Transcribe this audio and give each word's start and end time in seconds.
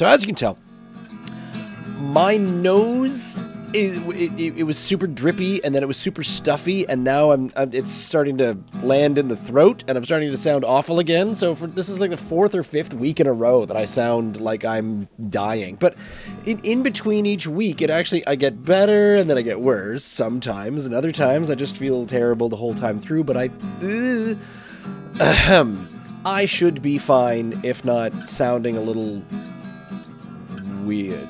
So 0.00 0.06
as 0.06 0.22
you 0.22 0.26
can 0.28 0.34
tell, 0.34 0.56
my 1.98 2.38
nose 2.38 3.38
is 3.74 3.98
it, 3.98 4.32
it, 4.40 4.58
it 4.60 4.62
was 4.62 4.78
super 4.78 5.06
drippy 5.06 5.62
and 5.62 5.74
then 5.74 5.82
it 5.82 5.86
was 5.86 5.98
super 5.98 6.22
stuffy 6.22 6.88
and 6.88 7.04
now 7.04 7.32
I'm, 7.32 7.52
I'm 7.54 7.68
it's 7.74 7.90
starting 7.90 8.38
to 8.38 8.56
land 8.82 9.18
in 9.18 9.28
the 9.28 9.36
throat 9.36 9.84
and 9.86 9.98
I'm 9.98 10.04
starting 10.06 10.30
to 10.30 10.38
sound 10.38 10.64
awful 10.64 11.00
again. 11.00 11.34
So 11.34 11.54
for 11.54 11.66
this 11.66 11.90
is 11.90 12.00
like 12.00 12.08
the 12.08 12.16
fourth 12.16 12.54
or 12.54 12.62
fifth 12.62 12.94
week 12.94 13.20
in 13.20 13.26
a 13.26 13.32
row 13.34 13.66
that 13.66 13.76
I 13.76 13.84
sound 13.84 14.40
like 14.40 14.64
I'm 14.64 15.06
dying. 15.28 15.76
But 15.76 15.96
in, 16.46 16.60
in 16.60 16.82
between 16.82 17.26
each 17.26 17.46
week, 17.46 17.82
it 17.82 17.90
actually 17.90 18.26
I 18.26 18.36
get 18.36 18.64
better 18.64 19.16
and 19.16 19.28
then 19.28 19.36
I 19.36 19.42
get 19.42 19.60
worse 19.60 20.02
sometimes 20.02 20.86
and 20.86 20.94
other 20.94 21.12
times 21.12 21.50
I 21.50 21.56
just 21.56 21.76
feel 21.76 22.06
terrible 22.06 22.48
the 22.48 22.56
whole 22.56 22.72
time 22.72 23.00
through. 23.00 23.24
But 23.24 23.36
I. 23.36 23.50
Uh, 23.82 24.34
ahem, 25.20 25.86
I 26.24 26.46
should 26.46 26.80
be 26.80 26.96
fine 26.96 27.60
if 27.62 27.84
not 27.84 28.26
sounding 28.26 28.78
a 28.78 28.80
little 28.80 29.22
weird. 30.86 31.28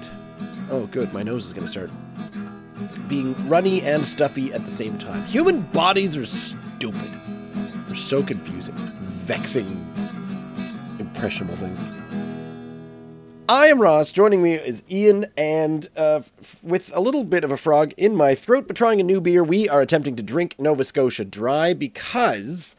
Oh, 0.70 0.86
good. 0.86 1.12
My 1.12 1.22
nose 1.22 1.46
is 1.46 1.52
going 1.52 1.66
to 1.66 1.70
start 1.70 1.90
being 3.08 3.34
runny 3.48 3.82
and 3.82 4.06
stuffy 4.06 4.52
at 4.52 4.64
the 4.64 4.70
same 4.70 4.96
time. 4.98 5.22
Human 5.24 5.62
bodies 5.62 6.16
are 6.16 6.24
stupid. 6.24 7.10
They're 7.86 7.96
so 7.96 8.22
confusing, 8.22 8.74
vexing, 8.76 9.66
impressionable 10.98 11.56
things. 11.56 11.78
I 13.48 13.66
am 13.66 13.82
Ross. 13.82 14.12
Joining 14.12 14.44
me 14.44 14.54
is 14.54 14.84
Ian, 14.88 15.26
and 15.36 15.88
uh, 15.96 16.20
f- 16.40 16.62
with 16.62 16.94
a 16.94 17.00
little 17.00 17.24
bit 17.24 17.42
of 17.42 17.50
a 17.50 17.56
frog 17.56 17.92
in 17.96 18.14
my 18.14 18.36
throat, 18.36 18.68
but 18.68 18.76
trying 18.76 19.00
a 19.00 19.02
new 19.02 19.20
beer, 19.20 19.42
we 19.42 19.68
are 19.68 19.80
attempting 19.80 20.14
to 20.14 20.22
drink 20.22 20.54
Nova 20.56 20.84
Scotia 20.84 21.24
Dry 21.24 21.74
because 21.74 22.76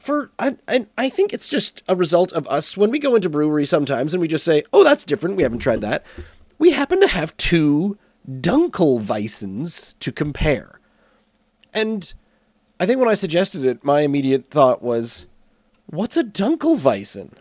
for 0.00 0.30
I, 0.38 0.56
I, 0.96 1.08
think 1.10 1.32
it's 1.32 1.48
just 1.48 1.82
a 1.86 1.94
result 1.94 2.32
of 2.32 2.48
us 2.48 2.76
when 2.76 2.90
we 2.90 2.98
go 2.98 3.14
into 3.14 3.28
brewery 3.28 3.66
sometimes 3.66 4.14
and 4.14 4.20
we 4.20 4.28
just 4.28 4.44
say, 4.44 4.64
"Oh, 4.72 4.82
that's 4.82 5.04
different. 5.04 5.36
We 5.36 5.42
haven't 5.42 5.58
tried 5.58 5.82
that." 5.82 6.04
We 6.58 6.72
happen 6.72 7.00
to 7.00 7.06
have 7.06 7.36
two 7.36 7.98
Dunkelweizens 8.28 9.98
to 10.00 10.10
compare, 10.10 10.80
and 11.74 12.12
I 12.80 12.86
think 12.86 12.98
when 12.98 13.08
I 13.08 13.14
suggested 13.14 13.64
it, 13.64 13.84
my 13.84 14.00
immediate 14.00 14.50
thought 14.50 14.82
was, 14.82 15.26
"What's 15.86 16.16
a 16.16 16.24
Dunkelweizen?" 16.24 17.32
It 17.32 17.38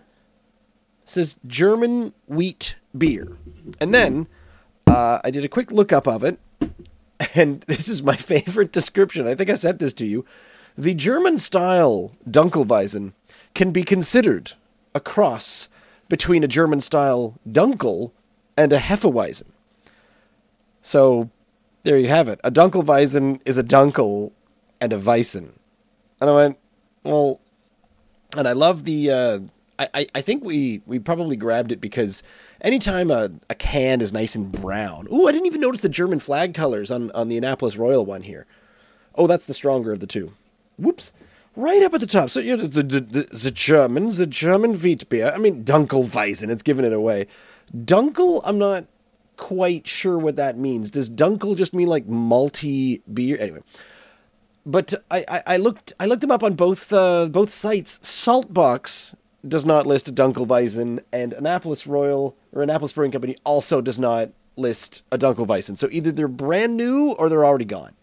says 1.06 1.38
German 1.48 2.14
wheat 2.28 2.76
beer, 2.96 3.38
and 3.80 3.94
then 3.94 4.28
uh, 4.86 5.20
I 5.23 5.32
did 5.32 5.46
a 5.46 5.50
quick 5.50 5.72
lookup 5.72 6.08
of 6.08 6.26
it, 6.26 6.40
and 7.36 7.62
this 7.62 7.88
is 7.88 8.04
my 8.04 8.16
favorite 8.18 8.73
description. 8.73 9.28
I 9.28 9.36
think 9.36 9.50
I 9.50 9.56
sent 9.56 9.80
this 9.80 9.94
to 9.96 10.06
you. 10.06 10.26
The 10.78 10.94
German 10.94 11.38
style 11.38 12.16
Dunkelweizen 12.30 13.14
can 13.53 13.72
be 13.72 13.84
considered 13.84 14.53
a 14.95 15.00
cross 15.00 15.70
between 16.08 16.44
a 16.44 16.48
German 16.48 16.81
style 16.81 17.39
Dunkel 17.48 18.11
and 18.58 18.73
a 18.73 18.80
Hefeweizen. 18.80 19.48
So 20.81 21.30
there 21.84 21.98
you 21.98 22.08
have 22.08 22.28
it. 22.28 22.39
A 22.44 22.52
Dunkelweizen 22.52 23.42
is 23.45 23.58
a 23.58 23.64
Dunkel 23.64 24.31
and 24.81 24.94
a 24.94 24.98
Weizen. 24.98 25.53
And 26.22 26.30
I 26.30 26.34
went, 26.34 26.58
well, 27.04 27.39
and 28.38 28.48
I 28.48 28.54
love 28.54 28.86
the. 28.86 29.11
Uh, 29.11 29.39
I, 29.94 30.08
I, 30.14 30.20
think 30.20 30.44
we, 30.44 30.81
we 30.86 31.00
probably 31.00 31.38
grabbed 31.38 31.72
it 31.72 31.80
because 31.80 32.22
anytime 32.59 33.09
a, 33.09 33.31
a 33.50 33.56
can 33.56 34.02
is 34.02 34.11
nice 34.11 34.36
and 34.36 34.52
brown. 34.52 35.08
Ooh, 35.09 35.26
I 35.26 35.31
didn't 35.31 35.45
even 35.45 35.61
notice 35.61 35.80
the 35.80 35.88
German 35.88 36.20
flag 36.20 36.54
colors 36.54 36.92
on, 36.92 37.11
on 37.11 37.30
the 37.30 37.38
Annapolis 37.38 37.78
Royal 37.78 38.06
one 38.06 38.23
here. 38.23 38.45
Oh, 39.16 39.26
that's 39.26 39.45
the 39.45 39.54
stronger 39.54 39.94
of 39.94 40.02
the 40.02 40.08
two. 40.08 40.33
Whoops. 40.80 41.12
Right 41.56 41.84
up 41.84 41.94
at 41.94 42.00
the 42.00 42.08
top. 42.08 42.30
So, 42.30 42.40
you 42.40 42.56
know, 42.56 42.64
the, 42.64 42.84
the, 42.84 43.00
the, 43.02 43.24
the 43.24 43.52
German, 43.52 44.10
the 44.10 44.28
German 44.28 44.74
wheat 44.74 45.10
beer. 45.10 45.32
I 45.34 45.38
mean, 45.38 45.64
Dunkelweizen, 45.64 46.50
it's 46.50 46.64
giving 46.64 46.86
it 46.86 46.94
away. 46.94 47.28
Dunkel, 47.76 48.42
I'm 48.46 48.58
not 48.58 48.86
quite 49.36 49.88
sure 49.88 50.18
what 50.18 50.36
that 50.38 50.58
means. 50.58 50.92
Does 50.92 51.10
Dunkel 51.10 51.58
just 51.58 51.74
mean 51.74 51.88
like 51.88 52.08
malty 52.08 53.02
beer? 53.12 53.38
Anyway. 53.40 53.62
But 54.66 54.94
I, 55.10 55.26
I, 55.28 55.44
I 55.48 55.58
looked 55.58 55.94
I 56.00 56.06
looked 56.06 56.22
them 56.22 56.32
up 56.32 56.44
on 56.44 56.54
both 56.54 56.94
uh, 56.94 57.28
both 57.30 57.50
sites. 57.50 57.98
Saltbox 58.00 59.16
does 59.48 59.66
not 59.66 59.88
list 59.88 60.10
a 60.10 60.14
Dunkelweizen, 60.14 61.00
and 61.12 61.34
Annapolis 61.34 61.88
Royal 61.88 62.36
or 62.52 62.62
Annapolis 62.62 62.94
Brewing 62.94 63.12
Company 63.12 63.36
also 63.44 63.82
does 63.82 63.98
not 63.98 64.30
list 64.58 65.04
a 65.12 65.18
Dunkelweizen. 65.18 65.78
So 65.78 65.88
either 65.92 66.12
they're 66.12 66.28
brand 66.28 66.78
new 66.78 67.12
or 67.14 67.30
they're 67.30 67.45
already 67.45 67.66
gone. 67.66 67.94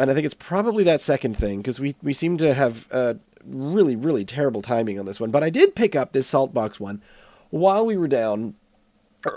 And 0.00 0.10
I 0.10 0.14
think 0.14 0.24
it's 0.24 0.34
probably 0.34 0.82
that 0.84 1.02
second 1.02 1.36
thing 1.36 1.58
because 1.58 1.78
we, 1.78 1.94
we 2.02 2.14
seem 2.14 2.38
to 2.38 2.54
have 2.54 2.88
uh, 2.90 3.14
really, 3.44 3.94
really 3.94 4.24
terrible 4.24 4.62
timing 4.62 4.98
on 4.98 5.04
this 5.04 5.20
one. 5.20 5.30
But 5.30 5.44
I 5.44 5.50
did 5.50 5.74
pick 5.74 5.94
up 5.94 6.12
this 6.12 6.30
Saltbox 6.30 6.80
one 6.80 7.02
while 7.50 7.84
we 7.84 7.98
were 7.98 8.08
down, 8.08 8.54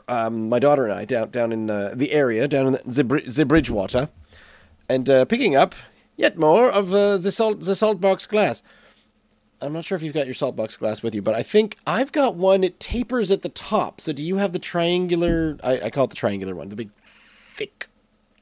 um, 0.08 0.48
my 0.48 0.60
daughter 0.60 0.86
and 0.86 0.94
I, 0.94 1.04
down, 1.04 1.32
down 1.32 1.52
in 1.52 1.70
uh, 1.70 1.92
the 1.94 2.14
area, 2.14 2.48
down 2.48 2.68
in 2.68 2.74
the, 2.74 3.04
the, 3.04 3.04
the 3.04 3.46
Bridgewater, 3.46 4.08
and 4.88 5.10
uh, 5.10 5.26
picking 5.26 5.54
up 5.54 5.76
yet 6.16 6.38
more 6.38 6.70
of 6.70 6.94
uh, 6.94 7.18
the, 7.18 7.32
salt, 7.32 7.60
the 7.60 7.74
Saltbox 7.74 8.30
glass. 8.30 8.64
I'm 9.62 9.74
not 9.74 9.84
sure 9.84 9.98
if 9.98 10.02
you've 10.02 10.14
got 10.14 10.28
your 10.28 10.34
Saltbox 10.34 10.80
glass 10.80 11.04
with 11.04 11.14
you, 11.14 11.22
but 11.22 11.36
I 11.36 11.44
think 11.44 11.76
I've 11.86 12.14
got 12.14 12.36
one. 12.36 12.64
It 12.64 12.80
tapers 12.80 13.32
at 13.32 13.42
the 13.42 13.50
top. 13.50 14.00
So 14.00 14.14
do 14.14 14.24
you 14.24 14.38
have 14.38 14.54
the 14.54 14.60
triangular? 14.60 15.58
I, 15.62 15.82
I 15.82 15.90
call 15.90 16.06
it 16.06 16.12
the 16.12 16.16
triangular 16.16 16.56
one, 16.56 16.70
the 16.70 16.76
big, 16.78 16.90
thick, 17.56 17.88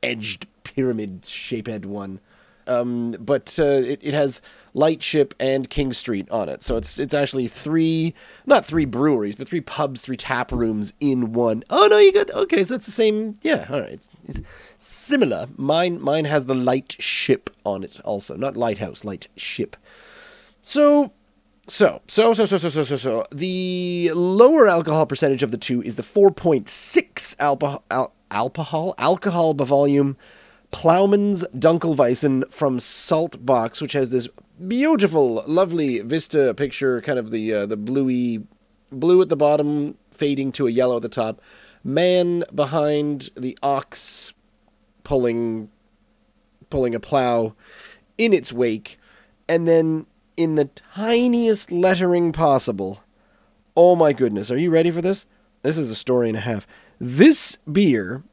edged 0.04 0.46
pyramid 0.64 1.26
shaped 1.26 1.86
one. 1.86 2.20
Um, 2.68 3.16
but 3.20 3.58
uh, 3.60 3.64
it, 3.64 4.00
it 4.02 4.14
has 4.14 4.42
Lightship 4.74 5.34
and 5.40 5.70
King 5.70 5.94
Street 5.94 6.30
on 6.30 6.48
it. 6.48 6.64
So 6.64 6.78
it's 6.78 7.00
it's 7.00 7.14
actually 7.14 7.48
three, 7.48 8.14
not 8.46 8.66
three 8.66 8.86
breweries, 8.86 9.36
but 9.36 9.50
three 9.50 9.62
pubs, 9.62 10.04
three 10.04 10.18
tap 10.18 10.52
rooms 10.52 10.94
in 11.00 11.34
one. 11.34 11.64
Oh 11.70 11.88
no, 11.90 11.98
you 11.98 12.14
got 12.14 12.32
okay. 12.32 12.64
So 12.64 12.76
it's 12.76 12.86
the 12.86 12.92
same. 12.92 13.36
Yeah, 13.42 13.66
all 13.70 13.80
right. 13.82 13.94
It's, 13.94 14.10
it's 14.28 14.42
similar. 14.78 15.48
Mine 15.58 16.02
mine 16.02 16.26
has 16.26 16.46
the 16.46 16.56
Lightship 16.56 17.50
on 17.66 17.84
it 17.84 18.00
also, 18.02 18.36
not 18.36 18.56
Lighthouse, 18.56 19.04
Lightship. 19.04 19.76
So 20.62 21.12
so, 21.68 22.02
so, 22.08 22.34
so, 22.34 22.46
so, 22.46 22.58
so, 22.58 22.70
so, 22.70 22.84
so, 22.84 22.98
so. 22.98 23.26
The 23.32 24.12
lower 24.14 24.68
alcohol 24.68 25.06
percentage 25.06 25.42
of 25.42 25.52
the 25.52 25.58
two 25.58 25.82
is 25.82 25.96
the 25.96 26.04
4.6 26.04 27.36
alcohol, 27.40 27.84
al- 27.90 28.14
alcohol, 28.30 28.94
alcohol 28.98 29.54
by 29.54 29.64
volume 29.64 30.18
Plowman's 30.72 31.44
Dunkelweizen 31.56 32.52
from 32.52 32.80
Saltbox, 32.80 33.82
which 33.82 33.94
has 33.94 34.10
this 34.10 34.28
beautiful, 34.68 35.44
lovely 35.46 36.00
vista 36.00 36.54
picture, 36.54 37.02
kind 37.02 37.20
of 37.20 37.32
the 37.32 37.54
uh, 37.54 37.66
the 37.66 37.78
bluey 37.78 38.44
blue 38.90 39.22
at 39.22 39.30
the 39.30 39.36
bottom, 39.36 39.98
fading 40.12 40.52
to 40.54 40.68
a 40.68 40.72
yellow 40.72 40.98
at 40.98 41.02
the 41.02 41.10
top. 41.10 41.42
Man 41.84 42.44
behind 42.54 43.30
the 43.36 43.58
ox 43.62 44.34
pulling 45.04 45.70
pulling 46.70 46.96
a 46.96 47.00
plow 47.00 47.54
in 48.18 48.34
its 48.34 48.54
wake, 48.54 48.98
and 49.50 49.68
then 49.68 50.06
in 50.38 50.56
the 50.56 50.66
tiniest 50.66 51.72
lettering 51.72 52.32
possible. 52.32 53.04
Oh 53.76 53.96
my 53.96 54.14
goodness, 54.14 54.50
are 54.50 54.58
you 54.58 54.70
ready 54.70 54.92
for 54.92 55.02
this? 55.02 55.26
This 55.62 55.78
is 55.78 55.90
a 55.90 55.96
story 55.96 56.30
and 56.30 56.38
a 56.38 56.42
half. 56.42 56.66
This 57.00 57.58
beer 57.72 58.24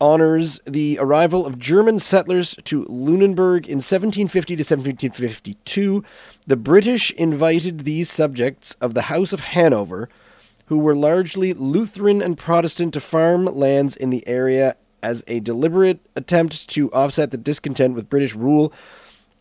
honors 0.00 0.60
the 0.66 0.98
arrival 1.00 1.44
of 1.44 1.58
German 1.58 1.98
settlers 1.98 2.54
to 2.64 2.82
Lunenburg 2.88 3.66
in 3.66 3.76
1750 3.76 4.56
to 4.56 4.60
1752. 4.60 6.04
The 6.46 6.56
British 6.56 7.10
invited 7.12 7.80
these 7.80 8.10
subjects 8.10 8.74
of 8.80 8.94
the 8.94 9.02
House 9.02 9.32
of 9.32 9.40
Hanover, 9.40 10.08
who 10.66 10.78
were 10.78 10.96
largely 10.96 11.52
Lutheran 11.52 12.22
and 12.22 12.38
Protestant, 12.38 12.94
to 12.94 13.00
farm 13.00 13.44
lands 13.44 13.96
in 13.96 14.10
the 14.10 14.26
area 14.26 14.76
as 15.02 15.24
a 15.26 15.40
deliberate 15.40 16.00
attempt 16.16 16.68
to 16.70 16.90
offset 16.92 17.30
the 17.30 17.36
discontent 17.36 17.94
with 17.94 18.10
British 18.10 18.34
rule 18.34 18.72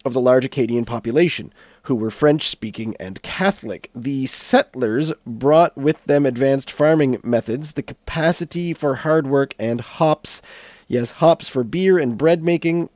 of 0.06 0.14
the 0.14 0.22
large 0.22 0.46
Acadian 0.46 0.86
population, 0.86 1.54
who 1.90 1.96
were 1.96 2.12
French 2.12 2.48
speaking 2.48 2.96
and 3.00 3.22
Catholic. 3.24 3.90
The 3.96 4.28
settlers 4.28 5.12
brought 5.26 5.76
with 5.76 6.06
them 6.06 6.24
advanced 6.24 6.72
farming 6.72 7.20
methods, 7.24 7.74
the 7.74 7.82
capacity 7.82 8.76
for 8.76 8.98
hard 8.98 9.26
work, 9.26 9.56
and 9.60 9.82
hops. 9.82 10.44
Yes, 10.88 11.12
hops 11.14 11.50
for 11.50 11.64
beer 11.64 11.98
and 11.98 12.16
bread 12.16 12.44
making. 12.44 12.90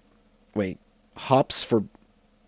Wait, 0.54 0.78
hops 1.18 1.64
for. 1.64 1.86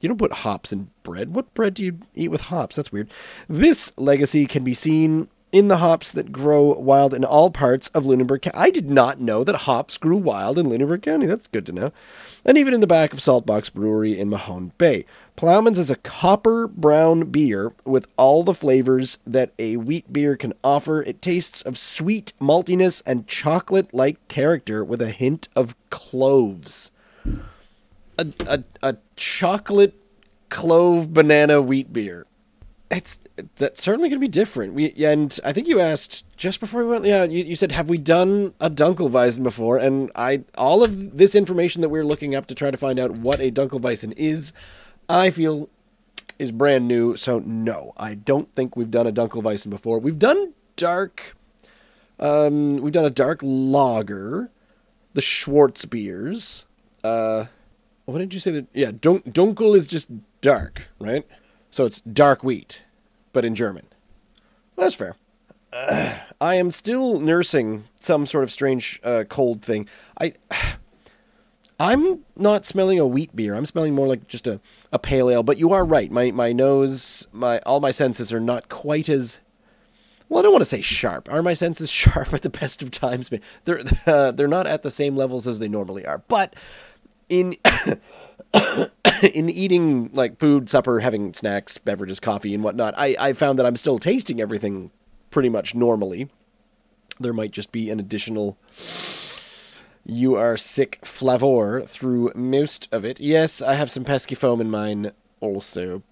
You 0.01 0.09
don't 0.09 0.19
put 0.19 0.33
hops 0.33 0.71
in 0.71 0.91
bread. 1.01 1.33
What 1.33 1.51
bread 1.55 1.73
do 1.73 1.83
you 1.83 1.97
eat 2.13 2.29
with 2.29 2.41
hops? 2.41 2.75
That's 2.75 2.91
weird. 2.91 3.09
This 3.49 3.91
legacy 3.97 4.45
can 4.45 4.63
be 4.63 4.75
seen 4.75 5.29
in 5.55 5.69
the 5.69 5.77
hops 5.77 6.11
that 6.11 6.33
grow 6.33 6.73
wild 6.73 7.13
in 7.13 7.23
all 7.23 7.49
parts 7.49 7.87
of 7.89 8.05
Lunenburg 8.05 8.41
County. 8.41 8.57
I 8.57 8.69
did 8.69 8.89
not 8.89 9.21
know 9.21 9.43
that 9.45 9.55
hops 9.55 9.97
grew 9.97 10.17
wild 10.17 10.59
in 10.59 10.69
Lunenburg 10.69 11.01
County. 11.01 11.25
That's 11.25 11.47
good 11.47 11.65
to 11.67 11.71
know. 11.71 11.93
And 12.43 12.57
even 12.57 12.73
in 12.73 12.81
the 12.81 12.87
back 12.87 13.13
of 13.13 13.19
Saltbox 13.19 13.73
Brewery 13.73 14.19
in 14.19 14.29
Mahone 14.29 14.73
Bay. 14.77 15.05
Plowman's 15.35 15.77
is 15.77 15.91
a 15.91 15.97
copper 15.97 16.67
brown 16.67 17.29
beer 17.29 17.73
with 17.83 18.07
all 18.15 18.43
the 18.43 18.53
flavors 18.53 19.19
that 19.27 19.51
a 19.59 19.75
wheat 19.75 20.13
beer 20.13 20.37
can 20.37 20.53
offer. 20.63 21.03
It 21.03 21.21
tastes 21.21 21.61
of 21.61 21.77
sweet 21.77 22.31
maltiness 22.39 23.03
and 23.05 23.27
chocolate 23.27 23.93
like 23.93 24.25
character 24.29 24.83
with 24.83 25.01
a 25.01 25.09
hint 25.09 25.49
of 25.55 25.75
cloves. 25.89 26.91
A, 28.17 28.27
a, 28.47 28.63
a 28.81 28.97
chocolate 29.17 29.95
clove 30.49 31.13
banana 31.13 31.61
wheat 31.61 31.91
beer. 31.91 32.25
it's 32.89 33.19
that's 33.55 33.83
certainly 33.83 34.07
going 34.07 34.21
to 34.21 34.25
be 34.25 34.29
different. 34.29 34.73
We 34.73 34.93
and 35.03 35.37
I 35.43 35.51
think 35.51 35.67
you 35.67 35.81
asked 35.81 36.25
just 36.37 36.61
before 36.61 36.83
we 36.83 36.89
went. 36.89 37.03
Yeah, 37.03 37.25
you, 37.25 37.43
you 37.43 37.55
said 37.55 37.73
have 37.73 37.89
we 37.89 37.97
done 37.97 38.53
a 38.61 38.69
Dunkelweizen 38.69 39.43
before? 39.43 39.77
And 39.77 40.11
I 40.15 40.45
all 40.57 40.83
of 40.83 41.17
this 41.17 41.35
information 41.35 41.81
that 41.81 41.89
we're 41.89 42.05
looking 42.05 42.35
up 42.35 42.45
to 42.47 42.55
try 42.55 42.71
to 42.71 42.77
find 42.77 42.99
out 42.99 43.11
what 43.11 43.41
a 43.41 43.51
Dunkelweizen 43.51 44.13
is, 44.15 44.53
I 45.09 45.29
feel 45.29 45.69
is 46.39 46.51
brand 46.51 46.87
new. 46.87 47.15
So 47.15 47.39
no, 47.39 47.93
I 47.97 48.15
don't 48.15 48.53
think 48.55 48.75
we've 48.75 48.91
done 48.91 49.07
a 49.07 49.11
Dunkelweizen 49.11 49.69
before. 49.69 49.99
We've 49.99 50.19
done 50.19 50.53
dark. 50.75 51.35
Um, 52.19 52.77
we've 52.77 52.93
done 52.93 53.05
a 53.05 53.09
dark 53.09 53.39
lager, 53.43 54.49
the 55.13 55.21
Schwarz 55.21 55.85
beers. 55.85 56.65
Uh, 57.03 57.45
what 58.05 58.19
did 58.19 58.33
you 58.33 58.39
say 58.39 58.51
that? 58.51 58.67
Yeah, 58.73 58.91
Dun- 58.91 59.21
Dunkel 59.21 59.75
is 59.75 59.87
just 59.87 60.09
dark, 60.41 60.87
right? 60.99 61.25
So 61.71 61.85
it's 61.85 61.99
dark 62.01 62.43
wheat, 62.43 62.85
but 63.33 63.43
in 63.43 63.55
German. 63.55 63.85
That's 64.77 64.95
fair. 64.95 65.15
Uh, 65.73 66.19
I 66.41 66.55
am 66.55 66.71
still 66.71 67.19
nursing 67.19 67.85
some 67.99 68.25
sort 68.25 68.43
of 68.43 68.51
strange 68.51 68.99
uh, 69.03 69.23
cold 69.27 69.61
thing. 69.61 69.87
I, 70.19 70.33
I'm 71.79 72.21
not 72.37 72.65
smelling 72.65 72.99
a 72.99 73.05
wheat 73.05 73.35
beer. 73.35 73.53
I'm 73.53 73.65
smelling 73.65 73.93
more 73.93 74.07
like 74.07 74.27
just 74.27 74.47
a, 74.47 74.61
a 74.93 74.99
pale 74.99 75.29
ale. 75.29 75.43
But 75.43 75.57
you 75.57 75.73
are 75.73 75.85
right. 75.85 76.09
My 76.09 76.31
my 76.31 76.53
nose, 76.53 77.27
my 77.33 77.59
all 77.59 77.79
my 77.79 77.91
senses 77.91 78.31
are 78.31 78.39
not 78.39 78.69
quite 78.69 79.09
as 79.09 79.39
well, 80.29 80.39
I 80.39 80.43
don't 80.43 80.53
want 80.53 80.61
to 80.61 80.65
say 80.65 80.81
sharp. 80.81 81.31
Are 81.31 81.43
my 81.43 81.53
senses 81.53 81.91
sharp 81.91 82.33
at 82.33 82.41
the 82.41 82.49
best 82.49 82.81
of 82.81 82.91
times? 82.91 83.31
They're 83.65 83.81
uh, 84.05 84.31
they're 84.31 84.47
not 84.47 84.67
at 84.67 84.83
the 84.83 84.91
same 84.91 85.15
levels 85.15 85.47
as 85.47 85.59
they 85.59 85.67
normally 85.67 86.05
are. 86.05 86.19
But 86.27 86.55
in 87.29 87.53
in 89.33 89.49
eating 89.49 90.11
like 90.13 90.39
food, 90.39 90.69
supper, 90.69 90.99
having 90.99 91.33
snacks, 91.33 91.77
beverages, 91.77 92.19
coffee, 92.19 92.53
and 92.53 92.63
whatnot, 92.63 92.93
I, 92.97 93.15
I 93.19 93.33
found 93.33 93.59
that 93.59 93.65
I'm 93.65 93.75
still 93.75 93.99
tasting 93.99 94.41
everything 94.41 94.91
pretty 95.29 95.49
much 95.49 95.75
normally. 95.75 96.29
There 97.19 97.33
might 97.33 97.51
just 97.51 97.71
be 97.71 97.89
an 97.89 97.99
additional 97.99 98.57
you 100.05 100.35
are 100.35 100.57
sick 100.57 100.99
flavor 101.03 101.81
through 101.81 102.31
most 102.35 102.87
of 102.91 103.03
it. 103.03 103.19
Yes, 103.19 103.61
I 103.61 103.73
have 103.73 103.89
some 103.89 104.03
pesky 104.03 104.35
foam 104.35 104.61
in 104.61 104.69
mine 104.69 105.11
also. 105.39 106.03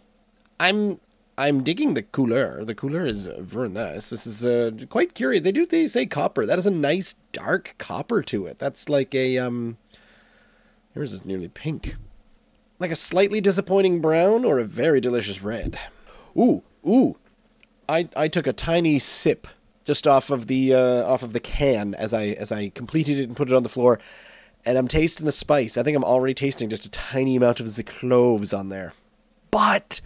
I'm 0.60 1.00
I'm 1.38 1.63
digging 1.63 1.94
the 1.94 2.04
cooler. 2.04 2.63
The 2.63 2.75
cooler 2.75 3.06
is 3.06 3.28
very 3.40 3.69
nice. 3.69 4.10
This 4.10 4.28
is 4.28 4.45
uh, 4.45 4.72
quite 4.90 5.16
curious. 5.16 5.44
They 5.44 5.51
do 5.51 5.66
they 5.66 5.88
say 5.88 6.06
copper. 6.06 6.45
That 6.45 6.60
is 6.60 6.68
a 6.68 6.72
nice 6.72 7.16
dark 7.31 7.75
copper 7.78 8.22
to 8.24 8.45
it. 8.45 8.60
That's 8.60 8.90
like 8.90 9.13
a 9.16 9.38
um. 9.38 9.78
Yours 10.96 11.13
is 11.13 11.25
nearly 11.25 11.48
pink 11.48 11.96
like 12.84 12.92
a 12.92 12.96
slightly 12.98 13.39
disappointing 13.39 14.01
brown 14.01 14.44
or 14.44 14.60
a 14.60 14.66
very 14.66 15.00
delicious 15.00 15.42
red. 15.42 15.80
Ooh, 16.38 16.63
ooh. 16.86 17.18
I 17.88 18.10
I 18.16 18.28
took 18.28 18.46
a 18.46 18.54
tiny 18.54 19.00
sip 19.00 19.48
just 19.83 20.07
off 20.07 20.30
of 20.30 20.47
the 20.47 20.74
uh, 20.74 21.06
off 21.06 21.24
of 21.24 21.33
the 21.33 21.39
can 21.39 21.94
as 21.95 22.13
I 22.13 22.27
as 22.27 22.51
I 22.51 22.69
completed 22.69 23.19
it 23.19 23.24
and 23.24 23.35
put 23.35 23.50
it 23.50 23.53
on 23.53 23.63
the 23.63 23.69
floor, 23.69 24.00
and 24.65 24.77
I'm 24.77 24.88
tasting 24.88 25.25
the 25.25 25.31
spice. 25.31 25.77
I 25.77 25.83
think 25.83 25.95
I'm 25.95 26.03
already 26.03 26.33
tasting 26.33 26.69
just 26.69 26.85
a 26.85 26.91
tiny 26.91 27.35
amount 27.35 27.59
of 27.59 27.75
the 27.75 27.83
cloves 27.83 28.53
on 28.53 28.69
there. 28.69 28.94
But 29.51 30.01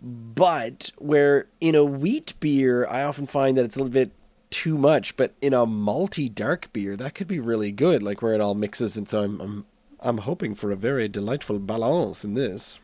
but 0.00 0.90
where 0.98 1.46
in 1.60 1.74
a 1.74 1.84
wheat 1.84 2.34
beer 2.40 2.86
I 2.86 3.02
often 3.02 3.26
find 3.26 3.56
that 3.56 3.64
it's 3.64 3.76
a 3.76 3.78
little 3.78 3.92
bit 3.92 4.12
too 4.50 4.78
much, 4.78 5.16
but 5.16 5.34
in 5.40 5.52
a 5.52 5.66
malty 5.66 6.32
dark 6.32 6.72
beer 6.72 6.96
that 6.96 7.14
could 7.14 7.28
be 7.28 7.40
really 7.40 7.72
good, 7.72 8.02
like 8.02 8.22
where 8.22 8.34
it 8.34 8.40
all 8.40 8.54
mixes 8.54 8.96
and 8.96 9.08
so 9.08 9.24
I'm 9.24 9.40
I'm 9.40 9.66
I'm 10.00 10.18
hoping 10.18 10.54
for 10.54 10.70
a 10.70 10.76
very 10.76 11.08
delightful 11.08 11.58
balance 11.58 12.24
in 12.24 12.34
this. 12.34 12.78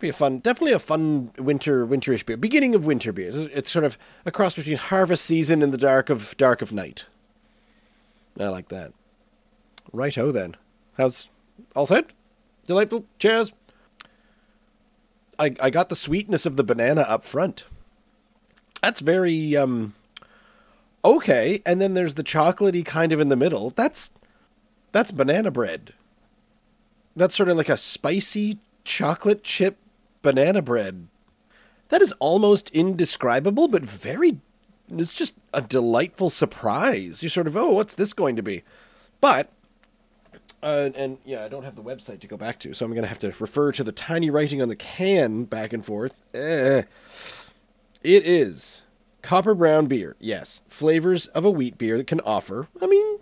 Be 0.00 0.08
a 0.08 0.12
fun, 0.12 0.38
definitely 0.38 0.72
a 0.72 0.78
fun 0.78 1.30
winter, 1.38 1.86
winterish 1.86 2.24
beer. 2.24 2.36
Beginning 2.36 2.74
of 2.74 2.86
winter 2.86 3.12
beer. 3.12 3.30
It's 3.32 3.70
sort 3.70 3.84
of 3.84 3.96
a 4.26 4.32
cross 4.32 4.54
between 4.54 4.78
harvest 4.78 5.24
season 5.24 5.62
and 5.62 5.72
the 5.72 5.78
dark 5.78 6.10
of 6.10 6.36
dark 6.36 6.62
of 6.62 6.72
night. 6.72 7.06
I 8.38 8.48
like 8.48 8.68
that. 8.68 8.92
Righto 9.92 10.32
then. 10.32 10.56
How's 10.96 11.28
all 11.76 11.86
set? 11.86 12.06
Delightful. 12.66 13.04
Cheers. 13.18 13.52
I 15.38 15.54
I 15.60 15.70
got 15.70 15.88
the 15.88 15.96
sweetness 15.96 16.46
of 16.46 16.56
the 16.56 16.64
banana 16.64 17.02
up 17.02 17.24
front. 17.24 17.64
That's 18.82 19.00
very 19.00 19.56
um 19.56 19.94
okay, 21.04 21.62
and 21.64 21.80
then 21.80 21.94
there's 21.94 22.14
the 22.14 22.24
chocolatey 22.24 22.84
kind 22.84 23.12
of 23.12 23.20
in 23.20 23.28
the 23.28 23.36
middle. 23.36 23.70
That's 23.70 24.10
that's 24.92 25.12
banana 25.12 25.50
bread 25.50 25.92
that's 27.16 27.34
sort 27.34 27.48
of 27.48 27.56
like 27.56 27.68
a 27.68 27.76
spicy 27.76 28.58
chocolate 28.84 29.42
chip 29.42 29.78
banana 30.22 30.62
bread. 30.62 31.08
That 31.88 32.02
is 32.02 32.12
almost 32.20 32.70
indescribable, 32.70 33.68
but 33.68 33.82
very. 33.82 34.38
It's 34.88 35.14
just 35.14 35.38
a 35.52 35.60
delightful 35.60 36.30
surprise. 36.30 37.22
You're 37.22 37.30
sort 37.30 37.46
of, 37.46 37.56
oh, 37.56 37.70
what's 37.70 37.94
this 37.94 38.12
going 38.12 38.36
to 38.36 38.42
be? 38.42 38.62
But, 39.20 39.50
uh, 40.62 40.90
and 40.94 41.18
yeah, 41.24 41.44
I 41.44 41.48
don't 41.48 41.64
have 41.64 41.76
the 41.76 41.82
website 41.82 42.20
to 42.20 42.26
go 42.26 42.36
back 42.36 42.58
to, 42.60 42.74
so 42.74 42.84
I'm 42.84 42.92
going 42.92 43.02
to 43.02 43.08
have 43.08 43.18
to 43.20 43.32
refer 43.38 43.72
to 43.72 43.84
the 43.84 43.92
tiny 43.92 44.30
writing 44.30 44.60
on 44.60 44.68
the 44.68 44.76
can 44.76 45.44
back 45.44 45.72
and 45.72 45.84
forth. 45.84 46.26
Eh. 46.34 46.82
It 48.02 48.26
is 48.26 48.82
copper 49.22 49.54
brown 49.54 49.86
beer, 49.86 50.16
yes. 50.18 50.60
Flavors 50.66 51.26
of 51.28 51.44
a 51.44 51.50
wheat 51.50 51.78
beer 51.78 51.96
that 51.98 52.06
can 52.06 52.20
offer, 52.20 52.66
I 52.82 52.86
mean, 52.86 53.18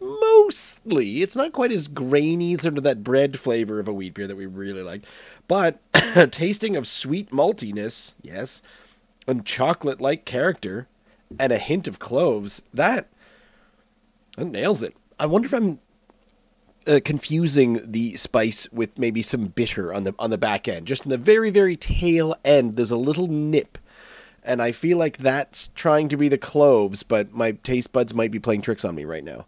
mostly. 0.00 1.22
It's 1.22 1.36
not 1.36 1.52
quite 1.52 1.72
as 1.72 1.88
grainy, 1.88 2.56
sort 2.58 2.78
of 2.78 2.84
that 2.84 3.04
bread 3.04 3.38
flavor 3.38 3.80
of 3.80 3.88
a 3.88 3.92
wheat 3.92 4.14
beer 4.14 4.26
that 4.26 4.36
we 4.36 4.46
really 4.46 4.82
like, 4.82 5.02
but 5.48 5.80
a 5.94 6.26
tasting 6.30 6.76
of 6.76 6.86
sweet 6.86 7.30
maltiness, 7.30 8.14
yes, 8.22 8.62
and 9.26 9.44
chocolate 9.44 10.00
like 10.00 10.24
character, 10.24 10.86
and 11.38 11.52
a 11.52 11.58
hint 11.58 11.88
of 11.88 11.98
cloves. 11.98 12.62
That, 12.72 13.08
that 14.36 14.46
nails 14.46 14.82
it. 14.82 14.96
I 15.18 15.26
wonder 15.26 15.46
if 15.46 15.52
I'm 15.52 15.78
uh, 16.86 17.00
confusing 17.04 17.80
the 17.84 18.14
spice 18.16 18.70
with 18.72 18.98
maybe 18.98 19.22
some 19.22 19.46
bitter 19.46 19.94
on 19.94 20.04
the 20.04 20.14
on 20.18 20.30
the 20.30 20.38
back 20.38 20.68
end. 20.68 20.86
Just 20.86 21.04
in 21.04 21.10
the 21.10 21.18
very 21.18 21.50
very 21.50 21.76
tail 21.76 22.34
end, 22.44 22.76
there's 22.76 22.90
a 22.90 22.96
little 22.96 23.26
nip, 23.26 23.78
and 24.42 24.60
I 24.60 24.72
feel 24.72 24.98
like 24.98 25.18
that's 25.18 25.68
trying 25.68 26.08
to 26.08 26.16
be 26.16 26.28
the 26.28 26.38
cloves, 26.38 27.02
but 27.02 27.32
my 27.32 27.52
taste 27.52 27.92
buds 27.92 28.14
might 28.14 28.30
be 28.30 28.38
playing 28.38 28.62
tricks 28.62 28.84
on 28.84 28.94
me 28.94 29.04
right 29.04 29.24
now. 29.24 29.46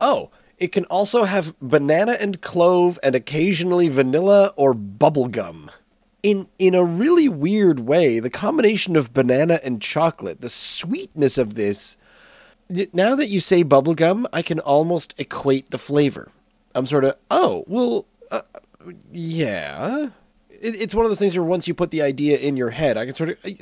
Oh, 0.00 0.30
it 0.60 0.72
can 0.72 0.84
also 0.84 1.24
have 1.24 1.58
banana 1.60 2.16
and 2.20 2.40
clove 2.40 2.98
and 3.02 3.14
occasionally 3.14 3.88
vanilla 3.88 4.52
or 4.56 4.74
bubblegum. 4.74 5.70
In 6.22 6.48
in 6.58 6.74
a 6.74 6.84
really 6.84 7.28
weird 7.28 7.80
way, 7.80 8.20
the 8.20 8.30
combination 8.30 8.94
of 8.94 9.14
banana 9.14 9.58
and 9.64 9.80
chocolate, 9.80 10.42
the 10.42 10.50
sweetness 10.50 11.38
of 11.38 11.54
this 11.54 11.96
now 12.92 13.14
that 13.16 13.28
you 13.28 13.40
say 13.40 13.64
bubblegum, 13.64 14.26
I 14.32 14.42
can 14.42 14.60
almost 14.60 15.14
equate 15.18 15.70
the 15.70 15.78
flavor. 15.78 16.30
I'm 16.74 16.86
sort 16.86 17.04
of, 17.04 17.16
oh, 17.30 17.64
well, 17.66 18.06
uh, 18.30 18.42
yeah. 19.12 20.10
It, 20.50 20.80
it's 20.80 20.94
one 20.94 21.04
of 21.04 21.10
those 21.10 21.18
things 21.18 21.36
where 21.36 21.44
once 21.44 21.66
you 21.66 21.74
put 21.74 21.90
the 21.90 22.02
idea 22.02 22.38
in 22.38 22.56
your 22.56 22.70
head, 22.70 22.96
I 22.96 23.06
can 23.06 23.14
sort 23.14 23.30
of, 23.30 23.38
I, 23.44 23.56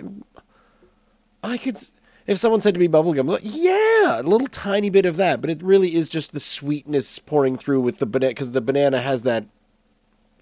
I 1.42 1.56
could, 1.56 1.80
if 2.26 2.38
someone 2.38 2.60
said 2.60 2.74
to 2.74 2.80
me 2.80 2.88
bubblegum, 2.88 3.26
like, 3.26 3.40
yeah, 3.44 3.72
a 4.16 4.22
little 4.22 4.46
tiny 4.48 4.90
bit 4.90 5.06
of 5.06 5.16
that, 5.16 5.40
but 5.40 5.50
it 5.50 5.62
really 5.62 5.94
is 5.94 6.08
just 6.08 6.32
the 6.32 6.40
sweetness 6.40 7.18
pouring 7.18 7.56
through 7.56 7.80
with 7.80 7.98
the 7.98 8.06
banana 8.06 8.30
because 8.30 8.52
the 8.52 8.60
banana 8.60 9.00
has 9.00 9.22
that 9.22 9.44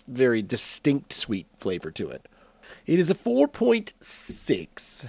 very 0.06 0.42
distinct 0.42 1.12
sweet 1.12 1.46
flavor 1.58 1.90
to 1.90 2.08
it. 2.08 2.28
It 2.86 2.98
is 2.98 3.10
a 3.10 3.14
4.6. 3.14 5.08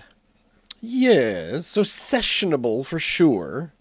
Yes, 0.80 1.68
so 1.68 1.82
sessionable 1.82 2.86
for 2.86 3.00
sure. 3.00 3.74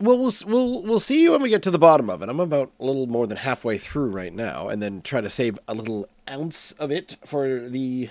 Well, 0.00 0.18
we'll 0.18 0.32
we'll 0.46 0.82
we'll 0.82 0.98
see 0.98 1.22
you 1.22 1.30
when 1.30 1.42
we 1.42 1.48
get 1.48 1.62
to 1.62 1.70
the 1.70 1.78
bottom 1.78 2.10
of 2.10 2.22
it. 2.22 2.28
I'm 2.28 2.40
about 2.40 2.72
a 2.80 2.84
little 2.84 3.06
more 3.06 3.28
than 3.28 3.36
halfway 3.36 3.78
through 3.78 4.10
right 4.10 4.34
now, 4.34 4.68
and 4.68 4.82
then 4.82 5.00
try 5.00 5.20
to 5.20 5.30
save 5.30 5.60
a 5.68 5.74
little 5.74 6.08
ounce 6.28 6.72
of 6.72 6.90
it 6.90 7.16
for 7.24 7.60
the 7.60 8.10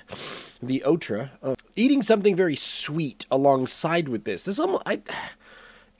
the 0.64 0.84
otra. 0.86 1.32
Uh, 1.44 1.56
eating 1.76 2.02
something 2.02 2.34
very 2.34 2.56
sweet 2.56 3.26
alongside 3.30 4.08
with 4.08 4.24
this. 4.24 4.46
This 4.46 4.58
almost 4.58 4.84
I. 4.86 5.02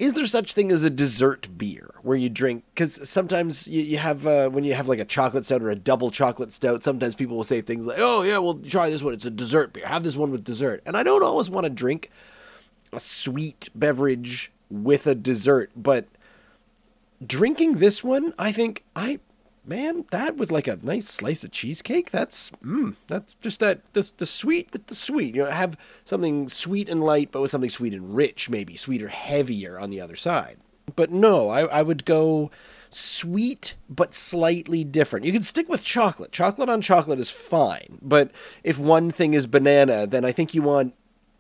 Is 0.02 0.16
there 0.16 0.26
such 0.26 0.54
thing 0.54 0.72
as 0.72 0.82
a 0.82 0.90
dessert 0.90 1.48
beer 1.60 1.94
where 2.02 2.18
you 2.18 2.28
drink? 2.28 2.64
Because 2.74 3.08
sometimes 3.08 3.68
you, 3.68 3.84
you 3.84 3.98
have 4.00 4.26
uh, 4.26 4.50
when 4.50 4.64
you 4.64 4.74
have 4.74 4.88
like 4.88 4.98
a 4.98 5.06
chocolate 5.06 5.46
stout 5.46 5.62
or 5.62 5.70
a 5.70 5.76
double 5.76 6.10
chocolate 6.10 6.52
stout. 6.52 6.82
Sometimes 6.82 7.14
people 7.14 7.38
will 7.38 7.44
say 7.44 7.62
things 7.62 7.86
like, 7.86 8.00
"Oh 8.00 8.24
yeah, 8.24 8.40
well 8.40 8.56
try 8.56 8.90
this 8.90 9.04
one. 9.04 9.14
It's 9.14 9.26
a 9.26 9.30
dessert 9.30 9.74
beer. 9.74 9.88
Have 9.88 10.04
this 10.04 10.18
one 10.18 10.32
with 10.32 10.44
dessert." 10.44 10.82
And 10.88 10.98
I 10.98 11.04
don't 11.04 11.22
always 11.22 11.52
want 11.52 11.66
to 11.66 11.70
drink 11.70 12.10
a 12.92 13.00
sweet 13.00 13.70
beverage 13.76 14.52
with 14.72 15.06
a 15.06 15.14
dessert, 15.14 15.70
but 15.76 16.08
drinking 17.24 17.74
this 17.74 18.04
one, 18.04 18.34
I 18.40 18.52
think 18.52 18.84
I 18.96 19.20
man, 19.66 20.06
that 20.12 20.38
with 20.38 20.52
like 20.52 20.68
a 20.68 20.78
nice 20.84 21.08
slice 21.08 21.44
of 21.44 21.52
cheesecake, 21.52 22.12
that's 22.12 22.52
mm, 22.64 22.96
that's 23.08 23.34
just 23.36 23.60
that 23.60 23.82
the 23.94 24.12
the 24.18 24.26
sweet 24.26 24.72
with 24.72 24.88
the 24.88 24.96
sweet. 24.96 25.36
You 25.36 25.44
know, 25.44 25.52
have 25.52 25.78
something 26.06 26.48
sweet 26.50 26.90
and 26.90 27.04
light, 27.04 27.30
but 27.32 27.42
with 27.42 27.52
something 27.52 27.70
sweet 27.70 27.94
and 27.94 28.16
rich, 28.16 28.50
maybe 28.50 28.76
sweeter, 28.76 29.08
heavier 29.08 29.80
on 29.80 29.90
the 29.90 30.02
other 30.02 30.16
side. 30.16 30.58
But 30.96 31.12
no, 31.12 31.50
I, 31.50 31.62
I 31.66 31.82
would 31.84 32.06
go 32.06 32.52
sweet 32.90 33.76
but 33.90 34.14
slightly 34.14 34.84
different. 34.84 35.26
You 35.26 35.32
can 35.32 35.42
stick 35.42 35.70
with 35.70 35.84
chocolate. 35.84 36.32
Chocolate 36.32 36.70
on 36.70 36.82
chocolate 36.82 37.20
is 37.20 37.32
fine, 37.32 38.00
but 38.02 38.32
if 38.64 38.78
one 38.78 39.12
thing 39.12 39.34
is 39.34 39.48
banana, 39.48 40.06
then 40.06 40.26
I 40.26 40.32
think 40.32 40.54
you 40.54 40.62
want 40.62 40.94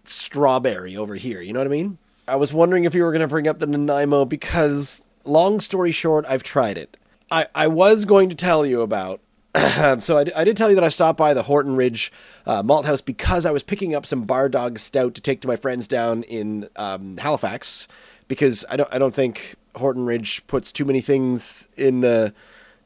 strawberry 0.05 0.95
over 0.95 1.15
here. 1.15 1.41
You 1.41 1.53
know 1.53 1.59
what 1.59 1.67
I 1.67 1.71
mean? 1.71 1.97
I 2.27 2.35
was 2.35 2.53
wondering 2.53 2.85
if 2.85 2.95
you 2.95 3.03
were 3.03 3.11
going 3.11 3.21
to 3.21 3.27
bring 3.27 3.47
up 3.47 3.59
the 3.59 3.67
Nanaimo 3.67 4.25
because, 4.25 5.03
long 5.25 5.59
story 5.59 5.91
short, 5.91 6.25
I've 6.29 6.43
tried 6.43 6.77
it. 6.77 6.95
I, 7.31 7.47
I 7.55 7.67
was 7.67 8.05
going 8.05 8.29
to 8.29 8.35
tell 8.35 8.65
you 8.65 8.81
about. 8.81 9.21
so 9.99 10.17
I, 10.17 10.25
I, 10.35 10.43
did 10.43 10.55
tell 10.55 10.69
you 10.69 10.75
that 10.75 10.83
I 10.83 10.89
stopped 10.89 11.17
by 11.17 11.33
the 11.33 11.43
Horton 11.43 11.75
Ridge 11.75 12.11
uh, 12.45 12.63
Malt 12.63 12.85
House 12.85 13.01
because 13.01 13.45
I 13.45 13.51
was 13.51 13.63
picking 13.63 13.95
up 13.95 14.05
some 14.05 14.23
Bar 14.23 14.47
Dog 14.47 14.79
Stout 14.79 15.15
to 15.15 15.21
take 15.21 15.41
to 15.41 15.47
my 15.47 15.55
friends 15.55 15.87
down 15.87 16.23
in 16.23 16.69
um, 16.77 17.17
Halifax 17.17 17.87
because 18.27 18.63
I 18.69 18.77
don't 18.77 18.93
I 18.93 18.97
don't 18.97 19.13
think 19.13 19.55
Horton 19.75 20.05
Ridge 20.05 20.45
puts 20.47 20.71
too 20.71 20.85
many 20.85 21.01
things 21.01 21.67
in. 21.75 22.05
Uh, 22.05 22.29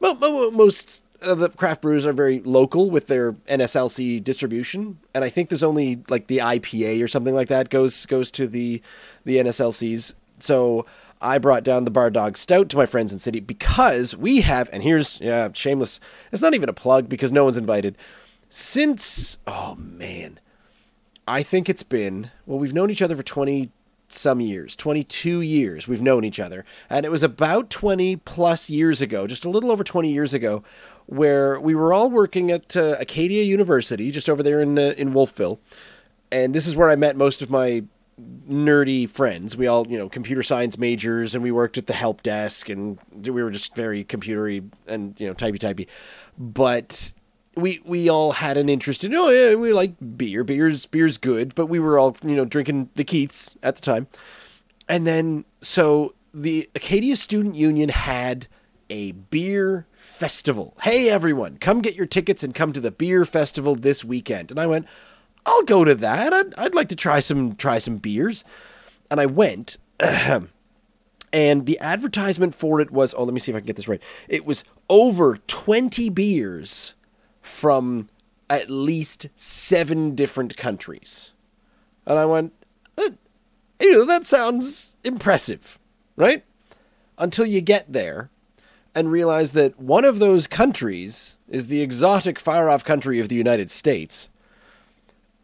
most 0.00 1.04
of 1.22 1.38
the 1.38 1.48
craft 1.50 1.82
brewers 1.82 2.04
are 2.04 2.12
very 2.12 2.40
local 2.40 2.90
with 2.90 3.06
their 3.06 3.32
NSLC 3.48 4.22
distribution, 4.22 4.98
and 5.14 5.24
I 5.24 5.28
think 5.28 5.48
there's 5.48 5.62
only 5.62 6.02
like 6.08 6.26
the 6.26 6.38
IPA 6.38 7.02
or 7.02 7.06
something 7.06 7.34
like 7.34 7.48
that 7.48 7.70
goes 7.70 8.06
goes 8.06 8.32
to 8.32 8.48
the 8.48 8.82
the 9.24 9.36
NSLCs. 9.36 10.14
So 10.40 10.84
I 11.20 11.38
brought 11.38 11.64
down 11.64 11.84
the 11.84 11.90
Bar 11.90 12.10
Dog 12.10 12.36
Stout 12.36 12.68
to 12.70 12.76
my 12.76 12.86
friends 12.86 13.12
in 13.12 13.18
city 13.18 13.40
because 13.40 14.16
we 14.16 14.42
have, 14.42 14.68
and 14.72 14.82
here's 14.82 15.20
yeah, 15.20 15.48
shameless. 15.52 16.00
It's 16.32 16.42
not 16.42 16.54
even 16.54 16.68
a 16.68 16.74
plug 16.74 17.08
because 17.08 17.32
no 17.32 17.44
one's 17.44 17.56
invited. 17.56 17.96
Since 18.48 19.38
oh 19.46 19.74
man, 19.76 20.38
I 21.26 21.42
think 21.42 21.68
it's 21.68 21.82
been 21.82 22.30
well, 22.44 22.58
we've 22.58 22.74
known 22.74 22.90
each 22.90 23.02
other 23.02 23.16
for 23.16 23.22
twenty 23.22 23.70
some 24.08 24.40
years, 24.40 24.76
22 24.76 25.40
years 25.40 25.88
we've 25.88 26.02
known 26.02 26.24
each 26.24 26.38
other. 26.38 26.64
And 26.88 27.04
it 27.04 27.10
was 27.10 27.22
about 27.22 27.70
20 27.70 28.16
plus 28.16 28.70
years 28.70 29.02
ago, 29.02 29.26
just 29.26 29.44
a 29.44 29.50
little 29.50 29.72
over 29.72 29.82
20 29.82 30.12
years 30.12 30.34
ago, 30.34 30.62
where 31.06 31.58
we 31.60 31.74
were 31.74 31.92
all 31.92 32.10
working 32.10 32.50
at 32.50 32.76
uh, 32.76 32.96
Acadia 33.00 33.42
University, 33.42 34.10
just 34.10 34.28
over 34.28 34.42
there 34.42 34.60
in, 34.60 34.78
uh, 34.78 34.94
in 34.96 35.12
Wolfville. 35.12 35.60
And 36.30 36.54
this 36.54 36.66
is 36.66 36.76
where 36.76 36.90
I 36.90 36.96
met 36.96 37.16
most 37.16 37.42
of 37.42 37.50
my 37.50 37.84
nerdy 38.20 39.08
friends. 39.08 39.56
We 39.56 39.66
all, 39.66 39.86
you 39.86 39.98
know, 39.98 40.08
computer 40.08 40.42
science 40.42 40.78
majors, 40.78 41.34
and 41.34 41.42
we 41.42 41.50
worked 41.50 41.76
at 41.78 41.86
the 41.86 41.92
help 41.92 42.22
desk, 42.22 42.68
and 42.68 42.98
we 43.12 43.42
were 43.42 43.50
just 43.50 43.76
very 43.76 44.04
computery 44.04 44.70
and, 44.86 45.18
you 45.20 45.26
know, 45.26 45.34
typey 45.34 45.58
typey. 45.58 45.86
But 46.38 47.12
we 47.56 47.80
we 47.84 48.08
all 48.08 48.32
had 48.32 48.56
an 48.56 48.68
interest 48.68 49.02
in 49.02 49.14
oh 49.14 49.30
yeah 49.30 49.54
we 49.54 49.72
like 49.72 49.94
beer. 50.16 50.44
Beer's 50.44 50.86
beer's 50.86 51.16
good. 51.16 51.54
But 51.54 51.66
we 51.66 51.78
were 51.78 51.98
all 51.98 52.16
you 52.22 52.36
know 52.36 52.44
drinking 52.44 52.90
the 52.94 53.04
Keith's 53.04 53.56
at 53.62 53.76
the 53.76 53.82
time. 53.82 54.06
And 54.88 55.06
then 55.06 55.44
so 55.60 56.14
the 56.32 56.70
Acadia 56.74 57.16
Student 57.16 57.54
Union 57.54 57.88
had 57.88 58.46
a 58.88 59.12
beer 59.12 59.86
festival. 59.92 60.76
Hey 60.82 61.08
everyone 61.08 61.56
come 61.56 61.80
get 61.80 61.96
your 61.96 62.06
tickets 62.06 62.44
and 62.44 62.54
come 62.54 62.72
to 62.72 62.80
the 62.80 62.90
beer 62.90 63.24
festival 63.24 63.74
this 63.74 64.04
weekend. 64.04 64.50
And 64.50 64.60
I 64.60 64.66
went 64.66 64.86
I'll 65.46 65.62
go 65.62 65.84
to 65.84 65.94
that 65.94 66.32
I'd, 66.32 66.54
I'd 66.56 66.74
like 66.74 66.88
to 66.90 66.96
try 66.96 67.20
some 67.20 67.56
try 67.56 67.78
some 67.78 67.96
beers 67.96 68.44
and 69.10 69.20
I 69.20 69.26
went 69.26 69.78
and 71.32 71.66
the 71.66 71.78
advertisement 71.80 72.54
for 72.54 72.80
it 72.80 72.90
was 72.90 73.14
oh 73.14 73.24
let 73.24 73.32
me 73.32 73.40
see 73.40 73.52
if 73.52 73.56
I 73.56 73.60
can 73.60 73.66
get 73.66 73.76
this 73.76 73.88
right 73.88 74.02
it 74.28 74.44
was 74.44 74.64
over 74.90 75.38
20 75.46 76.10
beers 76.10 76.94
from 77.40 78.08
at 78.48 78.70
least 78.70 79.28
seven 79.34 80.14
different 80.14 80.56
countries. 80.56 81.32
And 82.06 82.18
I 82.18 82.24
went, 82.26 82.52
you 83.80 83.92
know, 83.92 84.04
that 84.04 84.24
sounds 84.24 84.96
impressive, 85.04 85.78
right? 86.16 86.44
Until 87.18 87.46
you 87.46 87.60
get 87.60 87.92
there 87.92 88.30
and 88.94 89.10
realize 89.10 89.52
that 89.52 89.78
one 89.78 90.04
of 90.04 90.18
those 90.18 90.46
countries 90.46 91.38
is 91.48 91.66
the 91.66 91.82
exotic 91.82 92.38
far 92.38 92.68
off 92.68 92.84
country 92.84 93.20
of 93.20 93.28
the 93.28 93.34
United 93.34 93.70
States. 93.70 94.28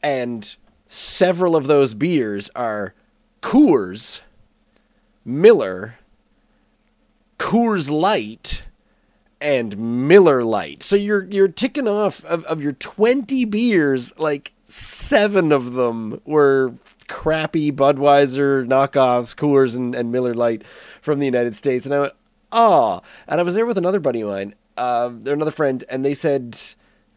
And 0.03 0.57
several 0.87 1.57
of 1.57 1.67
those 1.67 1.95
beers 1.95 2.51
are 2.55 2.95
Coors, 3.41 4.23
Miller, 5.25 5.97
Coors 7.39 7.91
Light, 7.91 8.65
and 9.41 10.09
Miller 10.09 10.45
Light. 10.45 10.83
So 10.83 10.97
you're 10.97 11.25
you're 11.25 11.49
ticking 11.49 11.89
off 11.89 12.25
of, 12.25 12.45
of 12.45 12.63
your 12.63 12.73
20 12.73 13.45
beers, 13.47 14.19
like 14.19 14.53
seven 14.65 15.53
of 15.53 15.75
them 15.75 16.21
were 16.25 16.75
crappy 17.09 17.71
Budweiser 17.71 18.67
knockoffs, 18.67 19.35
Coors 19.35 19.77
and, 19.77 19.95
and 19.95 20.11
Miller 20.13 20.35
Light 20.35 20.63
from 21.01 21.19
the 21.19 21.27
United 21.27 21.55
States. 21.55 21.85
And 21.85 21.95
I 21.95 22.01
went, 22.01 22.13
oh. 22.53 23.03
And 23.29 23.41
I 23.41 23.43
was 23.43 23.55
there 23.55 23.67
with 23.67 23.79
another 23.79 24.01
buddy 24.01 24.23
of 24.23 24.29
mine, 24.29 24.55
uh, 24.77 25.11
another 25.27 25.51
friend, 25.51 25.85
and 25.91 26.05
they 26.05 26.15
said 26.15 26.59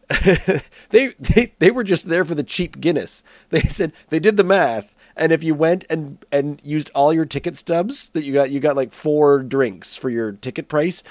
they, 0.90 1.14
they 1.20 1.54
they 1.60 1.72
were 1.72 1.84
just 1.84 2.10
there 2.10 2.26
for 2.26 2.36
the 2.36 2.44
cheap 2.44 2.80
Guinness. 2.80 3.24
They 3.50 3.62
said 3.62 3.94
they 4.10 4.20
did 4.20 4.38
the 4.38 4.44
math. 4.44 4.94
And 5.18 5.32
if 5.32 5.44
you 5.44 5.56
went 5.56 5.86
and, 5.90 6.26
and 6.30 6.60
used 6.62 6.92
all 6.94 7.14
your 7.14 7.24
ticket 7.24 7.56
stubs 7.56 8.10
that 8.10 8.26
you 8.26 8.34
got, 8.34 8.50
you 8.50 8.60
got 8.60 8.76
like 8.76 8.92
four 8.92 9.44
drinks 9.44 9.96
for 9.96 10.10
your 10.10 10.34
ticket 10.34 10.68
price 10.68 11.04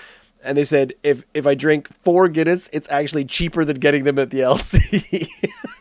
and 0.44 0.58
they 0.58 0.64
said 0.64 0.92
if 1.02 1.24
if 1.34 1.46
I 1.46 1.54
drink 1.54 1.88
four 1.88 2.28
Guinness, 2.28 2.68
it's 2.72 2.90
actually 2.90 3.24
cheaper 3.24 3.64
than 3.64 3.78
getting 3.78 4.04
them 4.04 4.18
at 4.18 4.30
the 4.30 4.40
LC. 4.40 5.26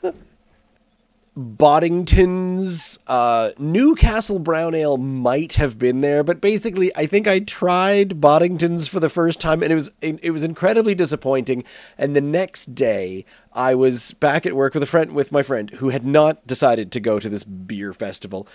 Boddington's 1.36 3.00
uh, 3.08 3.52
Newcastle 3.58 4.38
Brown 4.38 4.76
Ale 4.76 4.98
might 4.98 5.54
have 5.54 5.80
been 5.80 6.02
there, 6.02 6.24
but 6.24 6.40
basically, 6.40 6.96
I 6.96 7.08
think 7.08 7.28
I 7.28 7.40
tried 7.40 8.22
Boddington's 8.22 8.88
for 8.88 9.00
the 9.00 9.10
first 9.10 9.40
time, 9.40 9.64
and 9.64 9.72
it 9.72 9.76
was 9.76 9.90
it 10.02 10.32
was 10.32 10.44
incredibly 10.44 10.94
disappointing. 10.94 11.64
And 11.98 12.16
the 12.16 12.22
next 12.22 12.76
day, 12.76 13.26
I 13.52 13.74
was 13.74 14.14
back 14.14 14.46
at 14.46 14.56
work 14.56 14.76
with 14.76 14.84
a 14.84 14.88
friend 14.88 15.14
with 15.14 15.32
my 15.32 15.42
friend 15.42 15.72
who 15.72 15.90
had 15.90 16.06
not 16.06 16.46
decided 16.46 16.92
to 16.92 17.00
go 17.00 17.20
to 17.20 17.30
this 17.30 17.44
beer 17.44 17.94
festival, 17.94 18.48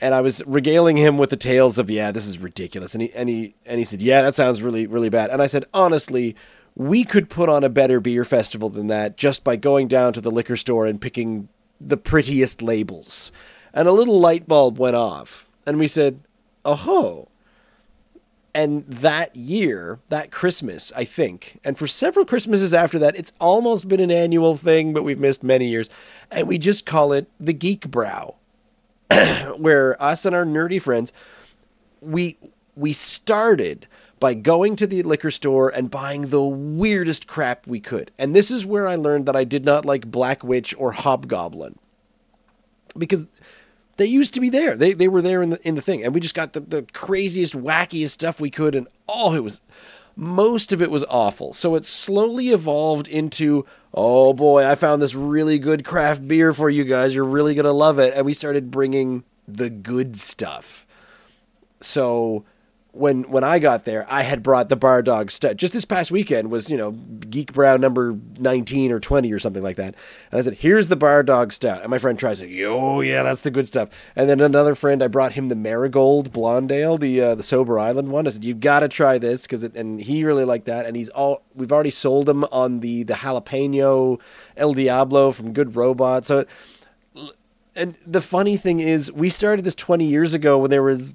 and 0.00 0.14
I 0.14 0.22
was 0.22 0.42
regaling 0.46 0.96
him 0.96 1.18
with 1.18 1.28
the 1.28 1.36
tales 1.36 1.76
of 1.76 1.90
yeah, 1.90 2.12
this 2.12 2.26
is 2.26 2.38
ridiculous, 2.38 2.94
and 2.94 3.02
he 3.02 3.12
and 3.12 3.28
he 3.28 3.54
and 3.66 3.78
he 3.78 3.84
said 3.84 4.00
yeah, 4.00 4.22
that 4.22 4.34
sounds 4.34 4.62
really 4.62 4.86
really 4.86 5.10
bad, 5.10 5.28
and 5.28 5.42
I 5.42 5.48
said 5.48 5.66
honestly, 5.74 6.34
we 6.74 7.04
could 7.04 7.28
put 7.28 7.50
on 7.50 7.62
a 7.62 7.68
better 7.68 8.00
beer 8.00 8.24
festival 8.24 8.70
than 8.70 8.86
that 8.86 9.18
just 9.18 9.44
by 9.44 9.56
going 9.56 9.86
down 9.86 10.14
to 10.14 10.22
the 10.22 10.30
liquor 10.30 10.56
store 10.56 10.86
and 10.86 10.98
picking 10.98 11.50
the 11.80 11.96
prettiest 11.96 12.62
labels, 12.62 13.32
and 13.72 13.86
a 13.88 13.92
little 13.92 14.18
light 14.18 14.48
bulb 14.48 14.78
went 14.78 14.96
off, 14.96 15.48
and 15.66 15.78
we 15.78 15.88
said, 15.88 16.20
oh. 16.64 17.28
And 18.54 18.86
that 18.86 19.36
year, 19.36 19.98
that 20.08 20.30
Christmas, 20.30 20.90
I 20.96 21.04
think, 21.04 21.60
and 21.62 21.76
for 21.76 21.86
several 21.86 22.24
Christmases 22.24 22.72
after 22.72 22.98
that, 23.00 23.14
it's 23.14 23.34
almost 23.38 23.86
been 23.86 24.00
an 24.00 24.10
annual 24.10 24.56
thing, 24.56 24.94
but 24.94 25.04
we've 25.04 25.18
missed 25.18 25.42
many 25.42 25.66
years. 25.66 25.90
And 26.30 26.48
we 26.48 26.56
just 26.56 26.86
call 26.86 27.12
it 27.12 27.28
the 27.38 27.52
Geek 27.52 27.90
Brow 27.90 28.36
where 29.56 30.00
us 30.02 30.24
and 30.24 30.34
our 30.34 30.44
nerdy 30.44 30.80
friends, 30.80 31.12
we 32.00 32.36
we 32.74 32.92
started 32.92 33.86
by 34.18 34.34
going 34.34 34.76
to 34.76 34.86
the 34.86 35.02
liquor 35.02 35.30
store 35.30 35.68
and 35.68 35.90
buying 35.90 36.28
the 36.28 36.42
weirdest 36.42 37.26
crap 37.26 37.66
we 37.66 37.80
could. 37.80 38.10
And 38.18 38.34
this 38.34 38.50
is 38.50 38.64
where 38.64 38.88
I 38.88 38.96
learned 38.96 39.26
that 39.26 39.36
I 39.36 39.44
did 39.44 39.64
not 39.64 39.84
like 39.84 40.10
Black 40.10 40.42
Witch 40.42 40.74
or 40.78 40.92
Hobgoblin. 40.92 41.78
Because 42.96 43.26
they 43.96 44.06
used 44.06 44.34
to 44.34 44.40
be 44.40 44.48
there. 44.48 44.76
They 44.76 44.92
they 44.92 45.08
were 45.08 45.22
there 45.22 45.42
in 45.42 45.50
the 45.50 45.68
in 45.68 45.74
the 45.74 45.82
thing. 45.82 46.02
And 46.02 46.14
we 46.14 46.20
just 46.20 46.34
got 46.34 46.54
the, 46.54 46.60
the 46.60 46.82
craziest, 46.92 47.54
wackiest 47.54 48.10
stuff 48.10 48.40
we 48.40 48.50
could 48.50 48.74
and 48.74 48.88
oh 49.08 49.34
it 49.34 49.42
was 49.42 49.60
most 50.16 50.72
of 50.72 50.80
it 50.80 50.90
was 50.90 51.04
awful. 51.04 51.52
So 51.52 51.74
it 51.74 51.84
slowly 51.84 52.48
evolved 52.48 53.06
into, 53.06 53.66
oh 53.92 54.32
boy, 54.32 54.66
I 54.66 54.74
found 54.74 55.02
this 55.02 55.14
really 55.14 55.58
good 55.58 55.84
craft 55.84 56.26
beer 56.26 56.54
for 56.54 56.70
you 56.70 56.84
guys. 56.84 57.14
You're 57.14 57.24
really 57.24 57.54
going 57.54 57.66
to 57.66 57.72
love 57.72 57.98
it. 57.98 58.14
And 58.14 58.24
we 58.24 58.32
started 58.32 58.70
bringing 58.70 59.24
the 59.46 59.68
good 59.68 60.18
stuff. 60.18 60.86
So 61.80 62.46
when 62.96 63.24
when 63.24 63.44
I 63.44 63.58
got 63.58 63.84
there, 63.84 64.06
I 64.08 64.22
had 64.22 64.42
brought 64.42 64.68
the 64.68 64.76
Bar 64.76 65.02
Dog 65.02 65.30
Stout. 65.30 65.56
Just 65.56 65.72
this 65.72 65.84
past 65.84 66.10
weekend 66.10 66.50
was 66.50 66.70
you 66.70 66.76
know 66.76 66.92
Geek 66.92 67.52
Brown 67.52 67.80
number 67.80 68.18
nineteen 68.38 68.90
or 68.90 68.98
twenty 68.98 69.32
or 69.32 69.38
something 69.38 69.62
like 69.62 69.76
that. 69.76 69.94
And 70.30 70.40
I 70.40 70.42
said, 70.42 70.54
"Here's 70.54 70.88
the 70.88 70.96
Bar 70.96 71.22
Dog 71.22 71.52
Stout." 71.52 71.82
And 71.82 71.90
my 71.90 71.98
friend 71.98 72.18
tries 72.18 72.40
it. 72.40 72.50
"Oh 72.66 73.00
yeah, 73.02 73.22
that's 73.22 73.42
the 73.42 73.50
good 73.50 73.66
stuff." 73.66 73.90
And 74.16 74.28
then 74.28 74.40
another 74.40 74.74
friend, 74.74 75.02
I 75.02 75.08
brought 75.08 75.34
him 75.34 75.48
the 75.48 75.56
Marigold 75.56 76.32
Blonde 76.32 76.72
Ale, 76.72 76.98
the 76.98 77.20
uh, 77.20 77.34
the 77.34 77.42
Sober 77.42 77.78
Island 77.78 78.10
one. 78.10 78.26
I 78.26 78.30
said, 78.30 78.44
"You've 78.44 78.60
got 78.60 78.80
to 78.80 78.88
try 78.88 79.18
this 79.18 79.42
because," 79.42 79.62
it." 79.62 79.74
and 79.76 80.00
he 80.00 80.24
really 80.24 80.44
liked 80.44 80.66
that. 80.66 80.86
And 80.86 80.96
he's 80.96 81.10
all 81.10 81.42
we've 81.54 81.72
already 81.72 81.90
sold 81.90 82.28
him 82.28 82.44
on 82.44 82.80
the 82.80 83.02
the 83.02 83.14
jalapeno 83.14 84.20
El 84.56 84.72
Diablo 84.72 85.32
from 85.32 85.52
Good 85.52 85.76
Robot. 85.76 86.24
So 86.24 86.46
and 87.76 87.94
the 88.06 88.20
funny 88.20 88.56
thing 88.56 88.80
is, 88.80 89.12
we 89.12 89.28
started 89.28 89.64
this 89.64 89.74
20 89.74 90.04
years 90.04 90.34
ago 90.34 90.58
when 90.58 90.70
there 90.70 90.82
was 90.82 91.14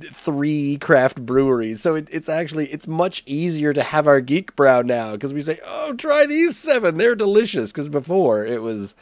three 0.00 0.76
craft 0.78 1.24
breweries. 1.24 1.80
So 1.80 1.94
it, 1.94 2.08
it's 2.10 2.28
actually 2.28 2.66
it's 2.66 2.86
much 2.88 3.22
easier 3.26 3.72
to 3.72 3.82
have 3.82 4.06
our 4.06 4.20
geek 4.20 4.56
brow 4.56 4.82
now 4.82 5.12
because 5.12 5.32
we 5.32 5.40
say, 5.40 5.58
"Oh, 5.64 5.94
try 5.94 6.26
these 6.26 6.56
seven; 6.56 6.98
they're 6.98 7.14
delicious." 7.14 7.72
Because 7.72 7.88
before 7.88 8.44
it 8.44 8.62
was 8.62 8.96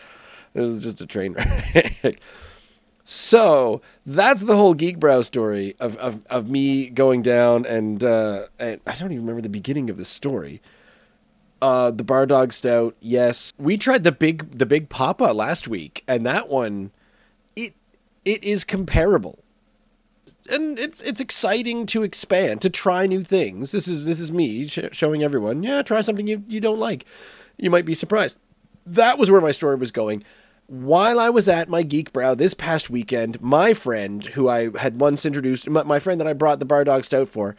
it 0.55 0.61
was 0.61 0.81
just 0.81 1.01
a 1.01 1.07
train 1.07 1.33
wreck. 1.35 2.21
so 3.05 3.81
that's 4.05 4.43
the 4.43 4.57
whole 4.57 4.75
geek 4.75 4.99
brow 4.99 5.21
story 5.23 5.75
of 5.81 5.97
of, 5.97 6.25
of 6.27 6.51
me 6.51 6.91
going 6.91 7.23
down 7.23 7.65
and, 7.67 8.05
uh, 8.05 8.47
and 8.59 8.81
I 8.87 8.95
don't 8.95 9.13
even 9.13 9.25
remember 9.25 9.43
the 9.43 9.49
beginning 9.49 9.91
of 9.91 9.97
the 9.97 10.05
story. 10.05 10.61
Uh, 11.63 11.91
the 11.91 12.05
bar 12.05 12.25
dog 12.25 12.53
stout, 12.53 12.97
yes. 13.01 13.53
We 13.59 13.77
tried 13.77 14.03
the 14.05 14.13
big 14.13 14.51
the 14.51 14.65
big 14.67 14.89
papa 14.89 15.25
last 15.25 15.69
week, 15.69 16.03
and 16.09 16.25
that 16.25 16.49
one, 16.49 16.91
it 17.55 17.75
it 18.25 18.43
is 18.43 18.65
comparable. 18.65 19.41
And 20.51 20.79
it's 20.79 21.03
it's 21.03 21.21
exciting 21.21 21.85
to 21.87 22.03
expand, 22.03 22.63
to 22.63 22.71
try 22.71 23.07
new 23.07 23.23
things. 23.23 23.73
This 23.73 23.87
is 23.89 24.07
this 24.07 24.21
is 24.21 24.33
me 24.33 24.67
sh- 24.69 24.89
showing 24.93 25.23
everyone, 25.23 25.63
yeah, 25.63 25.83
try 25.83 26.01
something 26.01 26.27
you, 26.27 26.43
you 26.49 26.61
don't 26.61 26.81
like. 26.81 27.05
You 27.59 27.71
might 27.71 27.85
be 27.85 27.95
surprised. 27.95 28.39
That 28.87 29.19
was 29.19 29.31
where 29.31 29.43
my 29.43 29.53
story 29.53 29.77
was 29.77 29.91
going. 29.91 30.25
While 30.67 31.21
I 31.21 31.29
was 31.29 31.47
at 31.47 31.69
my 31.69 31.83
Geek 31.83 32.13
Brow 32.13 32.35
this 32.35 32.55
past 32.55 32.89
weekend, 32.89 33.41
my 33.43 33.75
friend, 33.75 34.25
who 34.25 34.49
I 34.49 34.71
had 34.79 35.01
once 35.01 35.27
introduced, 35.27 35.69
my, 35.69 35.83
my 35.83 35.99
friend 35.99 36.21
that 36.21 36.29
I 36.29 36.33
brought 36.33 36.59
the 36.59 36.65
Bar 36.65 36.85
Dog 36.85 37.05
Stout 37.05 37.29
for, 37.29 37.55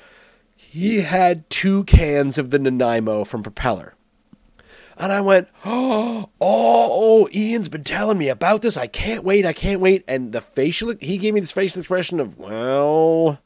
he 0.69 1.01
had 1.01 1.49
two 1.49 1.83
cans 1.85 2.37
of 2.37 2.49
the 2.49 2.59
Nanaimo 2.59 3.23
from 3.23 3.43
Propeller. 3.43 3.93
And 4.97 5.11
I 5.11 5.19
went, 5.21 5.47
oh, 5.65 6.29
oh, 6.41 7.27
Ian's 7.33 7.69
been 7.69 7.83
telling 7.83 8.17
me 8.17 8.29
about 8.29 8.61
this. 8.61 8.77
I 8.77 8.87
can't 8.87 9.23
wait. 9.23 9.45
I 9.45 9.53
can't 9.53 9.81
wait. 9.81 10.03
And 10.07 10.31
the 10.31 10.41
facial, 10.41 10.93
he 11.01 11.17
gave 11.17 11.33
me 11.33 11.39
this 11.39 11.51
facial 11.51 11.79
expression 11.79 12.19
of, 12.19 12.37
well, 12.37 13.39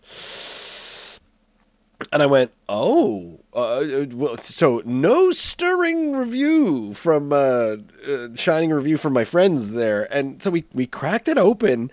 and 2.11 2.21
I 2.21 2.25
went, 2.25 2.51
oh, 2.67 3.39
uh, 3.53 4.05
well, 4.11 4.37
so 4.37 4.81
no 4.85 5.31
stirring 5.31 6.11
review 6.11 6.93
from 6.93 7.31
uh, 7.31 7.77
uh, 8.07 8.27
shining 8.35 8.71
review 8.71 8.97
from 8.97 9.13
my 9.13 9.23
friends 9.23 9.71
there, 9.71 10.13
and 10.13 10.41
so 10.43 10.51
we 10.51 10.65
we 10.73 10.87
cracked 10.87 11.27
it 11.27 11.37
open, 11.37 11.89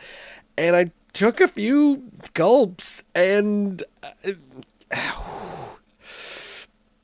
and 0.58 0.74
I 0.74 0.90
took 1.12 1.40
a 1.40 1.48
few 1.48 2.10
gulps 2.34 3.02
and 3.14 3.82
uh, 4.02 4.32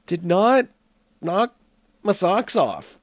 did 0.07 0.25
not 0.25 0.69
knock 1.21 1.55
my 2.03 2.13
socks 2.13 2.57
off. 2.57 2.99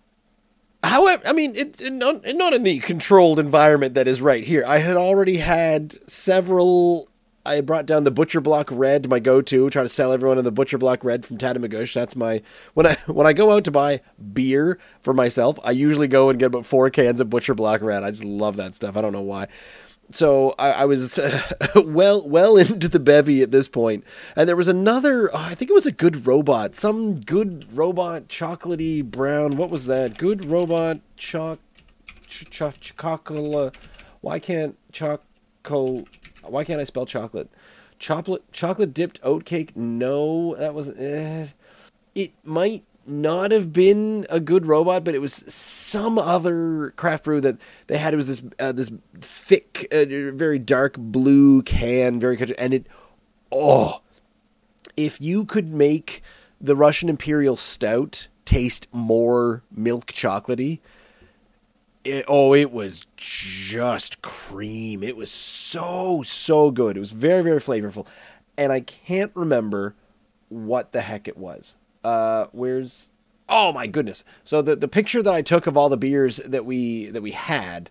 However, 0.83 1.23
I 1.27 1.33
mean, 1.33 1.55
it, 1.55 1.81
it 1.81 1.93
not, 1.93 2.23
not 2.25 2.53
in 2.53 2.63
the 2.63 2.79
controlled 2.79 3.39
environment 3.39 3.95
that 3.95 4.07
is 4.07 4.21
right 4.21 4.43
here. 4.43 4.63
I 4.67 4.77
had 4.77 4.97
already 4.97 5.37
had 5.37 5.93
several 6.09 7.09
I 7.45 7.61
brought 7.61 7.85
down 7.85 8.05
the 8.05 8.11
Butcher 8.11 8.41
Block 8.41 8.69
Red, 8.71 9.07
my 9.07 9.19
go-to. 9.19 9.69
Try 9.69 9.83
to 9.83 9.89
sell 9.89 10.11
everyone 10.11 10.39
on 10.39 10.43
the 10.43 10.51
Butcher 10.51 10.79
Block 10.79 11.03
Red 11.03 11.25
from 11.25 11.37
Tatamagouche. 11.37 11.93
That's 11.93 12.15
my 12.15 12.41
when 12.73 12.87
I 12.87 12.95
when 13.05 13.27
I 13.27 13.33
go 13.33 13.51
out 13.51 13.63
to 13.65 13.71
buy 13.71 14.01
beer 14.33 14.79
for 15.01 15.13
myself, 15.13 15.59
I 15.63 15.71
usually 15.71 16.07
go 16.07 16.29
and 16.29 16.39
get 16.39 16.47
about 16.47 16.65
four 16.65 16.89
cans 16.89 17.19
of 17.19 17.29
Butcher 17.29 17.53
Block 17.53 17.81
Red. 17.81 18.03
I 18.03 18.09
just 18.09 18.23
love 18.23 18.57
that 18.57 18.73
stuff. 18.73 18.97
I 18.97 19.01
don't 19.01 19.13
know 19.13 19.21
why. 19.21 19.47
So 20.11 20.53
I, 20.59 20.71
I 20.71 20.85
was 20.85 21.17
uh, 21.17 21.41
well 21.85 22.27
well 22.27 22.57
into 22.57 22.87
the 22.87 22.99
bevy 22.99 23.41
at 23.41 23.51
this 23.51 23.67
point, 23.67 24.03
and 24.35 24.47
there 24.47 24.55
was 24.55 24.67
another. 24.67 25.29
Oh, 25.33 25.37
I 25.39 25.55
think 25.55 25.71
it 25.71 25.73
was 25.73 25.85
a 25.85 25.91
good 25.91 26.27
robot, 26.27 26.75
some 26.75 27.19
good 27.19 27.65
robot, 27.75 28.27
chocolatey 28.27 29.03
brown. 29.03 29.57
What 29.57 29.69
was 29.69 29.85
that? 29.87 30.17
Good 30.17 30.45
robot, 30.45 30.99
choc, 31.17 31.59
ch- 32.27 32.49
ch- 32.49 32.95
chocolate. 32.97 33.75
Why 34.21 34.39
can't 34.39 34.77
choco? 34.91 36.05
Why 36.43 36.63
can't 36.63 36.79
I 36.79 36.83
spell 36.83 37.05
chocolate? 37.05 37.49
Chocolate 37.97 38.51
chocolate 38.51 38.93
dipped 38.93 39.19
oat 39.23 39.45
cake. 39.45 39.75
No, 39.75 40.55
that 40.55 40.73
was. 40.73 40.91
Eh. 40.91 41.47
It 42.13 42.31
might 42.43 42.83
not 43.05 43.51
have 43.51 43.71
been 43.71 44.25
a 44.29 44.39
good 44.39 44.65
robot, 44.65 45.03
but 45.03 45.15
it 45.15 45.19
was 45.21 45.33
some 45.33 46.17
other 46.17 46.91
craft 46.95 47.25
brew 47.25 47.41
that 47.41 47.57
they 47.87 47.97
had. 47.97 48.13
It 48.13 48.17
was 48.17 48.27
this 48.27 48.43
uh, 48.59 48.71
this 48.71 48.91
thick, 49.19 49.87
uh, 49.91 50.05
very 50.33 50.59
dark 50.59 50.97
blue 50.97 51.61
can, 51.61 52.19
very 52.19 52.37
and 52.57 52.73
it. 52.73 52.87
Oh, 53.51 54.01
if 54.97 55.21
you 55.21 55.45
could 55.45 55.73
make 55.73 56.21
the 56.59 56.75
Russian 56.75 57.09
Imperial 57.09 57.55
Stout 57.55 58.27
taste 58.45 58.87
more 58.91 59.63
milk 59.71 60.07
chocolatey, 60.07 60.79
it, 62.05 62.25
oh, 62.27 62.53
it 62.53 62.71
was 62.71 63.07
just 63.17 64.21
cream. 64.21 65.03
It 65.03 65.17
was 65.17 65.31
so, 65.31 66.23
so 66.23 66.71
good. 66.71 66.95
It 66.95 66.99
was 66.99 67.11
very, 67.11 67.43
very 67.43 67.59
flavorful. 67.59 68.07
And 68.57 68.71
I 68.71 68.79
can't 68.79 69.31
remember 69.33 69.95
what 70.49 70.91
the 70.91 71.01
heck 71.01 71.27
it 71.27 71.35
was. 71.37 71.75
Uh, 72.05 72.45
where's 72.51 73.09
oh 73.49 73.73
my 73.73 73.87
goodness. 73.87 74.23
So 74.43 74.61
the, 74.61 74.75
the 74.75 74.87
picture 74.87 75.23
that 75.23 75.33
I 75.33 75.41
took 75.41 75.65
of 75.65 75.75
all 75.75 75.89
the 75.89 75.97
beers 75.97 76.37
that 76.37 76.63
we 76.63 77.05
that 77.05 77.23
we 77.23 77.31
had, 77.31 77.89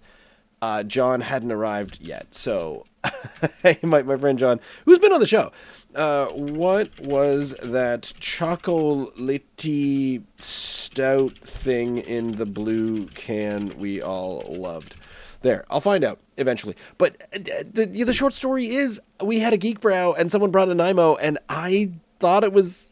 uh, 0.63 0.85
John 0.85 1.21
hadn't 1.21 1.51
arrived 1.51 1.99
yet. 2.01 2.33
So 2.33 2.85
my, 3.83 4.03
my 4.03 4.17
friend 4.17 4.39
John, 4.39 4.61
who's 4.85 5.01
been 5.01 5.13
on 5.13 5.19
the 5.19 5.27
show, 5.27 5.51
uh, 5.97 6.29
what 6.29 7.01
was 7.01 7.57
that 7.61 8.03
chocolatey 8.21 10.23
stout 10.37 11.37
thing 11.39 11.99
in 11.99 12.37
the 12.37 12.47
blue 12.47 13.07
can 13.07 13.77
we 13.81 14.01
all 14.01 14.45
loved? 14.49 14.95
There, 15.43 15.65
I'll 15.69 15.81
find 15.81 16.05
out 16.05 16.21
eventually. 16.37 16.77
But 16.99 17.21
uh, 17.35 17.65
the 17.73 18.05
the 18.05 18.15
short 18.15 18.33
story 18.33 18.69
is 18.69 19.01
we 19.21 19.41
had 19.41 19.53
a 19.53 19.59
geek 19.59 19.81
brow 19.81 20.13
and 20.13 20.31
someone 20.31 20.53
brought 20.53 20.69
a 20.69 20.75
Nanaimo 20.75 21.17
and 21.17 21.37
I 21.49 21.91
thought 22.21 22.45
it 22.45 22.53
was 22.53 22.91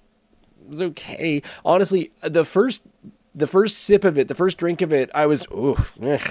was 0.73 0.81
okay. 0.81 1.43
Honestly, 1.65 2.11
the 2.23 2.45
first 2.45 2.87
the 3.35 3.47
first 3.47 3.79
sip 3.79 4.05
of 4.05 4.19
it, 4.19 4.29
the 4.29 4.35
first 4.35 4.59
drink 4.59 4.83
of 4.83 4.93
it, 4.93 5.11
I 5.15 5.25
was, 5.25 5.47
ooh, 5.53 5.79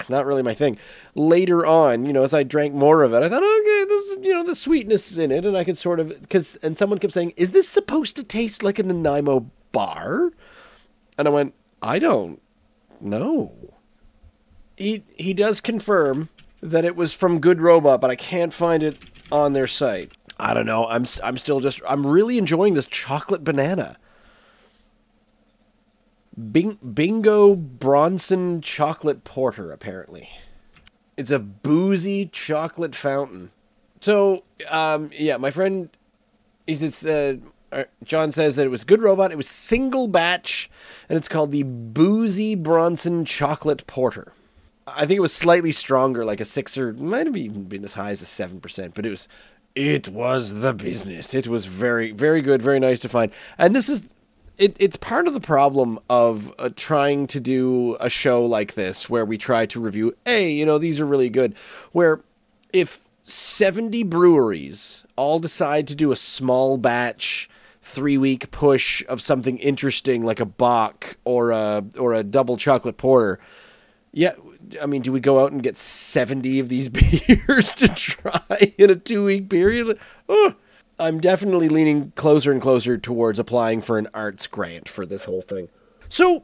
not 0.07 0.25
really 0.25 0.43
my 0.43 0.53
thing. 0.53 0.77
Later 1.15 1.65
on, 1.65 2.05
you 2.05 2.13
know, 2.13 2.21
as 2.21 2.33
I 2.33 2.43
drank 2.43 2.75
more 2.75 3.01
of 3.01 3.13
it, 3.13 3.23
I 3.23 3.29
thought, 3.29 3.41
okay, 3.41 3.85
this, 3.87 4.17
you 4.21 4.33
know, 4.33 4.43
the 4.43 4.53
sweetness 4.53 5.17
in 5.17 5.31
it, 5.31 5.43
and 5.43 5.57
I 5.57 5.63
could 5.63 5.79
sort 5.79 5.99
of, 5.99 6.09
because, 6.21 6.57
and 6.57 6.77
someone 6.77 6.99
kept 6.99 7.13
saying, 7.13 7.33
is 7.37 7.53
this 7.53 7.67
supposed 7.67 8.15
to 8.17 8.23
taste 8.23 8.61
like 8.61 8.77
a 8.77 8.83
Nanaimo 8.83 9.49
bar? 9.71 10.31
And 11.17 11.27
I 11.27 11.31
went, 11.31 11.55
I 11.81 11.97
don't 11.97 12.39
know. 12.99 13.51
He 14.77 15.03
he 15.17 15.33
does 15.33 15.61
confirm 15.61 16.29
that 16.61 16.85
it 16.85 16.95
was 16.95 17.13
from 17.13 17.39
Good 17.39 17.61
Robot, 17.61 18.01
but 18.01 18.09
I 18.09 18.15
can't 18.15 18.53
find 18.53 18.83
it 18.83 18.97
on 19.31 19.53
their 19.53 19.67
site. 19.67 20.11
I 20.39 20.53
don't 20.53 20.65
know. 20.65 20.87
I'm 20.87 21.05
I'm 21.23 21.37
still 21.37 21.59
just 21.59 21.81
I'm 21.87 22.05
really 22.05 22.37
enjoying 22.37 22.73
this 22.73 22.87
chocolate 22.87 23.43
banana. 23.43 23.97
Bing, 26.51 26.77
Bingo 26.93 27.55
Bronson 27.55 28.61
Chocolate 28.61 29.23
Porter, 29.23 29.71
apparently. 29.71 30.29
It's 31.17 31.31
a 31.31 31.39
boozy 31.39 32.27
chocolate 32.27 32.95
fountain. 32.95 33.51
So, 33.99 34.43
um, 34.69 35.11
yeah, 35.13 35.37
my 35.37 35.51
friend, 35.51 35.89
he 36.65 36.75
says, 36.75 37.05
uh, 37.71 37.83
John 38.03 38.31
says 38.31 38.55
that 38.55 38.65
it 38.65 38.69
was 38.69 38.83
good 38.83 39.01
robot. 39.01 39.31
It 39.31 39.37
was 39.37 39.47
single 39.47 40.07
batch, 40.07 40.69
and 41.09 41.17
it's 41.17 41.27
called 41.27 41.51
the 41.51 41.63
Boozy 41.63 42.55
Bronson 42.55 43.25
Chocolate 43.25 43.85
Porter. 43.87 44.33
I 44.87 45.05
think 45.05 45.17
it 45.17 45.21
was 45.21 45.33
slightly 45.33 45.71
stronger, 45.71 46.25
like 46.25 46.41
a 46.41 46.45
six 46.45 46.77
or 46.77 46.93
might 46.93 47.27
have 47.27 47.37
even 47.37 47.65
been 47.65 47.83
as 47.83 47.93
high 47.93 48.11
as 48.11 48.21
a 48.21 48.25
seven 48.25 48.59
percent, 48.59 48.93
but 48.93 49.05
it 49.05 49.09
was 49.09 49.27
it 49.75 50.09
was 50.09 50.61
the 50.61 50.73
business. 50.73 51.33
It 51.33 51.47
was 51.47 51.65
very, 51.65 52.11
very 52.11 52.41
good, 52.41 52.61
very 52.61 52.79
nice 52.79 52.99
to 53.01 53.09
find. 53.09 53.31
And 53.57 53.75
this 53.75 53.87
is 53.87 54.03
it, 54.57 54.75
it's 54.79 54.95
part 54.95 55.27
of 55.27 55.33
the 55.33 55.39
problem 55.39 55.99
of 56.09 56.53
uh, 56.59 56.69
trying 56.75 57.27
to 57.27 57.39
do 57.39 57.97
a 57.99 58.09
show 58.09 58.45
like 58.45 58.73
this 58.73 59.09
where 59.09 59.25
we 59.25 59.37
try 59.37 59.65
to 59.67 59.79
review, 59.79 60.15
hey, 60.25 60.51
you 60.51 60.65
know, 60.65 60.77
these 60.77 60.99
are 60.99 61.05
really 61.05 61.29
good. 61.29 61.55
Where 61.91 62.21
if 62.73 63.07
70 63.23 64.03
breweries 64.03 65.05
all 65.15 65.39
decide 65.39 65.87
to 65.87 65.95
do 65.95 66.11
a 66.11 66.15
small 66.15 66.77
batch 66.77 67.49
three 67.81 68.17
week 68.17 68.51
push 68.51 69.03
of 69.09 69.21
something 69.21 69.57
interesting 69.57 70.21
like 70.21 70.39
a 70.39 70.45
Bock 70.45 71.17
or 71.25 71.51
a 71.51 71.83
or 71.97 72.13
a 72.13 72.23
double 72.23 72.57
chocolate 72.57 72.97
porter, 72.97 73.39
yeah, 74.11 74.33
I 74.81 74.85
mean, 74.85 75.01
do 75.01 75.11
we 75.11 75.19
go 75.19 75.43
out 75.43 75.51
and 75.51 75.63
get 75.63 75.77
70 75.77 76.59
of 76.59 76.69
these 76.69 76.89
beers 76.89 77.73
to 77.75 77.87
try 77.87 78.73
in 78.77 78.89
a 78.89 78.95
two 78.95 79.25
week 79.25 79.49
period? 79.49 79.97
Oh, 80.29 80.55
I'm 81.01 81.19
definitely 81.19 81.67
leaning 81.67 82.11
closer 82.15 82.51
and 82.51 82.61
closer 82.61 82.97
towards 82.97 83.39
applying 83.39 83.81
for 83.81 83.97
an 83.97 84.07
arts 84.13 84.47
grant 84.47 84.87
for 84.87 85.05
this 85.05 85.23
whole 85.23 85.41
thing. 85.41 85.69
So, 86.09 86.43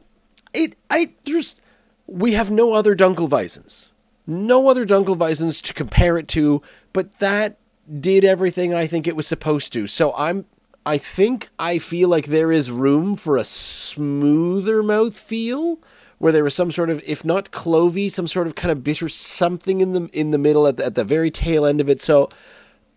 it 0.52 0.76
I 0.90 1.12
just 1.24 1.60
we 2.06 2.32
have 2.32 2.50
no 2.50 2.72
other 2.72 2.96
Dunkelweizens, 2.96 3.90
no 4.26 4.68
other 4.68 4.84
Dunkelweizens 4.84 5.62
to 5.62 5.74
compare 5.74 6.18
it 6.18 6.26
to, 6.28 6.62
but 6.92 7.18
that 7.18 7.58
did 8.00 8.24
everything 8.24 8.74
I 8.74 8.86
think 8.86 9.06
it 9.06 9.16
was 9.16 9.26
supposed 9.26 9.72
to. 9.74 9.86
So 9.86 10.12
I'm 10.16 10.46
I 10.84 10.98
think 10.98 11.50
I 11.58 11.78
feel 11.78 12.08
like 12.08 12.26
there 12.26 12.50
is 12.50 12.70
room 12.70 13.16
for 13.16 13.36
a 13.36 13.44
smoother 13.44 14.82
mouth 14.82 15.16
feel 15.16 15.78
where 16.18 16.32
there 16.32 16.42
was 16.42 16.54
some 16.54 16.72
sort 16.72 16.90
of, 16.90 17.02
if 17.06 17.24
not 17.24 17.52
clovey, 17.52 18.10
some 18.10 18.26
sort 18.26 18.46
of 18.46 18.54
kind 18.54 18.72
of 18.72 18.82
bitter 18.82 19.08
something 19.08 19.80
in 19.80 19.92
the 19.92 20.08
in 20.12 20.30
the 20.30 20.38
middle 20.38 20.66
at 20.66 20.78
the, 20.78 20.86
at 20.86 20.94
the 20.94 21.04
very 21.04 21.30
tail 21.30 21.64
end 21.64 21.80
of 21.80 21.88
it. 21.88 22.00
So 22.00 22.28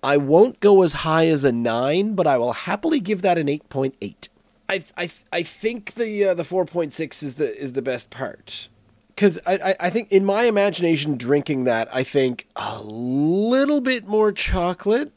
I 0.04 0.18
won't 0.18 0.60
go 0.60 0.82
as 0.82 0.94
high 0.94 1.28
as 1.28 1.44
a 1.44 1.52
nine, 1.52 2.16
but 2.16 2.26
I 2.26 2.38
will 2.38 2.54
happily 2.54 3.00
give 3.00 3.22
that 3.22 3.38
an 3.38 3.48
eight 3.48 3.68
point 3.70 3.96
eight. 4.02 4.30
I 4.68 4.84
I 4.98 5.10
I 5.32 5.44
think 5.44 5.94
the 5.94 6.26
uh, 6.26 6.34
the 6.34 6.44
four 6.44 6.66
point 6.66 6.94
six 6.94 7.22
is 7.22 7.36
the 7.36 7.56
is 7.58 7.74
the 7.74 7.82
best 7.82 8.10
part. 8.10 8.68
Because 9.10 9.40
I, 9.46 9.76
I 9.80 9.90
think 9.92 10.12
in 10.12 10.26
my 10.26 10.44
imagination 10.44 11.18
drinking 11.18 11.66
that 11.66 11.94
I 11.94 12.02
think 12.04 12.48
a 12.56 12.82
little 12.82 13.82
bit 13.82 14.08
more 14.08 14.32
chocolate 14.32 15.12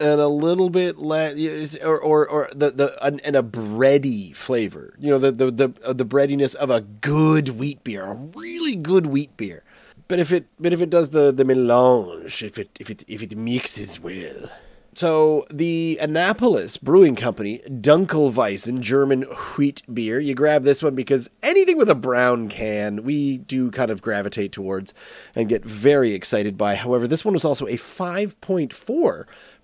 and 0.00 0.20
a 0.20 0.28
little 0.28 0.70
bit 0.70 0.98
less 0.98 1.76
or 1.76 1.98
or, 2.00 2.26
or 2.26 2.48
the 2.54 2.70
the 2.70 3.04
and 3.04 3.36
a 3.36 3.42
bready 3.42 4.34
flavor. 4.34 4.94
You 4.98 5.10
know 5.10 5.18
the 5.18 5.32
the 5.32 5.50
the, 5.50 5.74
uh, 5.84 5.92
the 5.92 6.06
breadiness 6.06 6.54
of 6.54 6.70
a 6.70 6.80
good 6.80 7.50
wheat 7.50 7.84
beer 7.84 8.04
a 8.04 8.14
really 8.14 8.76
good 8.76 9.06
wheat 9.06 9.36
beer 9.36 9.62
But 10.08 10.18
if 10.18 10.32
it 10.32 10.46
but 10.58 10.72
if 10.72 10.80
it 10.80 10.90
does 10.90 11.10
the 11.10 11.32
the 11.32 11.44
melange, 11.44 12.42
if 12.42 12.58
it 12.58 12.70
if 12.80 12.90
it 12.90 13.04
if 13.08 13.22
it 13.22 13.36
mixes 13.36 14.00
well. 14.00 14.50
So 14.94 15.46
the 15.50 15.98
Annapolis 16.02 16.76
Brewing 16.76 17.16
Company, 17.16 17.60
Dunkelweizen 17.66 18.80
German 18.80 19.22
wheat 19.22 19.82
beer. 19.92 20.20
You 20.20 20.34
grab 20.34 20.64
this 20.64 20.82
one 20.82 20.94
because 20.94 21.30
anything 21.42 21.78
with 21.78 21.88
a 21.88 21.94
brown 21.94 22.50
can, 22.50 23.02
we 23.02 23.38
do 23.38 23.70
kind 23.70 23.90
of 23.90 24.02
gravitate 24.02 24.52
towards 24.52 24.92
and 25.34 25.48
get 25.48 25.64
very 25.64 26.12
excited 26.12 26.58
by. 26.58 26.74
However, 26.74 27.08
this 27.08 27.24
one 27.24 27.32
was 27.32 27.46
also 27.46 27.66
a 27.66 27.78
5.4% 27.78 28.68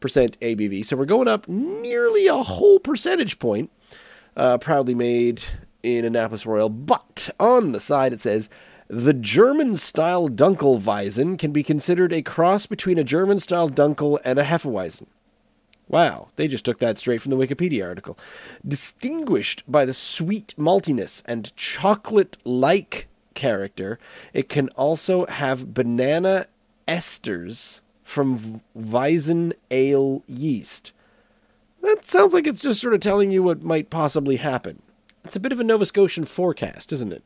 ABV, 0.01 0.85
so 0.85 0.96
we're 0.96 1.05
going 1.05 1.29
up 1.29 1.46
nearly 1.46 2.27
a 2.27 2.42
whole 2.42 2.79
percentage 2.79 3.38
point. 3.38 3.70
Uh, 4.35 4.57
proudly 4.57 4.94
made 4.94 5.42
in 5.83 6.05
Annapolis 6.05 6.46
Royal, 6.46 6.70
but 6.70 7.29
on 7.38 7.72
the 7.72 7.81
side 7.81 8.12
it 8.12 8.20
says 8.20 8.48
the 8.88 9.12
German 9.12 9.77
style 9.77 10.29
Dunkelweizen 10.29 11.38
can 11.38 11.53
be 11.53 11.62
considered 11.62 12.12
a 12.12 12.22
cross 12.22 12.66
between 12.66 12.98
a 12.98 13.05
German 13.05 13.38
style 13.38 13.68
Dunkel 13.68 14.18
and 14.24 14.38
a 14.38 14.44
Hefeweizen. 14.44 15.07
Wow, 15.88 16.29
they 16.37 16.48
just 16.48 16.64
took 16.64 16.79
that 16.81 16.98
straight 16.98 17.22
from 17.22 17.31
the 17.31 17.37
Wikipedia 17.37 17.87
article. 17.87 18.18
Distinguished 18.66 19.62
by 19.66 19.85
the 19.85 19.92
sweet 19.92 20.55
maltiness 20.59 21.22
and 21.27 21.55
chocolate 21.57 22.37
like 22.44 23.09
character, 23.35 23.98
it 24.33 24.48
can 24.48 24.68
also 24.70 25.27
have 25.27 25.72
banana 25.72 26.46
esters 26.87 27.81
from 28.03 28.62
Weizen 28.77 29.53
ale 29.70 30.22
yeast. 30.27 30.92
That 31.83 32.07
sounds 32.07 32.35
like 32.35 32.46
it's 32.46 32.62
just 32.62 32.81
sort 32.81 32.94
of 32.94 33.01
telling 33.01 33.31
you 33.31 33.42
what 33.42 33.62
might 33.62 33.90
possibly 33.90 34.37
happen. 34.37 34.83
It's 35.24 35.37
a 35.37 35.40
bit 35.40 35.53
of 35.53 35.61
a 35.61 35.64
Nova 35.64 35.87
Scotian 35.87 36.24
forecast, 36.24 36.92
isn't 36.92 37.12
it? 37.12 37.22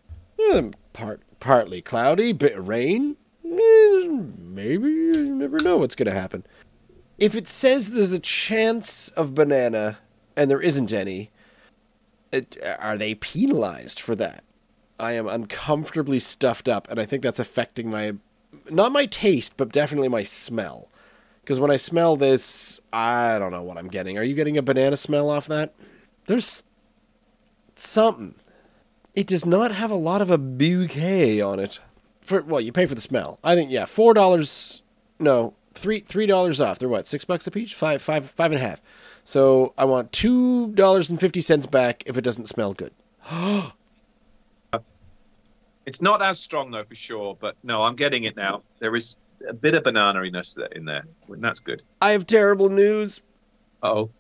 Part, 0.93 1.23
partly 1.41 1.81
cloudy, 1.81 2.33
bit 2.33 2.57
of 2.57 2.69
rain. 2.69 3.17
Eh, 3.45 4.09
maybe 4.39 4.89
you 4.89 5.35
never 5.35 5.59
know 5.59 5.79
what's 5.79 5.95
going 5.95 6.07
to 6.07 6.13
happen 6.13 6.45
if 7.23 7.37
it 7.37 7.47
says 7.47 7.93
there's 7.93 8.11
a 8.11 8.19
chance 8.19 9.07
of 9.11 9.33
banana 9.33 9.99
and 10.37 10.51
there 10.51 10.61
isn't 10.61 10.93
any, 10.93 11.31
it, 12.33 12.57
are 12.81 12.99
they 12.99 13.15
penalized 13.15 14.01
for 14.01 14.17
that? 14.17 14.43
I 14.99 15.13
am 15.13 15.29
uncomfortably 15.29 16.19
stuffed 16.19 16.69
up, 16.69 16.91
and 16.91 16.99
I 16.99 17.05
think 17.05 17.23
that's 17.23 17.39
affecting 17.39 17.91
my 17.91 18.15
not 18.71 18.91
my 18.91 19.07
taste, 19.07 19.57
but 19.57 19.71
definitely 19.71 20.09
my 20.09 20.25
smell. 20.25 20.89
Because 21.43 21.61
when 21.61 21.71
I 21.71 21.77
smell 21.77 22.17
this, 22.17 22.81
I 22.93 23.39
don't 23.39 23.53
know 23.53 23.63
what 23.63 23.79
I'm 23.79 23.89
getting. 23.89 24.19
Are 24.19 24.25
you 24.25 24.35
getting 24.35 24.59
a 24.59 24.63
banana 24.63 24.97
smell 24.97 25.31
off 25.31 25.47
that? 25.47 25.75
There's 26.27 26.65
something. 27.77 28.35
It 29.15 29.27
does 29.27 29.45
not 29.45 29.73
have 29.73 29.91
a 29.91 29.97
lot 29.97 30.23
of 30.23 30.31
a 30.31 30.39
bouquet 30.39 31.41
on 31.41 31.59
it. 31.59 31.81
For 32.23 32.41
well, 32.43 32.61
you 32.61 32.73
pay 32.73 32.87
for 32.87 32.95
the 32.95 33.01
smell. 33.01 33.39
I 33.45 33.55
think 33.55 33.71
yeah, 33.71 33.85
four 33.85 34.15
dollars. 34.15 34.83
No, 35.19 35.55
three 35.75 36.01
three 36.01 36.27
dollars 36.27 36.61
off. 36.61 36.79
They're 36.79 36.89
what 36.89 37.07
six 37.07 37.25
bucks 37.25 37.47
a 37.47 37.51
piece? 37.51 37.73
Five 37.73 38.01
five 38.01 38.31
five 38.31 38.53
and 38.53 38.61
a 38.61 38.65
half. 38.65 38.81
So 39.25 39.75
I 39.77 39.85
want 39.85 40.13
two 40.13 40.73
dollars 40.73 41.11
and 41.11 41.21
fifty 41.21 41.41
cents 41.41 41.67
back 41.67 42.03
if 42.07 42.17
it 42.17 42.23
doesn't 42.23 42.47
smell 42.47 42.75
good. 42.75 42.93
it's 45.87 46.01
not 46.01 46.23
as 46.23 46.41
strong 46.41 46.71
though 46.71 46.85
for 46.85 46.95
sure, 46.95 47.37
but 47.39 47.57
no, 47.63 47.83
I'm 47.83 47.97
getting 47.97 48.25
it 48.25 48.37
now. 48.37 48.63
There 48.79 48.97
is 48.97 49.19
a 49.49 49.53
bit 49.53 49.75
of 49.75 49.83
banana-iness 49.83 50.57
in 50.73 50.85
there, 50.85 51.05
and 51.29 51.43
that's 51.43 51.61
good. 51.61 51.83
I 52.01 52.13
have 52.13 52.27
terrible 52.27 52.69
news. 52.69 53.23
Oh, 53.83 54.11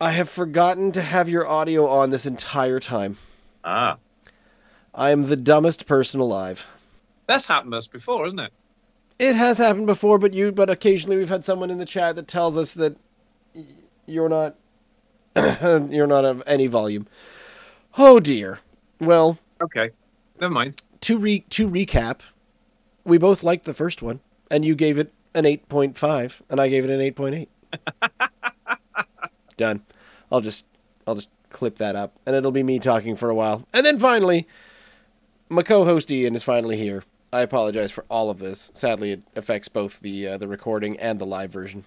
I 0.00 0.12
have 0.12 0.28
forgotten 0.28 0.92
to 0.92 1.02
have 1.02 1.28
your 1.28 1.46
audio 1.46 1.86
on 1.86 2.10
this 2.10 2.26
entire 2.26 2.80
time. 2.80 3.16
Ah, 3.64 3.98
I 4.96 5.10
am 5.10 5.26
the 5.26 5.36
dumbest 5.36 5.86
person 5.86 6.20
alive. 6.20 6.66
That's 7.26 7.46
happened 7.46 7.72
to 7.72 7.78
us 7.78 7.86
before, 7.86 8.26
isn't 8.26 8.38
it? 8.38 8.52
It 9.18 9.34
has 9.34 9.58
happened 9.58 9.86
before, 9.86 10.18
but 10.18 10.32
you 10.34 10.52
but 10.52 10.70
occasionally 10.70 11.16
we've 11.16 11.28
had 11.28 11.44
someone 11.44 11.70
in 11.70 11.78
the 11.78 11.84
chat 11.84 12.16
that 12.16 12.26
tells 12.26 12.56
us 12.56 12.74
that 12.74 12.96
you're 14.06 14.28
not 14.28 14.56
you're 15.36 16.06
not 16.06 16.24
of 16.24 16.42
any 16.46 16.66
volume. 16.66 17.06
Oh 17.98 18.20
dear. 18.20 18.58
Well, 18.98 19.38
okay. 19.62 19.90
Never 20.40 20.52
mind. 20.52 20.80
To 21.02 21.18
re 21.18 21.40
to 21.50 21.68
recap, 21.68 22.20
we 23.04 23.18
both 23.18 23.42
liked 23.42 23.66
the 23.66 23.74
first 23.74 24.02
one, 24.02 24.20
and 24.50 24.64
you 24.64 24.74
gave 24.74 24.98
it 24.98 25.12
an 25.34 25.44
8.5, 25.44 26.40
and 26.48 26.60
I 26.60 26.68
gave 26.68 26.84
it 26.84 26.90
an 26.90 27.00
8.8. 27.00 27.48
Done. 29.56 29.82
I'll 30.32 30.40
just 30.40 30.66
I'll 31.06 31.14
just 31.14 31.30
clip 31.50 31.76
that 31.76 31.96
up, 31.96 32.18
and 32.26 32.34
it'll 32.34 32.52
be 32.52 32.62
me 32.62 32.78
talking 32.78 33.16
for 33.16 33.30
a 33.30 33.34
while, 33.34 33.66
and 33.72 33.84
then 33.84 33.98
finally, 33.98 34.46
my 35.48 35.62
co-host 35.62 36.10
Ian 36.10 36.34
is 36.34 36.42
finally 36.42 36.76
here. 36.76 37.02
I 37.32 37.42
apologize 37.42 37.90
for 37.90 38.04
all 38.08 38.30
of 38.30 38.38
this. 38.38 38.70
Sadly, 38.74 39.12
it 39.12 39.22
affects 39.34 39.68
both 39.68 40.00
the 40.00 40.28
uh, 40.28 40.38
the 40.38 40.48
recording 40.48 40.98
and 40.98 41.18
the 41.18 41.26
live 41.26 41.50
version. 41.50 41.84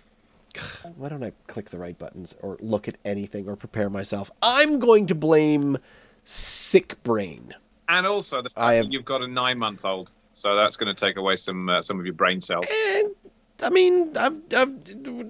Why 0.98 1.10
don't 1.10 1.24
I 1.24 1.34
click 1.48 1.70
the 1.70 1.78
right 1.78 1.98
buttons 1.98 2.36
or 2.42 2.58
look 2.60 2.88
at 2.88 2.98
anything 3.06 3.48
or 3.48 3.56
prepare 3.56 3.90
myself? 3.90 4.30
I'm 4.42 4.80
going 4.80 5.08
to 5.08 5.16
blame 5.16 5.78
sick 6.24 7.02
brain. 7.04 7.56
And 7.88 8.06
also 8.06 8.42
the 8.42 8.50
fact 8.50 8.76
have, 8.76 8.86
that 8.86 8.94
you've 8.94 9.06
got 9.06 9.22
a 9.22 9.28
nine 9.28 9.58
month 9.58 9.84
old, 9.86 10.12
so 10.34 10.56
that's 10.56 10.76
going 10.76 10.94
to 10.94 11.00
take 11.00 11.18
away 11.18 11.36
some 11.36 11.70
uh, 11.70 11.82
some 11.82 12.00
of 12.00 12.06
your 12.06 12.14
brain 12.14 12.42
cells. 12.42 12.66
And, 12.70 13.16
I 13.62 13.70
mean, 13.70 14.16
I've, 14.16 14.40
I've 14.56 14.74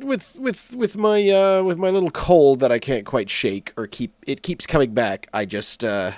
with 0.04 0.38
with 0.39 0.76
with 0.76 0.98
my 0.98 1.30
uh, 1.30 1.63
with 1.63 1.78
my 1.78 1.89
little 1.89 2.12
cold 2.12 2.60
that 2.60 2.72
I 2.72 2.80
can't 2.80 3.06
quite 3.06 3.30
shake 3.30 3.74
or 3.78 3.88
keep 3.88 4.13
it 4.28 4.44
keeps 4.44 4.68
coming 4.68 4.94
back. 4.94 5.28
I 5.34 5.46
just 5.46 5.84
uh, 5.84 6.12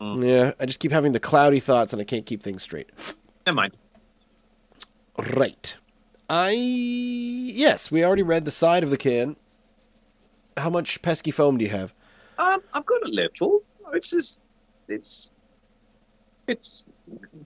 Mm. 0.00 0.26
Yeah, 0.26 0.52
I 0.60 0.66
just 0.66 0.78
keep 0.78 0.92
having 0.92 1.12
the 1.12 1.20
cloudy 1.20 1.60
thoughts 1.60 1.92
and 1.92 2.00
I 2.00 2.04
can't 2.04 2.24
keep 2.24 2.42
things 2.42 2.62
straight. 2.62 2.88
Never 3.46 3.56
mind. 3.56 3.76
Right. 5.36 5.76
I 6.30 6.50
yes, 6.50 7.90
we 7.90 8.04
already 8.04 8.22
read 8.22 8.44
the 8.44 8.50
side 8.50 8.82
of 8.82 8.90
the 8.90 8.98
can. 8.98 9.36
How 10.56 10.70
much 10.70 11.02
pesky 11.02 11.30
foam 11.30 11.56
do 11.56 11.64
you 11.64 11.70
have? 11.70 11.94
Um, 12.38 12.62
I've 12.72 12.86
got 12.86 13.02
a 13.02 13.10
little. 13.10 13.62
It's 13.92 14.10
just, 14.10 14.40
it's 14.88 15.30
it's 16.46 16.84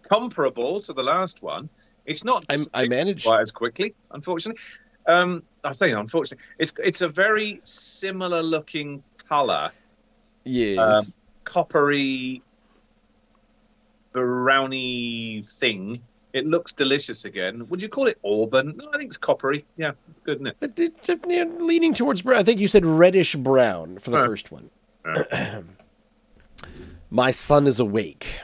comparable 0.02 0.80
to 0.82 0.92
the 0.92 1.02
last 1.02 1.42
one. 1.42 1.68
It's 2.04 2.24
not. 2.24 2.44
I 2.74 2.88
managed 2.88 3.24
quite 3.26 3.40
as 3.40 3.52
quickly, 3.52 3.94
unfortunately. 4.10 4.62
Um, 5.06 5.42
I 5.64 5.72
say 5.72 5.92
unfortunately, 5.92 6.44
it's 6.58 6.74
it's 6.82 7.00
a 7.00 7.08
very 7.08 7.60
similar 7.62 8.42
looking 8.42 9.02
color. 9.28 9.70
Yes. 10.44 10.78
Um, 10.78 11.14
coppery 11.44 12.42
browny 14.12 15.42
thing. 15.42 16.00
It 16.32 16.46
looks 16.46 16.72
delicious 16.72 17.24
again. 17.26 17.68
Would 17.68 17.82
you 17.82 17.88
call 17.88 18.06
it 18.06 18.18
auburn? 18.24 18.74
No, 18.76 18.88
I 18.92 18.98
think 18.98 19.10
it's 19.10 19.18
coppery. 19.18 19.64
Yeah, 19.76 19.92
it's 20.10 20.20
good, 20.20 20.36
isn't 20.38 20.56
it? 20.62 20.98
It's 21.06 21.60
leaning 21.60 21.92
towards 21.92 22.22
brown. 22.22 22.40
I 22.40 22.42
think 22.42 22.58
you 22.58 22.68
said 22.68 22.86
reddish 22.86 23.34
brown 23.34 23.98
for 23.98 24.10
the 24.10 24.18
first 24.18 24.50
one. 24.50 24.70
My 27.10 27.30
son 27.30 27.66
is 27.66 27.78
awake. 27.78 28.40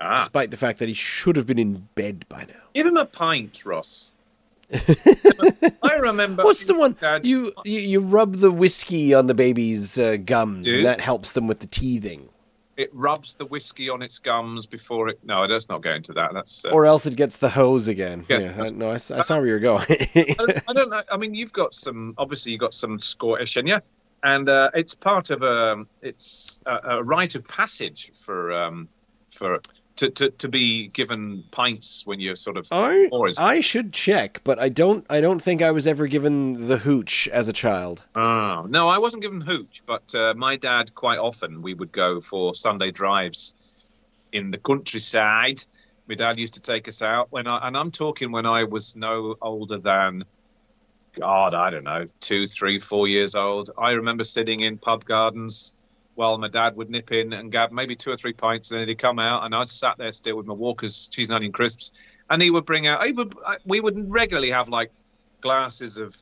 Ah. 0.00 0.16
Despite 0.16 0.50
the 0.50 0.56
fact 0.56 0.78
that 0.78 0.88
he 0.88 0.94
should 0.94 1.36
have 1.36 1.46
been 1.46 1.58
in 1.58 1.88
bed 1.94 2.24
by 2.28 2.44
now. 2.44 2.54
Give 2.74 2.86
him 2.86 2.96
a 2.96 3.04
pint, 3.04 3.64
Ross. 3.66 4.12
I 5.82 5.92
remember. 6.00 6.44
What's 6.44 6.64
the 6.64 6.74
one 6.74 6.96
you, 7.22 7.52
you 7.64 7.80
you 7.80 8.00
rub 8.00 8.36
the 8.36 8.50
whiskey 8.50 9.14
on 9.14 9.26
the 9.26 9.34
baby's 9.34 9.98
uh, 9.98 10.16
gums, 10.16 10.66
Dude. 10.66 10.76
and 10.76 10.86
that 10.86 11.00
helps 11.00 11.32
them 11.32 11.46
with 11.46 11.60
the 11.60 11.66
teething. 11.66 12.28
It 12.76 12.90
rubs 12.92 13.34
the 13.34 13.44
whiskey 13.44 13.88
on 13.88 14.02
its 14.02 14.18
gums 14.18 14.66
before 14.66 15.08
it. 15.08 15.20
No, 15.22 15.44
let's 15.44 15.68
not 15.68 15.82
go 15.82 15.92
into 15.92 16.12
that. 16.14 16.32
That's 16.34 16.64
uh... 16.64 16.70
or 16.70 16.86
else 16.86 17.06
it 17.06 17.14
gets 17.16 17.36
the 17.36 17.48
hose 17.48 17.88
again. 17.88 18.24
Yes, 18.28 18.46
yeah, 18.46 18.64
I, 18.64 18.70
no, 18.70 18.90
I, 18.90 18.94
I, 18.94 18.98
saw 18.98 19.36
where 19.36 19.46
you're 19.46 19.60
going. 19.60 19.84
I, 19.88 20.34
don't, 20.36 20.68
I, 20.68 20.72
don't, 20.72 20.90
know. 20.90 21.02
I 21.10 21.16
mean, 21.16 21.34
you've 21.34 21.52
got 21.52 21.74
some. 21.74 22.14
Obviously, 22.18 22.52
you've 22.52 22.60
got 22.60 22.74
some 22.74 22.98
Scottish 22.98 23.56
in 23.56 23.66
you, 23.66 23.78
and 24.24 24.48
uh, 24.48 24.70
it's 24.74 24.94
part 24.94 25.30
of 25.30 25.42
a. 25.42 25.84
It's 26.02 26.58
a, 26.66 26.96
a 26.96 27.02
rite 27.02 27.34
of 27.36 27.46
passage 27.46 28.10
for 28.14 28.52
um, 28.52 28.88
for 29.30 29.60
to, 29.96 30.10
to, 30.10 30.30
to 30.30 30.48
be 30.48 30.88
given 30.88 31.44
pints 31.50 32.04
when 32.04 32.20
you're 32.20 32.36
sort 32.36 32.56
of 32.56 32.66
I, 32.72 33.08
I 33.38 33.60
should 33.60 33.92
check, 33.92 34.40
but 34.44 34.58
I 34.58 34.68
don't 34.68 35.06
I 35.08 35.20
don't 35.20 35.40
think 35.40 35.62
I 35.62 35.70
was 35.70 35.86
ever 35.86 36.06
given 36.06 36.68
the 36.68 36.78
hooch 36.78 37.28
as 37.28 37.48
a 37.48 37.52
child. 37.52 38.04
Oh 38.14 38.66
no, 38.68 38.88
I 38.88 38.98
wasn't 38.98 39.22
given 39.22 39.40
hooch, 39.40 39.82
but 39.86 40.14
uh, 40.14 40.34
my 40.36 40.56
dad 40.56 40.94
quite 40.94 41.18
often 41.18 41.62
we 41.62 41.74
would 41.74 41.92
go 41.92 42.20
for 42.20 42.54
Sunday 42.54 42.90
drives 42.90 43.54
in 44.32 44.50
the 44.50 44.58
countryside. 44.58 45.64
My 46.08 46.16
dad 46.16 46.38
used 46.38 46.54
to 46.54 46.60
take 46.60 46.88
us 46.88 47.00
out 47.00 47.28
when 47.30 47.46
I 47.46 47.66
and 47.66 47.76
I'm 47.76 47.90
talking 47.90 48.32
when 48.32 48.46
I 48.46 48.64
was 48.64 48.96
no 48.96 49.36
older 49.40 49.78
than 49.78 50.24
God, 51.16 51.54
I 51.54 51.70
don't 51.70 51.84
know, 51.84 52.06
two, 52.18 52.46
three, 52.48 52.80
four 52.80 53.06
years 53.06 53.36
old. 53.36 53.70
I 53.78 53.92
remember 53.92 54.24
sitting 54.24 54.60
in 54.60 54.78
pub 54.78 55.04
gardens 55.04 55.73
while 56.14 56.38
my 56.38 56.48
dad 56.48 56.76
would 56.76 56.90
nip 56.90 57.12
in 57.12 57.32
and 57.32 57.50
grab 57.50 57.72
maybe 57.72 57.96
two 57.96 58.10
or 58.10 58.16
three 58.16 58.32
pints, 58.32 58.70
and 58.70 58.80
then 58.80 58.88
he'd 58.88 58.98
come 58.98 59.18
out, 59.18 59.44
and 59.44 59.54
I'd 59.54 59.68
sat 59.68 59.98
there 59.98 60.12
still 60.12 60.36
with 60.36 60.46
my 60.46 60.54
Walker's 60.54 61.08
cheese 61.08 61.28
and 61.28 61.36
onion 61.36 61.52
crisps, 61.52 61.92
and 62.30 62.40
he 62.40 62.50
would 62.50 62.64
bring 62.64 62.86
out. 62.86 63.04
He 63.04 63.12
would. 63.12 63.34
We 63.64 63.80
would 63.80 64.10
regularly 64.10 64.50
have 64.50 64.68
like 64.68 64.90
glasses 65.40 65.98
of. 65.98 66.16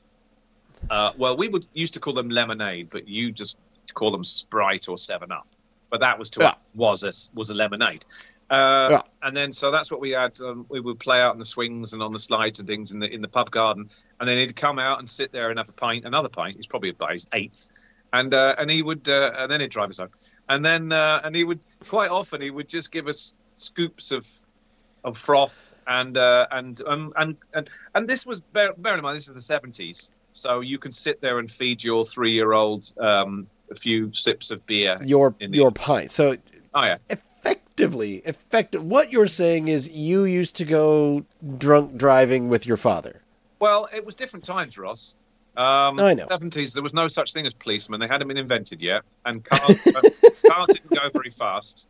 Uh, 0.90 1.12
well, 1.16 1.36
we 1.36 1.48
would 1.48 1.66
used 1.74 1.94
to 1.94 2.00
call 2.00 2.12
them 2.12 2.28
lemonade, 2.28 2.90
but 2.90 3.06
you 3.06 3.30
just 3.30 3.56
call 3.94 4.10
them 4.10 4.24
Sprite 4.24 4.88
or 4.88 4.98
Seven 4.98 5.30
Up. 5.30 5.46
But 5.90 6.00
that 6.00 6.18
was 6.18 6.30
to 6.30 6.40
yeah. 6.40 6.54
was 6.74 7.04
a 7.04 7.12
was 7.34 7.50
a 7.50 7.54
lemonade, 7.54 8.04
Uh, 8.50 8.88
Yeah. 8.90 9.02
And 9.22 9.36
then 9.36 9.52
so 9.52 9.70
that's 9.70 9.90
what 9.90 10.00
we 10.00 10.10
had. 10.10 10.40
Um, 10.40 10.66
we 10.68 10.80
would 10.80 10.98
play 10.98 11.20
out 11.20 11.32
on 11.32 11.38
the 11.38 11.44
swings 11.44 11.92
and 11.92 12.02
on 12.02 12.12
the 12.12 12.18
slides 12.18 12.58
and 12.58 12.68
things 12.68 12.92
in 12.92 12.98
the 12.98 13.12
in 13.12 13.20
the 13.20 13.28
pub 13.28 13.50
garden. 13.50 13.90
And 14.18 14.28
then 14.28 14.38
he'd 14.38 14.56
come 14.56 14.78
out 14.78 14.98
and 14.98 15.08
sit 15.08 15.32
there 15.32 15.50
and 15.50 15.58
have 15.58 15.68
a 15.68 15.72
pint, 15.72 16.04
another 16.04 16.28
pint. 16.28 16.56
He's 16.56 16.66
probably 16.66 16.90
about 16.90 17.12
his 17.12 17.26
eighth, 17.32 17.66
and 18.12 18.32
uh, 18.34 18.54
and 18.58 18.70
he 18.70 18.82
would 18.82 19.08
uh, 19.08 19.32
and 19.36 19.50
then 19.50 19.60
he'd 19.60 19.70
drive 19.70 19.90
us 19.90 19.98
home. 19.98 20.10
And 20.48 20.64
then 20.64 20.92
uh, 20.92 21.20
and 21.24 21.34
he 21.34 21.44
would 21.44 21.64
quite 21.88 22.10
often 22.10 22.40
he 22.40 22.50
would 22.50 22.68
just 22.68 22.92
give 22.92 23.06
us 23.06 23.36
scoops 23.54 24.10
of 24.12 24.26
of 25.04 25.16
froth 25.18 25.74
and 25.86 26.16
uh, 26.16 26.46
and 26.50 26.80
um, 26.86 27.12
and 27.16 27.36
and 27.54 27.70
and 27.94 28.08
this 28.08 28.24
was 28.26 28.40
bear, 28.40 28.72
bear 28.74 28.94
in 28.94 29.02
mind 29.02 29.16
this 29.16 29.28
is 29.28 29.34
the 29.34 29.42
seventies, 29.42 30.10
so 30.32 30.60
you 30.60 30.78
can 30.78 30.92
sit 30.92 31.20
there 31.20 31.38
and 31.38 31.50
feed 31.50 31.82
your 31.82 32.04
three 32.04 32.32
year 32.32 32.52
old 32.52 32.92
um, 33.00 33.46
a 33.70 33.74
few 33.74 34.12
sips 34.12 34.50
of 34.50 34.64
beer. 34.66 34.98
Your 35.02 35.34
the- 35.40 35.48
your 35.48 35.72
pint. 35.72 36.10
So 36.10 36.36
Oh 36.74 36.84
yeah, 36.84 36.98
effectively, 37.10 38.16
effective. 38.24 38.82
What 38.84 39.12
you're 39.12 39.26
saying 39.26 39.68
is 39.68 39.88
you 39.90 40.24
used 40.24 40.56
to 40.56 40.64
go 40.64 41.24
drunk 41.58 41.96
driving 41.96 42.48
with 42.48 42.66
your 42.66 42.76
father. 42.76 43.22
well 43.58 43.88
it 43.94 44.04
was 44.04 44.14
different 44.14 44.44
times, 44.44 44.78
Ross. 44.78 45.16
Um, 45.56 46.00
I 46.00 46.14
know. 46.14 46.26
Seventies, 46.28 46.74
there 46.74 46.82
was 46.82 46.94
no 46.94 47.08
such 47.08 47.32
thing 47.32 47.46
as 47.46 47.52
policemen. 47.52 48.00
They 48.00 48.06
hadn't 48.06 48.28
been 48.28 48.38
invented 48.38 48.80
yet, 48.80 49.02
and 49.24 49.44
cars, 49.50 49.86
uh, 49.86 50.00
cars 50.48 50.66
didn't 50.68 50.90
go 50.90 51.10
very 51.12 51.30
fast. 51.30 51.88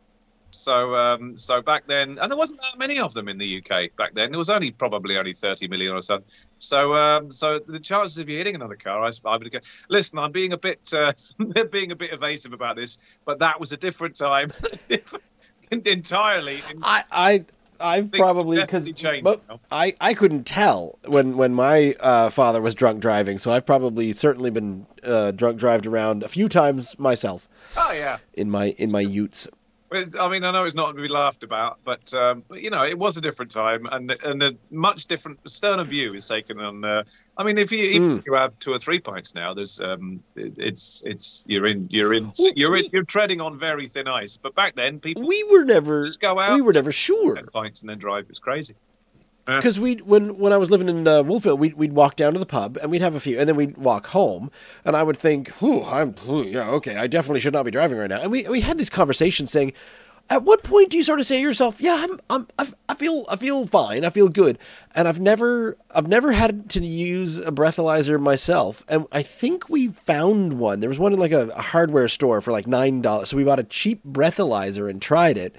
So, 0.53 0.95
um, 0.95 1.35
so 1.35 1.61
back 1.61 1.87
then, 1.87 2.19
and 2.19 2.29
there 2.29 2.37
wasn't 2.37 2.61
that 2.61 2.77
many 2.77 2.99
of 2.99 3.13
them 3.13 3.27
in 3.27 3.39
the 3.39 3.57
UK 3.57 3.95
back 3.95 4.13
then. 4.13 4.31
There 4.31 4.37
was 4.37 4.49
only 4.49 4.71
probably 4.71 5.17
only 5.17 5.33
thirty 5.33 5.67
million 5.67 5.93
or 5.93 6.01
so. 6.01 6.19
So, 6.59 6.93
um, 6.95 7.31
so 7.31 7.59
the 7.59 7.79
chances 7.79 8.19
of 8.19 8.29
you 8.29 8.37
hitting 8.37 8.53
another 8.53 8.75
car, 8.75 9.03
I, 9.03 9.09
I 9.25 9.37
would 9.37 9.49
get. 9.49 9.65
Listen, 9.89 10.19
I'm 10.19 10.31
being 10.31 10.53
a 10.53 10.57
bit, 10.57 10.93
uh, 10.93 11.13
being 11.71 11.91
a 11.91 11.95
bit 11.95 12.13
evasive 12.13 12.53
about 12.53 12.75
this, 12.75 12.99
but 13.25 13.39
that 13.39 13.59
was 13.59 13.71
a 13.71 13.77
different 13.77 14.15
time, 14.15 14.51
entirely. 15.71 16.61
I 16.83 17.03
I 17.11 17.45
I've 17.79 18.11
probably 18.11 18.59
because 18.61 18.85
changed, 18.85 19.03
you 19.03 19.21
know? 19.21 19.59
I 19.71 19.95
I 20.01 20.13
couldn't 20.13 20.45
tell 20.45 20.97
when 21.05 21.37
when 21.37 21.53
my 21.53 21.95
uh, 21.99 22.29
father 22.29 22.61
was 22.61 22.75
drunk 22.75 22.99
driving. 23.01 23.37
So 23.37 23.51
I've 23.51 23.65
probably 23.65 24.13
certainly 24.13 24.49
been 24.49 24.85
uh, 25.03 25.31
drunk 25.31 25.57
drived 25.57 25.85
around 25.85 26.23
a 26.23 26.29
few 26.29 26.47
times 26.47 26.97
myself 26.99 27.47
Oh 27.77 27.91
yeah. 27.93 28.17
in 28.33 28.49
my 28.49 28.67
in 28.77 28.91
my 28.91 29.01
Utes. 29.01 29.47
I 30.19 30.27
mean, 30.29 30.43
I 30.43 30.51
know 30.51 30.63
it's 30.63 30.75
not 30.75 30.95
to 30.95 31.01
be 31.01 31.07
laughed 31.07 31.43
about, 31.43 31.79
but 31.83 32.13
um, 32.13 32.43
but 32.47 32.61
you 32.61 32.69
know, 32.69 32.83
it 32.83 32.97
was 32.97 33.17
a 33.17 33.21
different 33.21 33.51
time, 33.51 33.85
and 33.91 34.11
and 34.23 34.41
a 34.43 34.55
much 34.71 35.05
different 35.05 35.39
sterner 35.49 35.83
view 35.83 36.13
is 36.13 36.25
taken 36.25 36.59
on. 36.59 36.83
Uh, 36.83 37.03
I 37.37 37.43
mean, 37.43 37.57
if 37.57 37.71
you 37.71 37.79
even 37.79 38.09
Mm. 38.15 38.19
if 38.19 38.25
you 38.25 38.33
have 38.33 38.57
two 38.59 38.71
or 38.71 38.79
three 38.79 38.99
pints 38.99 39.33
now, 39.35 39.53
there's 39.53 39.79
um, 39.79 40.21
it, 40.35 40.53
it's 40.57 41.03
it's 41.05 41.43
you're 41.47 41.67
in 41.67 41.87
you're 41.89 42.13
in 42.13 42.31
Well, 42.37 42.53
you're 42.55 42.75
in, 42.75 42.83
we- 42.83 42.89
you're 42.93 43.03
treading 43.03 43.41
on 43.41 43.57
very 43.57 43.87
thin 43.87 44.07
ice. 44.07 44.37
But 44.37 44.55
back 44.55 44.75
then, 44.75 44.99
people 44.99 45.25
We 45.27 45.43
were 45.49 45.63
never 45.65 46.03
just 46.03 46.19
go 46.19 46.39
out, 46.39 46.55
we 46.55 46.61
were 46.61 46.73
never 46.73 46.91
sure. 46.91 47.35
pints, 47.53 47.81
and 47.81 47.89
then 47.89 47.97
drive. 47.99 48.27
It's 48.29 48.39
crazy. 48.39 48.75
Because 49.45 49.77
we 49.79 49.95
when 49.95 50.37
when 50.37 50.53
I 50.53 50.57
was 50.57 50.71
living 50.71 50.87
in 50.87 51.05
uh, 51.07 51.21
Wolfville, 51.21 51.57
we'd 51.57 51.73
we'd 51.73 51.93
walk 51.93 52.15
down 52.15 52.33
to 52.33 52.39
the 52.39 52.45
pub 52.45 52.77
and 52.81 52.89
we'd 52.89 53.01
have 53.01 53.15
a 53.15 53.19
few, 53.19 53.37
and 53.37 53.47
then 53.47 53.57
we'd 53.57 53.77
walk 53.77 54.07
home, 54.07 54.49
and 54.85 54.95
I 54.95 55.03
would 55.03 55.17
think, 55.17 55.49
"Whew, 55.59 55.83
I'm 55.83 56.15
yeah 56.45 56.69
okay, 56.71 56.95
I 56.95 57.07
definitely 57.07 57.41
should 57.41 57.53
not 57.53 57.65
be 57.65 57.71
driving 57.71 57.97
right 57.97 58.09
now." 58.09 58.21
And 58.21 58.31
we 58.31 58.47
we 58.47 58.61
had 58.61 58.77
these 58.77 58.89
conversations 58.89 59.51
saying, 59.51 59.73
at 60.29 60.43
what 60.43 60.63
point 60.63 60.89
do 60.89 60.97
you 60.97 61.03
sort 61.03 61.19
of 61.19 61.25
say 61.25 61.37
to 61.37 61.41
yourself, 61.41 61.81
"Yeah, 61.81 62.05
I'm 62.07 62.19
I'm 62.29 62.47
I 62.57 62.67
I 62.89 62.95
feel 62.95 63.25
I 63.29 63.35
feel 63.35 63.67
fine, 63.67 64.05
I 64.05 64.09
feel 64.09 64.29
good," 64.29 64.57
and 64.95 65.07
I've 65.07 65.19
never 65.19 65.77
I've 65.93 66.07
never 66.07 66.31
had 66.31 66.69
to 66.71 66.79
use 66.79 67.37
a 67.37 67.51
breathalyzer 67.51 68.19
myself, 68.19 68.85
and 68.87 69.05
I 69.11 69.21
think 69.21 69.69
we 69.69 69.89
found 69.89 70.53
one. 70.53 70.79
There 70.79 70.89
was 70.89 70.99
one 70.99 71.13
in 71.13 71.19
like 71.19 71.33
a, 71.33 71.49
a 71.49 71.61
hardware 71.61 72.07
store 72.07 72.39
for 72.39 72.51
like 72.51 72.67
nine 72.67 73.01
dollars, 73.01 73.29
so 73.29 73.37
we 73.37 73.43
bought 73.43 73.59
a 73.59 73.63
cheap 73.63 74.01
breathalyzer 74.05 74.89
and 74.89 75.01
tried 75.01 75.37
it. 75.37 75.55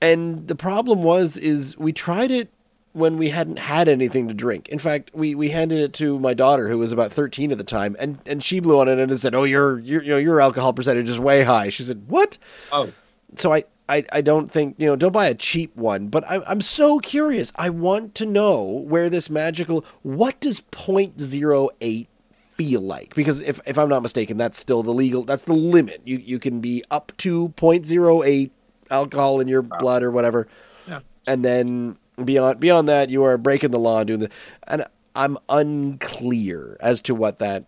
And 0.00 0.46
the 0.48 0.54
problem 0.54 1.02
was 1.02 1.36
is 1.36 1.76
we 1.76 1.92
tried 1.92 2.30
it 2.30 2.53
when 2.94 3.18
we 3.18 3.28
hadn't 3.28 3.58
had 3.58 3.88
anything 3.88 4.28
to 4.28 4.34
drink. 4.34 4.68
In 4.70 4.78
fact, 4.78 5.10
we, 5.12 5.34
we 5.34 5.50
handed 5.50 5.80
it 5.80 5.92
to 5.94 6.18
my 6.18 6.32
daughter 6.32 6.68
who 6.68 6.78
was 6.78 6.92
about 6.92 7.12
13 7.12 7.52
at 7.52 7.58
the 7.58 7.64
time 7.64 7.96
and, 7.98 8.18
and 8.24 8.42
she 8.42 8.60
blew 8.60 8.80
on 8.80 8.88
it 8.88 8.98
and 8.98 9.20
said, 9.20 9.34
"Oh, 9.34 9.44
your 9.44 9.78
your 9.80 10.02
you 10.02 10.10
know, 10.10 10.16
your 10.16 10.40
alcohol 10.40 10.72
percentage 10.72 11.10
is 11.10 11.18
way 11.18 11.42
high." 11.42 11.68
She 11.68 11.82
said, 11.82 12.04
"What?" 12.08 12.38
Oh, 12.72 12.90
So 13.34 13.52
I 13.52 13.64
I, 13.88 14.04
I 14.12 14.20
don't 14.22 14.50
think, 14.50 14.76
you 14.78 14.86
know, 14.86 14.96
don't 14.96 15.12
buy 15.12 15.26
a 15.26 15.34
cheap 15.34 15.76
one, 15.76 16.08
but 16.08 16.24
I'm, 16.28 16.42
I'm 16.46 16.60
so 16.62 17.00
curious. 17.00 17.52
I 17.56 17.68
want 17.68 18.14
to 18.14 18.26
know 18.26 18.62
where 18.62 19.10
this 19.10 19.28
magical, 19.28 19.84
what 20.02 20.40
does 20.40 20.60
0.08 20.60 22.06
feel 22.52 22.80
like? 22.80 23.14
Because 23.14 23.42
if, 23.42 23.60
if 23.66 23.76
I'm 23.76 23.90
not 23.90 24.00
mistaken, 24.02 24.38
that's 24.38 24.58
still 24.58 24.82
the 24.82 24.94
legal, 24.94 25.22
that's 25.22 25.44
the 25.44 25.52
limit. 25.52 26.00
You, 26.04 26.16
you 26.16 26.38
can 26.38 26.60
be 26.60 26.82
up 26.90 27.12
to 27.18 27.50
0.08 27.58 28.50
alcohol 28.90 29.40
in 29.40 29.48
your 29.48 29.60
blood 29.60 30.02
or 30.02 30.10
whatever. 30.10 30.48
Yeah. 30.88 31.00
And 31.26 31.44
then 31.44 31.98
beyond, 32.22 32.60
beyond 32.60 32.88
that, 32.88 33.10
you 33.10 33.22
are 33.24 33.38
breaking 33.38 33.70
the 33.70 33.78
law 33.78 33.98
and 34.00 34.06
doing 34.06 34.20
the, 34.20 34.30
and 34.68 34.84
I'm 35.16 35.38
unclear 35.48 36.76
as 36.80 37.00
to 37.02 37.14
what 37.14 37.38
that 37.38 37.64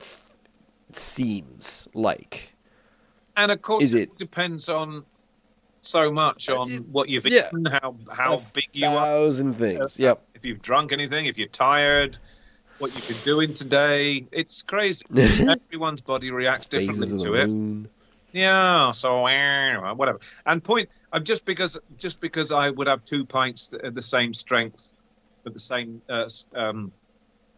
f- 0.00 0.34
seems 0.92 1.88
like. 1.94 2.54
and 3.36 3.52
of 3.52 3.62
course, 3.62 3.84
Is 3.84 3.94
it- 3.94 4.16
depends 4.18 4.68
on 4.68 5.04
so 5.80 6.10
much 6.10 6.48
on 6.48 6.70
it- 6.70 6.86
what 6.88 7.08
you've 7.08 7.26
yeah. 7.26 7.46
eaten, 7.48 7.64
how 7.66 7.94
how 8.12 8.42
big 8.52 8.68
you 8.72 8.86
are. 8.86 9.06
thousand 9.06 9.54
things. 9.54 9.98
Yep. 9.98 10.22
If 10.34 10.44
you've 10.44 10.60
drunk 10.62 10.92
anything, 10.92 11.26
if 11.26 11.38
you're 11.38 11.48
tired, 11.48 12.18
what 12.78 12.94
you've 12.94 13.06
been 13.08 13.16
doing 13.24 13.52
today. 13.54 14.26
It's 14.32 14.62
crazy. 14.62 15.04
Everyone's 15.16 16.00
body 16.00 16.30
reacts 16.30 16.66
differently 16.66 16.94
Phases 17.06 17.12
of 17.12 17.18
the 17.20 17.24
to 17.26 17.34
it. 17.34 17.46
moon. 17.48 17.88
Yeah. 18.32 18.92
So 18.92 19.26
eh, 19.26 19.76
whatever. 19.92 20.20
And 20.46 20.62
point. 20.62 20.88
I'm 21.12 21.24
just 21.24 21.44
because 21.44 21.78
just 21.96 22.20
because 22.20 22.52
I 22.52 22.70
would 22.70 22.86
have 22.86 23.04
two 23.04 23.24
pints 23.24 23.72
at 23.82 23.94
the 23.94 24.02
same 24.02 24.34
strength, 24.34 24.92
at 25.46 25.54
the 25.54 25.60
same 25.60 26.02
uh, 26.08 26.28
um, 26.54 26.92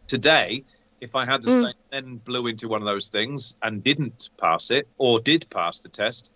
today. 0.06 0.64
If 1.00 1.16
I 1.16 1.24
had 1.24 1.42
the 1.42 1.48
Mm. 1.48 1.62
same, 1.62 1.74
then 1.90 2.16
blew 2.18 2.46
into 2.46 2.68
one 2.68 2.82
of 2.82 2.86
those 2.86 3.08
things 3.08 3.56
and 3.62 3.82
didn't 3.82 4.30
pass 4.38 4.70
it, 4.70 4.86
or 4.98 5.18
did 5.18 5.48
pass 5.50 5.80
the 5.80 5.88
test, 5.88 6.30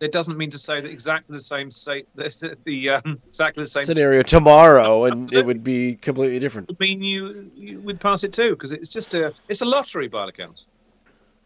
it 0.00 0.12
doesn't 0.12 0.38
mean 0.38 0.50
to 0.50 0.58
say 0.58 0.80
that 0.80 0.90
exactly 0.90 1.36
the 1.36 1.42
same 1.42 1.70
say 1.70 2.04
the, 2.14 2.56
the 2.64 2.90
um, 2.90 3.20
exactly 3.28 3.64
the 3.64 3.70
same 3.70 3.82
scenario 3.82 4.22
tomorrow, 4.22 5.04
and 5.06 5.32
it 5.32 5.44
would 5.44 5.62
be 5.62 5.96
completely 5.96 6.38
different. 6.38 6.68
would 6.68 6.80
mean 6.80 7.02
you, 7.02 7.50
you 7.54 7.80
would 7.80 8.00
pass 8.00 8.24
it 8.24 8.32
too 8.32 8.50
because 8.50 8.72
it's 8.72 8.88
just 8.88 9.14
a 9.14 9.34
it's 9.48 9.60
a 9.60 9.64
lottery 9.64 10.08
by 10.08 10.22
all 10.22 10.28
accounts. 10.28 10.66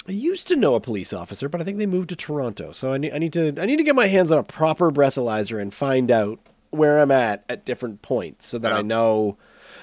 I 0.08 0.12
used 0.12 0.48
to 0.48 0.56
know 0.56 0.74
a 0.74 0.80
police 0.80 1.12
officer, 1.12 1.48
but 1.48 1.60
I 1.60 1.64
think 1.64 1.78
they 1.78 1.86
moved 1.86 2.08
to 2.08 2.16
Toronto. 2.16 2.72
So 2.72 2.92
I 2.92 2.98
need, 2.98 3.12
I 3.12 3.18
need 3.18 3.32
to 3.34 3.54
I 3.58 3.66
need 3.66 3.76
to 3.76 3.84
get 3.84 3.94
my 3.94 4.08
hands 4.08 4.30
on 4.30 4.38
a 4.38 4.42
proper 4.42 4.90
breathalyzer 4.90 5.60
and 5.60 5.72
find 5.72 6.10
out 6.10 6.40
where 6.70 6.98
I'm 7.00 7.10
at 7.10 7.44
at 7.48 7.64
different 7.64 8.02
points, 8.02 8.46
so 8.46 8.58
that 8.58 8.72
Yeah. 8.72 8.78
I 8.78 8.82
know. 8.82 9.36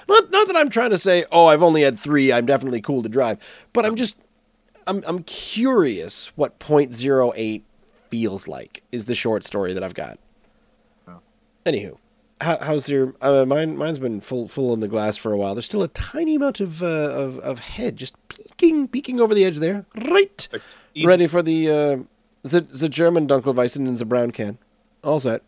Not 0.08 0.30
not 0.30 0.46
that 0.48 0.56
I'm 0.56 0.68
trying 0.70 0.90
to 0.90 0.98
say, 0.98 1.24
oh, 1.32 1.46
I've 1.46 1.62
only 1.62 1.82
had 1.82 1.98
three. 1.98 2.32
I'm 2.32 2.46
definitely 2.46 2.80
cool 2.80 3.02
to 3.02 3.08
drive, 3.08 3.38
but 3.72 3.86
I'm 3.86 3.96
just 3.96 4.18
I'm 4.86 5.02
I'm 5.06 5.22
curious 5.22 6.32
what 6.36 6.58
.08 6.58 7.62
feels 8.10 8.48
like. 8.48 8.82
Is 8.92 9.04
the 9.06 9.14
short 9.14 9.44
story 9.44 9.72
that 9.72 9.82
I've 9.82 9.94
got. 9.94 10.18
Yeah. 11.08 11.18
Anywho. 11.64 11.96
How, 12.40 12.56
how's 12.60 12.88
your 12.88 13.14
uh, 13.20 13.44
mine? 13.44 13.76
Mine's 13.76 13.98
been 13.98 14.20
full 14.20 14.48
full 14.48 14.72
in 14.72 14.80
the 14.80 14.88
glass 14.88 15.16
for 15.16 15.30
a 15.32 15.36
while. 15.36 15.54
There's 15.54 15.66
still 15.66 15.82
a 15.82 15.88
tiny 15.88 16.36
amount 16.36 16.60
of 16.60 16.82
uh, 16.82 16.86
of 16.86 17.38
of 17.40 17.58
head 17.58 17.96
just 17.96 18.14
peeking 18.28 18.88
peeking 18.88 19.20
over 19.20 19.34
the 19.34 19.44
edge 19.44 19.58
there. 19.58 19.84
Right, 20.08 20.48
easy- 20.94 21.06
ready 21.06 21.26
for 21.26 21.42
the 21.42 21.68
uh, 21.68 21.96
the 22.42 22.62
the 22.62 22.88
German 22.88 23.26
Dunkelweizen 23.28 23.86
in 23.86 23.94
the 23.94 24.04
brown 24.06 24.30
can. 24.30 24.56
All 25.04 25.20
set. 25.20 25.42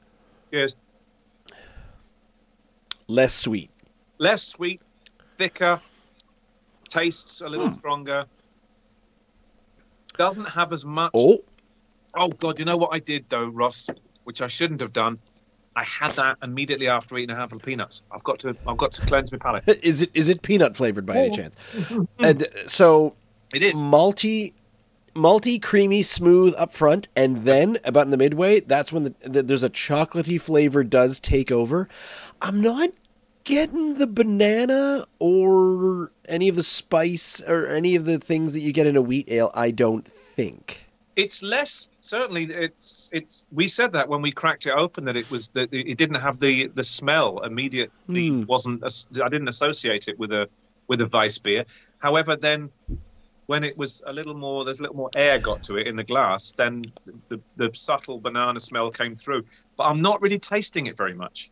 Yes. 0.51 0.75
Less 3.09 3.35
sweet. 3.35 3.71
Less 4.19 4.43
sweet, 4.43 4.81
thicker, 5.39 5.81
tastes 6.89 7.41
a 7.41 7.45
Hmm. 7.47 7.51
little 7.53 7.73
stronger. 7.73 8.27
Doesn't 10.19 10.45
have 10.45 10.73
as 10.73 10.85
much. 10.85 11.11
Oh, 11.15 11.39
Oh 12.15 12.29
God! 12.29 12.59
You 12.59 12.67
know 12.67 12.77
what 12.77 12.91
I 12.93 12.99
did 12.99 13.25
though, 13.31 13.47
Ross, 13.47 13.89
which 14.25 14.43
I 14.43 14.47
shouldn't 14.47 14.83
have 14.83 14.93
done. 14.93 15.19
I 15.75 15.85
had 15.85 16.13
that 16.13 16.37
immediately 16.43 16.89
after 16.89 17.17
eating 17.17 17.35
a 17.35 17.39
handful 17.39 17.57
of 17.57 17.63
peanuts. 17.65 18.03
I've 18.11 18.23
got 18.25 18.39
to. 18.41 18.55
I've 18.67 18.77
got 18.77 18.93
to 18.93 19.03
cleanse 19.07 19.33
my 19.33 19.39
palate. 19.39 19.65
is 19.83 20.03
it 20.03 20.11
is 20.15 20.29
it 20.29 20.43
peanut 20.43 20.77
flavored 20.77 21.07
by 21.07 21.17
any 21.17 21.31
Oh. 21.31 21.37
chance? 21.37 21.57
and 22.19 22.43
uh, 22.43 22.47
so 22.69 23.15
It 23.55 23.63
is. 23.63 23.75
malty, 23.75 24.53
malty, 25.15 25.61
creamy, 25.63 26.03
smooth 26.03 26.55
up 26.59 26.73
front, 26.73 27.09
and 27.17 27.39
then 27.39 27.79
about 27.85 28.07
in 28.07 28.11
the 28.11 28.19
midway, 28.19 28.61
that's 28.61 28.93
when 28.93 29.05
the, 29.05 29.15
the, 29.21 29.43
there's 29.43 29.63
a 29.63 29.71
chocolatey 29.71 30.41
flavor 30.41 30.85
does 30.85 31.19
take 31.21 31.51
over. 31.51 31.89
I'm 32.43 32.61
not 32.61 32.91
getting 33.45 33.95
the 33.95 34.07
banana 34.07 35.07
or 35.19 36.13
any 36.29 36.49
of 36.49 36.55
the 36.57 36.63
spice 36.63 37.41
or 37.41 37.67
any 37.67 37.97
of 37.97 38.05
the 38.05 38.19
things 38.19 38.53
that 38.53 38.61
you 38.61 38.73
get 38.73 38.87
in 38.87 38.97
a 38.97 39.03
wheat 39.03 39.29
ale. 39.31 39.51
I 39.55 39.71
don't 39.71 40.07
think. 40.07 40.87
It's 41.17 41.43
less. 41.43 41.91
Certainly, 42.01 42.45
it's 42.45 43.11
it's. 43.13 43.47
We 43.53 43.69
said 43.69 43.93
that 43.93 44.09
when 44.09 44.23
we 44.23 44.33
cracked 44.33 44.67
it 44.67 44.73
open 44.73 45.05
that 45.05 45.17
it 45.17 45.31
was 45.31 45.49
that 45.49 45.73
it 45.73 45.99
didn't 45.99 46.21
have 46.21 46.41
the 46.41 46.69
the 46.69 46.85
smell 46.85 47.41
immediately. 47.41 48.29
Hmm. 48.29 48.45
wasn't. 48.45 48.83
as- 48.83 49.07
I 49.23 49.29
didn't 49.29 49.49
associate 49.49 50.09
it 50.09 50.19
with 50.19 50.33
a 50.33 50.49
with 50.89 51.01
a 51.01 51.09
Weiss 51.13 51.39
beer. 51.39 51.65
However, 51.99 52.35
then 52.37 52.71
when 53.47 53.65
it 53.65 53.77
was 53.77 54.03
a 54.07 54.13
little 54.13 54.35
more, 54.35 54.65
there's 54.65 54.79
a 54.79 54.83
little 54.83 54.97
more 54.97 55.11
air 55.15 55.39
got 55.39 55.63
to 55.65 55.77
it 55.77 55.87
in 55.87 55.97
the 55.97 56.05
glass, 56.05 56.53
then 56.53 56.83
the, 57.29 57.41
the 57.57 57.71
subtle 57.75 58.19
banana 58.19 58.61
smell 58.61 58.91
came 58.91 59.15
through. 59.15 59.45
But 59.77 59.85
I'm 59.85 60.01
not 60.01 60.23
really 60.23 60.39
tasting 60.39 60.87
it 60.87 60.97
very 60.97 61.15
much. 61.15 61.51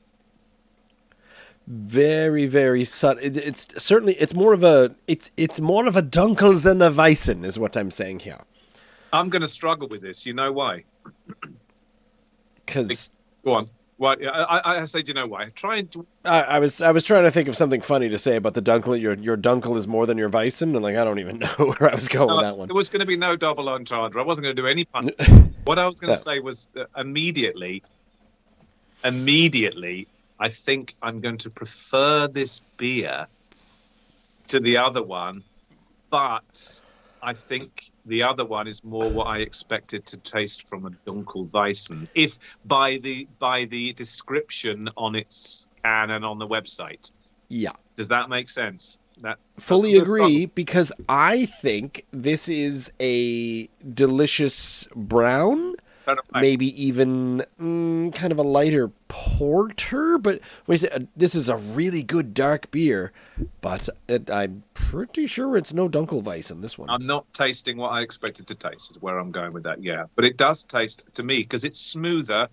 Very, 1.66 2.46
very 2.46 2.84
subtle. 2.84 3.22
It, 3.22 3.36
it's 3.36 3.68
certainly 3.82 4.14
it's 4.14 4.34
more 4.34 4.52
of 4.54 4.64
a 4.64 4.94
it's 5.06 5.30
it's 5.36 5.60
more 5.60 5.86
of 5.86 5.96
a 5.96 6.02
Dunkels 6.02 6.64
than 6.64 6.80
a 6.82 6.90
Weizen, 6.90 7.44
is 7.44 7.58
what 7.58 7.76
I'm 7.76 7.90
saying 7.90 8.20
here. 8.20 8.40
I'm 9.12 9.28
going 9.28 9.42
to 9.42 9.48
struggle 9.48 9.88
with 9.88 10.02
this. 10.02 10.24
You 10.24 10.32
know 10.32 10.52
why? 10.52 10.84
Because 12.66 13.10
Go 13.44 13.54
on. 13.54 13.70
Well, 13.98 14.16
I, 14.32 14.80
I, 14.82 14.86
do 14.86 15.02
you 15.06 15.12
know 15.12 15.26
why? 15.26 15.50
Try 15.50 15.76
and 15.76 16.06
I, 16.24 16.40
I 16.42 16.58
was 16.58 16.80
I 16.80 16.90
was 16.90 17.04
trying 17.04 17.24
to 17.24 17.30
think 17.30 17.48
of 17.48 17.56
something 17.56 17.82
funny 17.82 18.08
to 18.08 18.16
say 18.16 18.36
about 18.36 18.54
the 18.54 18.62
Dunkel. 18.62 18.98
Your 18.98 19.12
your 19.12 19.36
Dunkel 19.36 19.76
is 19.76 19.86
more 19.86 20.06
than 20.06 20.16
your 20.16 20.30
Weizen, 20.30 20.74
and 20.74 20.80
like 20.80 20.96
I 20.96 21.04
don't 21.04 21.18
even 21.18 21.38
know 21.40 21.48
where 21.48 21.90
I 21.92 21.94
was 21.94 22.08
going 22.08 22.34
with 22.34 22.40
that 22.40 22.56
one. 22.56 22.68
There 22.68 22.74
was 22.74 22.88
going 22.88 23.00
to 23.00 23.06
be 23.06 23.16
no 23.16 23.36
double 23.36 23.68
entendre. 23.68 24.22
I 24.22 24.24
wasn't 24.24 24.44
going 24.44 24.56
to 24.56 24.62
do 24.62 24.66
any 24.66 24.86
pun. 24.86 25.10
what 25.66 25.78
I 25.78 25.86
was 25.86 26.00
going 26.00 26.12
No. 26.12 26.14
to 26.14 26.20
say 26.20 26.38
was 26.38 26.66
immediately, 26.96 27.82
immediately, 29.04 30.08
I 30.38 30.48
think 30.48 30.94
I'm 31.02 31.20
going 31.20 31.36
to 31.38 31.50
prefer 31.50 32.26
this 32.26 32.60
beer 32.60 33.26
to 34.48 34.60
the 34.60 34.78
other 34.78 35.02
one, 35.02 35.44
but 36.08 36.80
I 37.22 37.34
think 37.34 37.89
the 38.06 38.22
other 38.22 38.44
one 38.44 38.66
is 38.66 38.82
more 38.84 39.08
what 39.08 39.26
I 39.26 39.38
expected 39.38 40.06
to 40.06 40.16
taste 40.16 40.68
from 40.68 40.86
a 40.86 40.90
Dunkel 41.08 41.50
Weizen, 41.50 42.08
if 42.14 42.38
by 42.64 42.98
the 42.98 43.28
by 43.38 43.64
the 43.66 43.92
description 43.92 44.88
on 44.96 45.14
its 45.14 45.68
can 45.82 46.10
and 46.10 46.24
on 46.24 46.38
the 46.38 46.46
website. 46.46 47.10
Yeah. 47.48 47.72
Does 47.96 48.08
that 48.08 48.28
make 48.28 48.48
sense? 48.48 48.98
That's 49.20 49.62
fully 49.62 49.92
that's- 49.92 50.08
agree 50.08 50.46
because 50.46 50.92
I 51.08 51.46
think 51.46 52.06
this 52.10 52.48
is 52.48 52.90
a 53.00 53.66
delicious 53.92 54.88
brown, 54.96 55.58
I 55.58 55.64
don't 55.64 55.72
know. 55.72 55.76
Maybe 56.32 56.82
even 56.82 57.44
mm, 57.60 58.14
kind 58.14 58.32
of 58.32 58.38
a 58.38 58.42
lighter 58.42 58.88
porter. 59.08 60.18
But 60.18 60.40
when 60.66 60.74
you 60.74 60.78
say, 60.78 60.88
uh, 60.90 61.00
this 61.16 61.34
is 61.34 61.48
a 61.48 61.56
really 61.56 62.02
good 62.02 62.34
dark 62.34 62.70
beer, 62.70 63.12
but 63.60 63.88
it, 64.08 64.30
I'm 64.30 64.62
pretty 64.74 65.26
sure 65.26 65.56
it's 65.56 65.72
no 65.72 65.88
Dunkelweizen 65.88 66.62
this 66.62 66.78
one. 66.78 66.90
I'm 66.90 67.06
not 67.06 67.32
tasting 67.34 67.76
what 67.76 67.90
I 67.90 68.00
expected 68.02 68.46
to 68.48 68.54
taste. 68.54 68.92
Is 68.92 69.02
where 69.02 69.18
I'm 69.18 69.30
going 69.30 69.52
with 69.52 69.62
that. 69.64 69.82
Yeah, 69.82 70.04
but 70.16 70.24
it 70.24 70.36
does 70.36 70.64
taste 70.64 71.04
to 71.14 71.22
me 71.22 71.38
because 71.38 71.64
it's 71.64 71.80
smoother. 71.80 72.48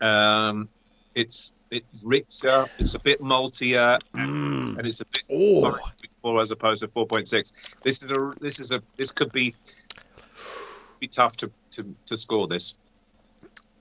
Um, 0.00 0.68
it's 1.14 1.54
it's 1.70 2.02
richer. 2.02 2.66
It's 2.78 2.94
a 2.94 2.98
bit 2.98 3.20
maltier, 3.20 3.98
and, 4.14 4.78
and 4.78 4.86
it's 4.86 5.00
a 5.00 5.04
bit 5.06 5.22
Oh. 5.30 5.76
four 6.22 6.40
as 6.40 6.50
opposed 6.50 6.82
to 6.82 6.88
four 6.88 7.06
point 7.06 7.28
six. 7.28 7.52
This 7.82 8.02
is 8.02 8.10
a 8.10 8.32
this 8.40 8.60
is 8.60 8.70
a 8.70 8.82
this 8.96 9.10
could 9.10 9.32
be 9.32 9.54
be 11.00 11.08
tough 11.08 11.36
to 11.38 11.50
to, 11.72 11.94
to 12.06 12.16
score 12.16 12.46
this 12.48 12.78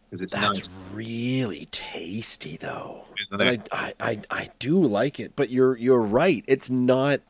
because 0.10 0.22
it's 0.22 0.34
That's 0.34 0.70
nice. 0.70 0.70
really 0.94 1.68
tasty, 1.72 2.58
though. 2.58 3.06
Isn't 3.20 3.42
And 3.42 3.50
it? 3.50 3.70
I, 3.72 3.94
I, 4.00 4.12
I, 4.12 4.22
I 4.30 4.50
do 4.60 4.82
like 4.82 5.20
it, 5.20 5.34
but 5.36 5.50
you're 5.50 5.78
you're 5.78 6.02
right. 6.02 6.44
It's 6.48 6.70
not 6.70 7.22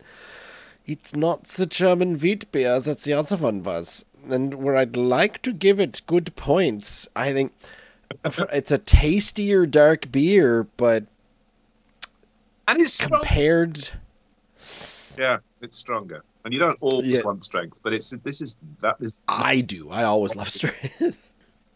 it's 0.86 1.16
not 1.16 1.44
the 1.46 1.66
German 1.66 2.18
wheat 2.20 2.52
beer 2.52 2.80
that 2.80 3.00
the 3.02 3.14
other 3.14 3.38
one 3.38 3.64
was. 3.64 4.06
And 4.30 4.56
where 4.56 4.76
I'd 4.76 4.98
like 4.98 5.42
to 5.44 5.54
give 5.54 5.80
it 5.80 6.02
good 6.06 6.36
points, 6.36 7.08
I 7.16 7.32
think 7.34 7.54
it's 8.26 8.72
a 8.72 8.78
tastier 8.78 9.66
dark 9.66 10.12
beer, 10.12 10.68
but 10.76 11.06
And 12.68 12.82
it's 12.82 12.94
strong. 12.94 13.22
Compared, 15.18 15.42
Yeah, 15.42 15.66
it's 15.66 15.78
stronger. 15.78 16.24
And 16.46 16.54
you 16.54 16.60
don't 16.60 16.78
always 16.82 17.08
Yeah. 17.08 17.24
want 17.24 17.44
strength, 17.44 17.80
but 17.84 17.94
it's 17.94 18.12
this 18.12 18.42
is 18.42 18.56
that 18.82 18.96
is 19.02 19.22
I 19.28 19.62
do. 19.62 19.90
I 19.90 20.04
always 20.04 20.36
love 20.36 20.50
strength. 20.50 21.02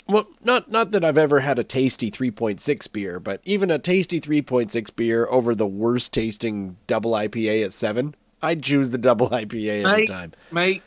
Well, 0.08 0.28
not 0.44 0.70
not 0.70 0.92
that 0.92 1.06
I've 1.06 1.18
ever 1.18 1.40
had 1.40 1.60
a 1.60 1.64
tasty 1.64 2.12
3.6 2.12 2.92
beer, 2.92 3.20
but 3.20 3.40
even 3.46 3.72
a 3.72 3.80
tasty 3.80 4.20
3.6 4.20 4.94
beer 4.96 5.28
over 5.30 5.56
the 5.56 5.68
worst 5.68 6.12
tasting 6.12 6.76
double 6.88 7.12
IPA 7.12 7.66
at 7.66 7.74
7, 7.74 8.16
I'd 8.42 8.64
choose 8.64 8.90
the 8.90 8.98
double 8.98 9.30
IPA 9.42 9.84
every 9.86 10.00
Mate. 10.00 10.08
time. 10.08 10.34
Mate, 10.52 10.84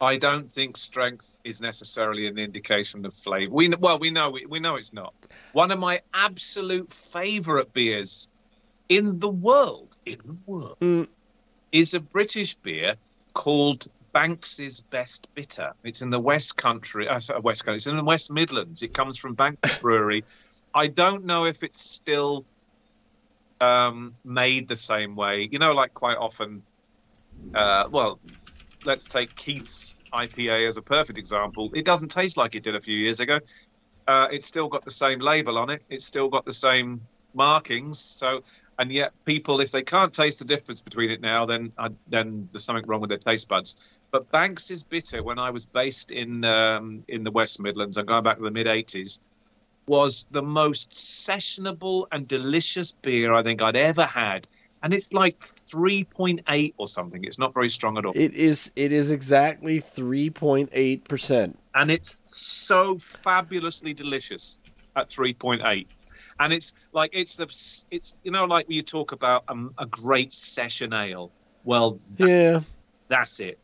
I 0.00 0.18
don't 0.18 0.52
think 0.52 0.76
strength 0.76 1.38
is 1.42 1.60
necessarily 1.60 2.26
an 2.26 2.38
indication 2.38 3.04
of 3.06 3.14
flavour. 3.14 3.52
We 3.52 3.70
well, 3.70 3.98
we 3.98 4.10
know 4.10 4.30
we, 4.30 4.46
we 4.46 4.60
know 4.60 4.76
it's 4.76 4.92
not. 4.92 5.14
One 5.52 5.72
of 5.72 5.78
my 5.78 6.00
absolute 6.12 6.92
favourite 6.92 7.72
beers 7.72 8.28
in 8.88 9.18
the 9.18 9.30
world, 9.30 9.96
in 10.04 10.18
the 10.24 10.36
world, 10.46 10.76
Mm. 10.80 11.08
Is 11.72 11.94
a 11.94 12.00
British 12.00 12.54
beer 12.54 12.96
called 13.34 13.88
Banks's 14.12 14.80
Best 14.80 15.28
Bitter. 15.34 15.72
It's 15.84 16.00
in 16.00 16.10
the 16.10 16.18
West 16.18 16.56
Country, 16.56 17.08
uh, 17.08 17.20
West 17.42 17.64
Country. 17.64 17.76
It's 17.76 17.86
in 17.86 17.96
the 17.96 18.04
West 18.04 18.30
Midlands. 18.30 18.82
It 18.82 18.94
comes 18.94 19.18
from 19.18 19.34
Banks 19.34 19.80
Brewery. 19.82 20.24
I 20.74 20.86
don't 20.86 21.24
know 21.24 21.44
if 21.44 21.62
it's 21.62 21.80
still 21.80 22.44
um, 23.60 24.14
made 24.24 24.68
the 24.68 24.76
same 24.76 25.16
way. 25.16 25.48
You 25.50 25.58
know, 25.58 25.72
like 25.72 25.94
quite 25.94 26.16
often. 26.16 26.62
Uh, 27.54 27.84
well, 27.90 28.18
let's 28.84 29.04
take 29.04 29.34
Keith's 29.36 29.94
IPA 30.12 30.68
as 30.68 30.76
a 30.76 30.82
perfect 30.82 31.18
example. 31.18 31.70
It 31.74 31.84
doesn't 31.84 32.08
taste 32.08 32.36
like 32.36 32.54
it 32.54 32.62
did 32.62 32.74
a 32.74 32.80
few 32.80 32.96
years 32.96 33.20
ago. 33.20 33.40
Uh, 34.08 34.28
it's 34.30 34.46
still 34.46 34.68
got 34.68 34.84
the 34.84 34.90
same 34.90 35.18
label 35.18 35.58
on 35.58 35.68
it. 35.70 35.82
It's 35.90 36.06
still 36.06 36.28
got 36.28 36.44
the 36.44 36.52
same 36.52 37.02
markings. 37.34 37.98
So, 37.98 38.42
and 38.78 38.92
yet 38.92 39.12
people, 39.24 39.60
if 39.60 39.70
they 39.70 39.82
can't 39.82 40.12
taste 40.12 40.38
the 40.38 40.44
difference 40.44 40.80
between 40.80 41.10
it 41.10 41.20
now, 41.20 41.46
then 41.46 41.72
uh, 41.78 41.88
then 42.08 42.48
there's 42.52 42.64
something 42.64 42.86
wrong 42.86 43.00
with 43.00 43.08
their 43.08 43.18
taste 43.18 43.48
buds. 43.48 43.76
But 44.10 44.30
Banks's 44.30 44.82
Bitter. 44.82 45.22
When 45.22 45.38
I 45.38 45.50
was 45.50 45.64
based 45.64 46.10
in 46.10 46.44
um, 46.44 47.04
in 47.08 47.24
the 47.24 47.30
West 47.30 47.60
Midlands, 47.60 47.96
and 47.96 48.06
going 48.06 48.22
back 48.22 48.36
to 48.36 48.42
the 48.42 48.50
mid 48.50 48.66
'80s, 48.66 49.18
was 49.86 50.26
the 50.30 50.42
most 50.42 50.90
sessionable 50.90 52.06
and 52.12 52.28
delicious 52.28 52.92
beer 52.92 53.32
I 53.32 53.42
think 53.42 53.62
I'd 53.62 53.76
ever 53.76 54.04
had. 54.04 54.46
And 54.82 54.92
it's 54.92 55.12
like 55.12 55.40
3.8 55.40 56.74
or 56.76 56.86
something. 56.86 57.24
It's 57.24 57.38
not 57.38 57.54
very 57.54 57.70
strong 57.70 57.98
at 57.98 58.06
all. 58.06 58.12
It 58.14 58.34
is 58.34 58.70
it 58.76 58.92
is 58.92 59.10
exactly 59.10 59.80
3.8%. 59.80 61.54
and 61.74 61.90
it's 61.90 62.22
so 62.26 62.98
fabulously 62.98 63.94
delicious 63.94 64.58
at 64.94 65.08
3.8 65.08 65.86
and 66.40 66.52
it's 66.52 66.72
like 66.92 67.10
it's 67.12 67.36
the 67.36 67.44
it's 67.90 68.16
you 68.22 68.30
know 68.30 68.44
like 68.44 68.66
when 68.68 68.76
you 68.76 68.82
talk 68.82 69.12
about 69.12 69.44
um, 69.48 69.72
a 69.78 69.86
great 69.86 70.32
session 70.34 70.92
ale 70.92 71.30
well 71.64 71.98
Yeah. 72.16 72.60
that's 73.08 73.40
it 73.40 73.58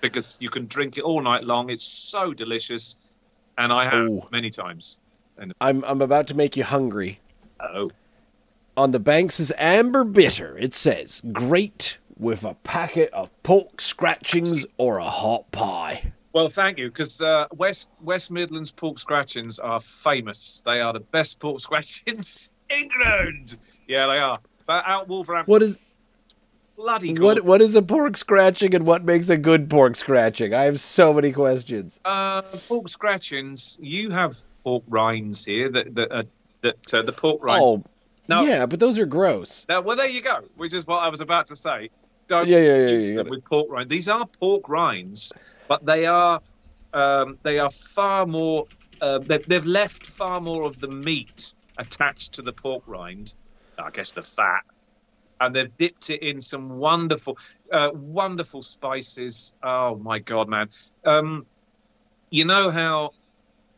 because 0.00 0.36
you 0.40 0.48
can 0.50 0.66
drink 0.66 0.98
it 0.98 1.02
all 1.02 1.20
night 1.22 1.44
long 1.44 1.70
it's 1.70 1.84
so 1.84 2.32
delicious 2.34 2.96
and 3.58 3.72
i 3.72 3.84
have 3.84 3.94
Oh. 4.08 4.28
many 4.30 4.50
times 4.50 4.98
And 5.38 5.52
I'm 5.60 5.84
I'm 5.84 6.00
about 6.02 6.26
to 6.28 6.34
make 6.34 6.56
you 6.56 6.64
hungry. 6.64 7.20
oh 7.60 7.90
On 8.76 8.90
the 8.90 8.98
Banks' 9.00 9.40
is 9.40 9.52
Amber 9.56 10.04
Bitter, 10.04 10.56
it 10.58 10.74
says, 10.74 11.22
"Great 11.32 11.98
with 12.18 12.44
a 12.44 12.54
packet 12.62 13.10
of 13.12 13.30
pork 13.42 13.80
scratchings 13.80 14.66
or 14.76 14.98
a 14.98 15.04
hot 15.22 15.50
pie." 15.50 16.12
Well 16.36 16.48
thank 16.50 16.76
you 16.76 16.88
because 16.88 17.22
uh, 17.22 17.46
west 17.56 17.88
west 18.02 18.30
midlands 18.30 18.70
pork 18.70 18.98
scratchings 18.98 19.58
are 19.58 19.80
famous 19.80 20.62
they 20.66 20.82
are 20.82 20.92
the 20.92 21.00
best 21.00 21.40
pork 21.40 21.58
scratchings 21.66 22.50
in 22.68 22.78
england 22.78 23.56
yeah 23.88 24.06
they 24.06 24.18
are 24.18 24.38
but 24.66 24.84
out 24.86 25.08
wolverhampton 25.08 25.50
What 25.50 25.62
is 25.62 25.78
bloody 26.76 27.14
good 27.14 27.24
what 27.24 27.44
what 27.44 27.62
is 27.62 27.74
a 27.74 27.80
pork 27.80 28.18
scratching 28.18 28.74
and 28.74 28.84
what 28.86 29.02
makes 29.02 29.30
a 29.30 29.38
good 29.38 29.70
pork 29.70 29.96
scratching? 29.96 30.52
I 30.52 30.64
have 30.64 30.78
so 30.78 31.14
many 31.14 31.32
questions. 31.32 31.98
Uh, 32.04 32.42
pork 32.68 32.88
scratchings. 32.88 33.78
You 33.80 34.10
have 34.10 34.36
pork 34.62 34.84
rinds 34.88 35.44
here. 35.44 35.70
That 35.70 35.94
that 35.94 36.12
uh, 36.12 36.22
that 36.60 36.94
uh, 36.94 37.02
the 37.02 37.12
pork 37.12 37.42
rind. 37.42 37.62
Oh, 37.62 37.82
No. 38.28 38.42
yeah, 38.42 38.66
but 38.66 38.78
those 38.78 38.98
are 38.98 39.06
gross. 39.06 39.64
Now, 39.68 39.80
well, 39.80 39.96
there 39.96 40.08
you 40.08 40.20
go. 40.20 40.44
Which 40.56 40.74
is 40.74 40.86
what 40.86 41.02
I 41.02 41.08
was 41.08 41.20
about 41.20 41.46
to 41.46 41.56
say. 41.56 41.90
Don't 42.28 42.46
Yeah, 42.46 42.58
yeah, 42.58 42.88
yeah, 42.88 43.16
them 43.16 43.28
with 43.28 43.44
pork 43.44 43.68
rind. 43.70 43.88
These 43.88 44.08
are 44.08 44.26
pork 44.26 44.68
rinds, 44.68 45.32
but 45.68 45.84
they 45.84 46.06
are 46.06 46.40
um, 46.92 47.38
they 47.42 47.58
are 47.58 47.70
far 47.70 48.26
more. 48.26 48.66
Uh, 49.00 49.18
they've, 49.18 49.46
they've 49.46 49.66
left 49.66 50.06
far 50.06 50.40
more 50.40 50.64
of 50.64 50.80
the 50.80 50.88
meat 50.88 51.54
attached 51.76 52.32
to 52.34 52.42
the 52.42 52.52
pork 52.52 52.82
rind. 52.86 53.34
I 53.78 53.90
guess 53.90 54.12
the 54.12 54.22
fat. 54.22 54.62
And 55.38 55.54
they've 55.54 55.76
dipped 55.76 56.08
it 56.08 56.22
in 56.22 56.40
some 56.40 56.78
wonderful, 56.78 57.36
uh, 57.70 57.90
wonderful 57.92 58.62
spices. 58.62 59.54
Oh 59.62 59.96
my 59.96 60.18
god, 60.18 60.48
man! 60.48 60.70
Um, 61.04 61.44
you 62.30 62.46
know 62.46 62.70
how 62.70 63.10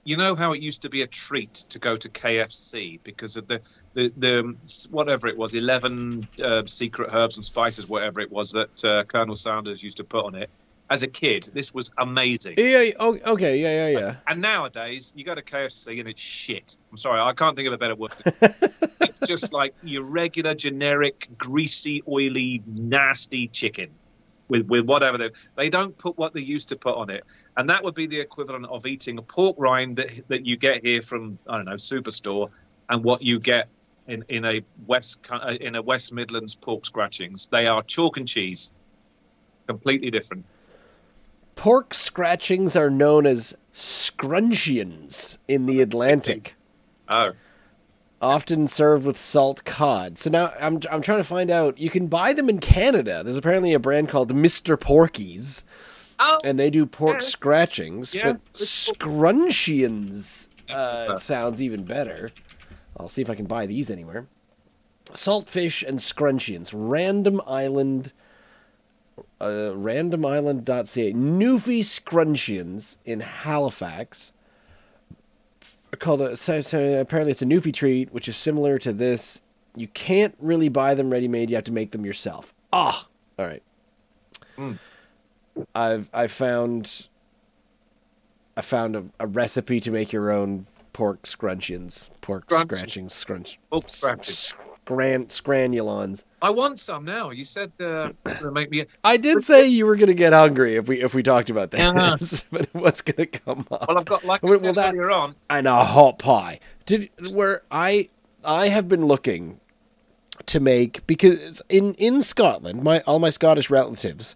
you 0.04 0.16
know 0.16 0.36
how 0.36 0.52
it 0.52 0.62
used 0.62 0.82
to 0.82 0.88
be 0.88 1.02
a 1.02 1.06
treat 1.08 1.52
to 1.70 1.80
go 1.80 1.96
to 1.96 2.08
KFC 2.08 3.00
because 3.02 3.36
of 3.36 3.48
the 3.48 3.60
the, 3.94 4.12
the 4.16 4.54
whatever 4.90 5.26
it 5.26 5.36
was, 5.36 5.54
eleven 5.54 6.28
uh, 6.42 6.62
secret 6.66 7.10
herbs 7.12 7.36
and 7.36 7.44
spices, 7.44 7.88
whatever 7.88 8.20
it 8.20 8.30
was 8.30 8.52
that 8.52 8.84
uh, 8.84 9.02
Colonel 9.04 9.34
Sanders 9.34 9.82
used 9.82 9.96
to 9.96 10.04
put 10.04 10.24
on 10.24 10.36
it. 10.36 10.50
As 10.90 11.02
a 11.02 11.06
kid, 11.06 11.50
this 11.52 11.74
was 11.74 11.90
amazing. 11.98 12.54
Yeah, 12.56 12.90
oh, 12.98 13.18
okay, 13.26 13.58
yeah, 13.58 13.88
yeah, 13.88 13.98
yeah. 13.98 14.14
And 14.26 14.40
nowadays, 14.40 15.12
you 15.14 15.22
go 15.22 15.34
to 15.34 15.42
KFC 15.42 16.00
and 16.00 16.08
it's 16.08 16.20
shit. 16.20 16.76
I'm 16.90 16.96
sorry, 16.96 17.20
I 17.20 17.32
can't 17.34 17.56
think 17.56 17.66
of 17.66 17.74
a 17.74 17.78
better 17.78 17.94
word. 17.94 18.14
it's 18.24 19.20
just 19.26 19.52
like 19.52 19.74
your 19.82 20.04
regular, 20.04 20.54
generic, 20.54 21.28
greasy, 21.36 22.02
oily, 22.08 22.62
nasty 22.66 23.48
chicken. 23.48 23.90
with 24.48 24.66
with 24.66 24.86
whatever 24.86 25.18
they 25.18 25.30
they 25.56 25.68
don't 25.68 25.96
put 25.96 26.16
what 26.16 26.32
they 26.32 26.40
used 26.40 26.70
to 26.70 26.76
put 26.76 26.96
on 26.96 27.10
it, 27.10 27.24
and 27.56 27.68
that 27.70 27.84
would 27.84 27.94
be 27.94 28.06
the 28.06 28.18
equivalent 28.18 28.66
of 28.66 28.86
eating 28.86 29.18
a 29.18 29.22
pork 29.22 29.56
rind 29.58 29.96
that 29.96 30.10
that 30.28 30.46
you 30.46 30.56
get 30.56 30.82
here 30.84 31.02
from 31.02 31.38
I 31.46 31.56
don't 31.56 31.66
know 31.66 31.72
Superstore, 31.74 32.50
and 32.88 33.04
what 33.04 33.22
you 33.22 33.38
get 33.38 33.68
in 34.06 34.24
in 34.28 34.44
a 34.44 34.62
West 34.86 35.20
uh, 35.30 35.54
in 35.60 35.76
a 35.76 35.82
West 35.82 36.12
Midlands 36.12 36.54
pork 36.56 36.84
scratchings. 36.86 37.48
They 37.48 37.66
are 37.66 37.82
chalk 37.82 38.16
and 38.16 38.26
cheese, 38.26 38.72
completely 39.66 40.10
different. 40.10 40.46
Pork 41.58 41.92
scratchings 41.92 42.76
are 42.76 42.88
known 42.88 43.26
as 43.26 43.56
scrunchions 43.72 45.38
in 45.48 45.66
the 45.66 45.80
Atlantic. 45.80 46.54
Oh, 47.12 47.32
often 48.22 48.68
served 48.68 49.04
with 49.04 49.18
salt 49.18 49.64
cod. 49.64 50.18
So 50.18 50.30
now 50.30 50.52
I'm 50.60 50.78
I'm 50.88 51.02
trying 51.02 51.18
to 51.18 51.24
find 51.24 51.50
out. 51.50 51.76
You 51.76 51.90
can 51.90 52.06
buy 52.06 52.32
them 52.32 52.48
in 52.48 52.60
Canada. 52.60 53.24
There's 53.24 53.36
apparently 53.36 53.72
a 53.74 53.80
brand 53.80 54.08
called 54.08 54.32
Mr. 54.32 54.78
Porky's, 54.78 55.64
oh, 56.20 56.38
and 56.44 56.60
they 56.60 56.70
do 56.70 56.86
pork 56.86 57.22
Yeah. 57.22 57.26
scratchings. 57.28 58.14
Yeah, 58.14 58.32
But 58.34 58.40
it's 58.50 58.90
scrunchions 58.90 60.48
uh, 60.70 61.16
sounds 61.18 61.60
even 61.60 61.82
better. 61.82 62.30
I'll 62.96 63.08
see 63.08 63.22
if 63.22 63.30
I 63.30 63.34
can 63.34 63.46
buy 63.46 63.66
these 63.66 63.90
anywhere. 63.90 64.28
Saltfish 65.06 65.82
and 65.86 65.98
scrunchions. 65.98 66.70
Random 66.72 67.40
Island. 67.48 68.12
Uh, 69.40 69.72
randomisland.ca. 69.76 71.12
Newfie 71.12 71.80
scrunchions 71.80 72.98
in 73.04 73.20
Halifax 73.20 74.32
called 75.98 76.20
a, 76.20 76.36
so, 76.36 76.60
so 76.60 77.00
apparently 77.00 77.32
it's 77.32 77.42
a 77.42 77.46
Newfie 77.46 77.72
treat, 77.72 78.12
which 78.12 78.28
is 78.28 78.36
similar 78.36 78.78
to 78.78 78.92
this. 78.92 79.40
You 79.76 79.88
can't 79.88 80.34
really 80.38 80.68
buy 80.68 80.94
them 80.94 81.10
ready 81.10 81.28
made. 81.28 81.50
You 81.50 81.56
have 81.56 81.64
to 81.64 81.72
make 81.72 81.92
them 81.92 82.04
yourself. 82.04 82.52
Ah, 82.72 83.08
all 83.38 83.46
right. 83.46 83.62
Mm. 84.56 84.78
I've 85.74 86.10
I 86.12 86.26
found 86.26 87.08
I 88.56 88.60
found 88.60 88.96
a, 88.96 89.04
a 89.20 89.26
recipe 89.26 89.80
to 89.80 89.90
make 89.90 90.12
your 90.12 90.30
own 90.32 90.66
pork 90.92 91.22
scrunchions, 91.22 92.10
pork 92.20 92.44
Scrunch- 92.50 92.74
scratching 92.76 93.08
scrunch, 93.08 93.58
pork. 93.70 93.88
Scran 94.88 95.26
scranulons. 95.26 96.24
I 96.40 96.50
want 96.50 96.78
some 96.78 97.04
now. 97.04 97.30
You 97.30 97.44
said 97.44 97.72
uh, 97.80 98.12
to 98.24 98.50
make 98.50 98.70
me. 98.70 98.86
I 99.04 99.16
did 99.18 99.44
say 99.44 99.66
you 99.68 99.84
were 99.86 99.96
gonna 99.96 100.14
get 100.14 100.32
hungry 100.32 100.76
if 100.76 100.88
we 100.88 101.02
if 101.02 101.14
we 101.14 101.22
talked 101.22 101.50
about 101.50 101.70
that, 101.72 101.78
Yeah. 101.94 102.38
but 102.50 102.62
it 102.62 102.74
was 102.74 103.02
gonna 103.02 103.26
come 103.26 103.66
up. 103.70 103.86
Well, 103.88 103.98
I've 103.98 104.04
got 104.06 104.24
like 104.24 104.42
I 104.42 104.46
Well, 104.46 104.72
that- 104.72 104.94
earlier 104.94 105.10
on. 105.10 105.34
and 105.50 105.66
a 105.68 105.84
hot 105.84 106.18
pie. 106.18 106.60
Did 106.86 107.10
where 107.34 107.62
I 107.70 108.08
I 108.44 108.68
have 108.68 108.88
been 108.88 109.04
looking 109.06 109.60
to 110.46 110.58
make 110.60 111.06
because 111.06 111.60
in 111.68 111.94
in 111.94 112.22
Scotland, 112.22 112.82
my 112.82 113.00
all 113.00 113.18
my 113.18 113.30
Scottish 113.30 113.68
relatives, 113.68 114.34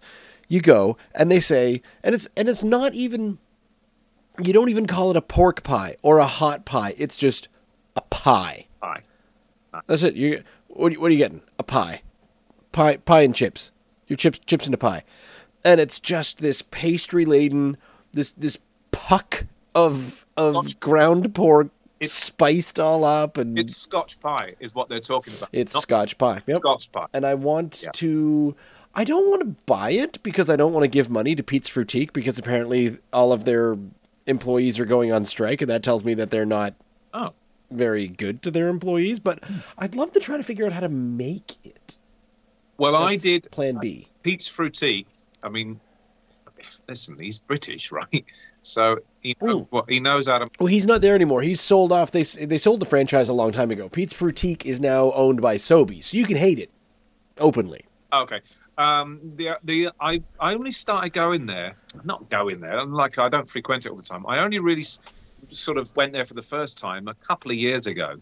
you 0.49 0.61
go 0.61 0.97
and 1.15 1.31
they 1.31 1.39
say, 1.39 1.81
and 2.03 2.13
it's 2.13 2.27
and 2.37 2.47
it's 2.47 2.63
not 2.63 2.93
even 2.93 3.39
you 4.43 4.53
don't 4.53 4.69
even 4.69 4.85
call 4.85 5.09
it 5.09 5.17
a 5.17 5.21
pork 5.21 5.63
pie 5.63 5.95
or 6.03 6.19
a 6.19 6.27
hot 6.27 6.65
pie. 6.65 6.93
It's 6.97 7.17
just 7.17 7.47
a 7.95 8.01
pie. 8.01 8.67
Hi. 8.83 9.01
That's 9.87 10.03
it. 10.03 10.15
You 10.15 10.43
what, 10.67 10.87
are 10.91 10.93
you- 10.93 11.01
what 11.01 11.07
are 11.07 11.11
you 11.13 11.17
getting? 11.17 11.41
A 11.59 11.63
pie, 11.63 12.01
pie, 12.71 12.97
pie 12.97 13.21
and 13.21 13.33
chips. 13.35 13.71
Your 14.07 14.17
chips, 14.17 14.39
chips 14.45 14.65
and 14.65 14.73
a 14.73 14.77
pie, 14.77 15.03
and 15.63 15.79
it's 15.79 15.99
just 15.99 16.39
this 16.39 16.61
pastry 16.61 17.25
laden, 17.25 17.77
this 18.11 18.31
this 18.31 18.57
puck 18.91 19.45
of 19.73 20.25
of 20.37 20.79
ground 20.79 21.33
pork, 21.33 21.67
It's- 21.99 22.11
spiced 22.11 22.79
all 22.79 23.03
up, 23.05 23.37
and 23.37 23.57
It's 23.57 23.75
Scotch 23.77 24.19
pie, 24.19 24.55
is 24.59 24.75
what 24.75 24.89
they're 24.89 24.99
talking 24.99 25.33
about. 25.35 25.49
it's 25.53 25.73
Not 25.73 25.83
Scotch 25.83 26.17
pie. 26.17 26.41
Yep. 26.45 26.57
Scotch 26.57 26.91
pie. 26.91 27.07
And 27.13 27.25
I 27.25 27.33
want 27.35 27.81
Yeah. 27.83 27.91
to. 27.93 28.55
I 28.95 29.03
don't 29.05 29.27
want 29.29 29.41
to 29.41 29.55
buy 29.65 29.91
it 29.91 30.21
because 30.21 30.49
I 30.51 30.55
don't 30.55 30.73
want 30.73 30.83
to 30.83 30.87
give 30.89 31.09
money 31.09 31.33
to 31.33 31.41
Pete's 31.41 31.67
Frootique 31.69 32.13
because 32.13 32.37
apparently 32.37 32.97
all 33.11 33.31
of 33.31 33.45
their 33.45 33.75
employees 34.27 34.79
are 34.79 34.85
going 34.85 35.11
on 35.11 35.25
strike, 35.25 35.61
and 35.61 35.71
that 35.71 35.81
tells 35.81 36.03
me 36.03 36.13
that 36.13 36.29
they're 36.29 36.45
not 36.45 36.75
Oh, 37.13 37.31
very 37.71 38.07
good 38.07 38.41
to 38.43 38.51
their 38.51 38.69
employees. 38.69 39.19
But 39.19 39.43
I'd 39.77 39.95
love 39.95 40.11
to 40.13 40.19
try 40.19 40.37
to 40.37 40.43
figure 40.43 40.65
out 40.65 40.73
how 40.73 40.81
to 40.81 40.89
make 40.89 41.55
it. 41.63 41.97
well, 42.77 42.95
I 42.95 43.15
did 43.17 43.49
Plan 43.51 43.77
B. 43.81 44.07
Pete's 44.23 44.47
Frootique. 44.47 45.07
I 45.41 45.49
mean, 45.49 45.79
listen, 46.87 47.17
he's 47.19 47.39
British, 47.39 47.91
right? 47.93 48.25
So 48.61 48.99
he, 49.21 49.35
Ooh. 49.43 49.67
well, 49.71 49.85
he 49.89 49.99
knows 49.99 50.27
how 50.27 50.39
to. 50.39 50.47
Well, 50.59 50.67
he's 50.67 50.85
not 50.85 51.01
there 51.01 51.15
anymore. 51.15 51.41
He's 51.41 51.59
sold 51.59 51.91
off. 51.91 52.11
They 52.11 52.23
they 52.23 52.57
sold 52.57 52.79
the 52.79 52.85
franchise 52.85 53.29
a 53.29 53.33
long 53.33 53.51
time 53.51 53.71
ago. 53.71 53.89
Pete's 53.89 54.13
Frootique 54.13 54.65
is 54.65 54.79
now 54.79 55.11
owned 55.11 55.41
by 55.41 55.57
Sobeys, 55.57 56.05
so 56.05 56.17
you 56.17 56.25
can 56.25 56.37
hate 56.37 56.59
it 56.59 56.69
openly. 57.39 57.81
Okay. 58.11 58.39
Um, 58.77 59.19
the 59.35 59.59
the 59.63 59.89
I 59.99 60.23
I 60.39 60.53
only 60.53 60.71
started 60.71 61.13
going 61.13 61.45
there, 61.45 61.75
not 62.03 62.29
going 62.29 62.59
there. 62.61 62.83
Like 62.85 63.19
I 63.19 63.29
don't 63.29 63.49
frequent 63.49 63.85
it 63.85 63.89
all 63.89 63.97
the 63.97 64.01
time. 64.01 64.25
I 64.27 64.39
only 64.39 64.59
really 64.59 64.85
sort 65.53 65.77
of 65.77 65.95
went 65.95 66.13
there 66.13 66.25
for 66.25 66.33
the 66.33 66.41
first 66.41 66.77
time 66.77 67.07
a 67.07 67.13
couple 67.15 67.51
of 67.51 67.57
years 67.57 67.87
ago, 67.87 68.15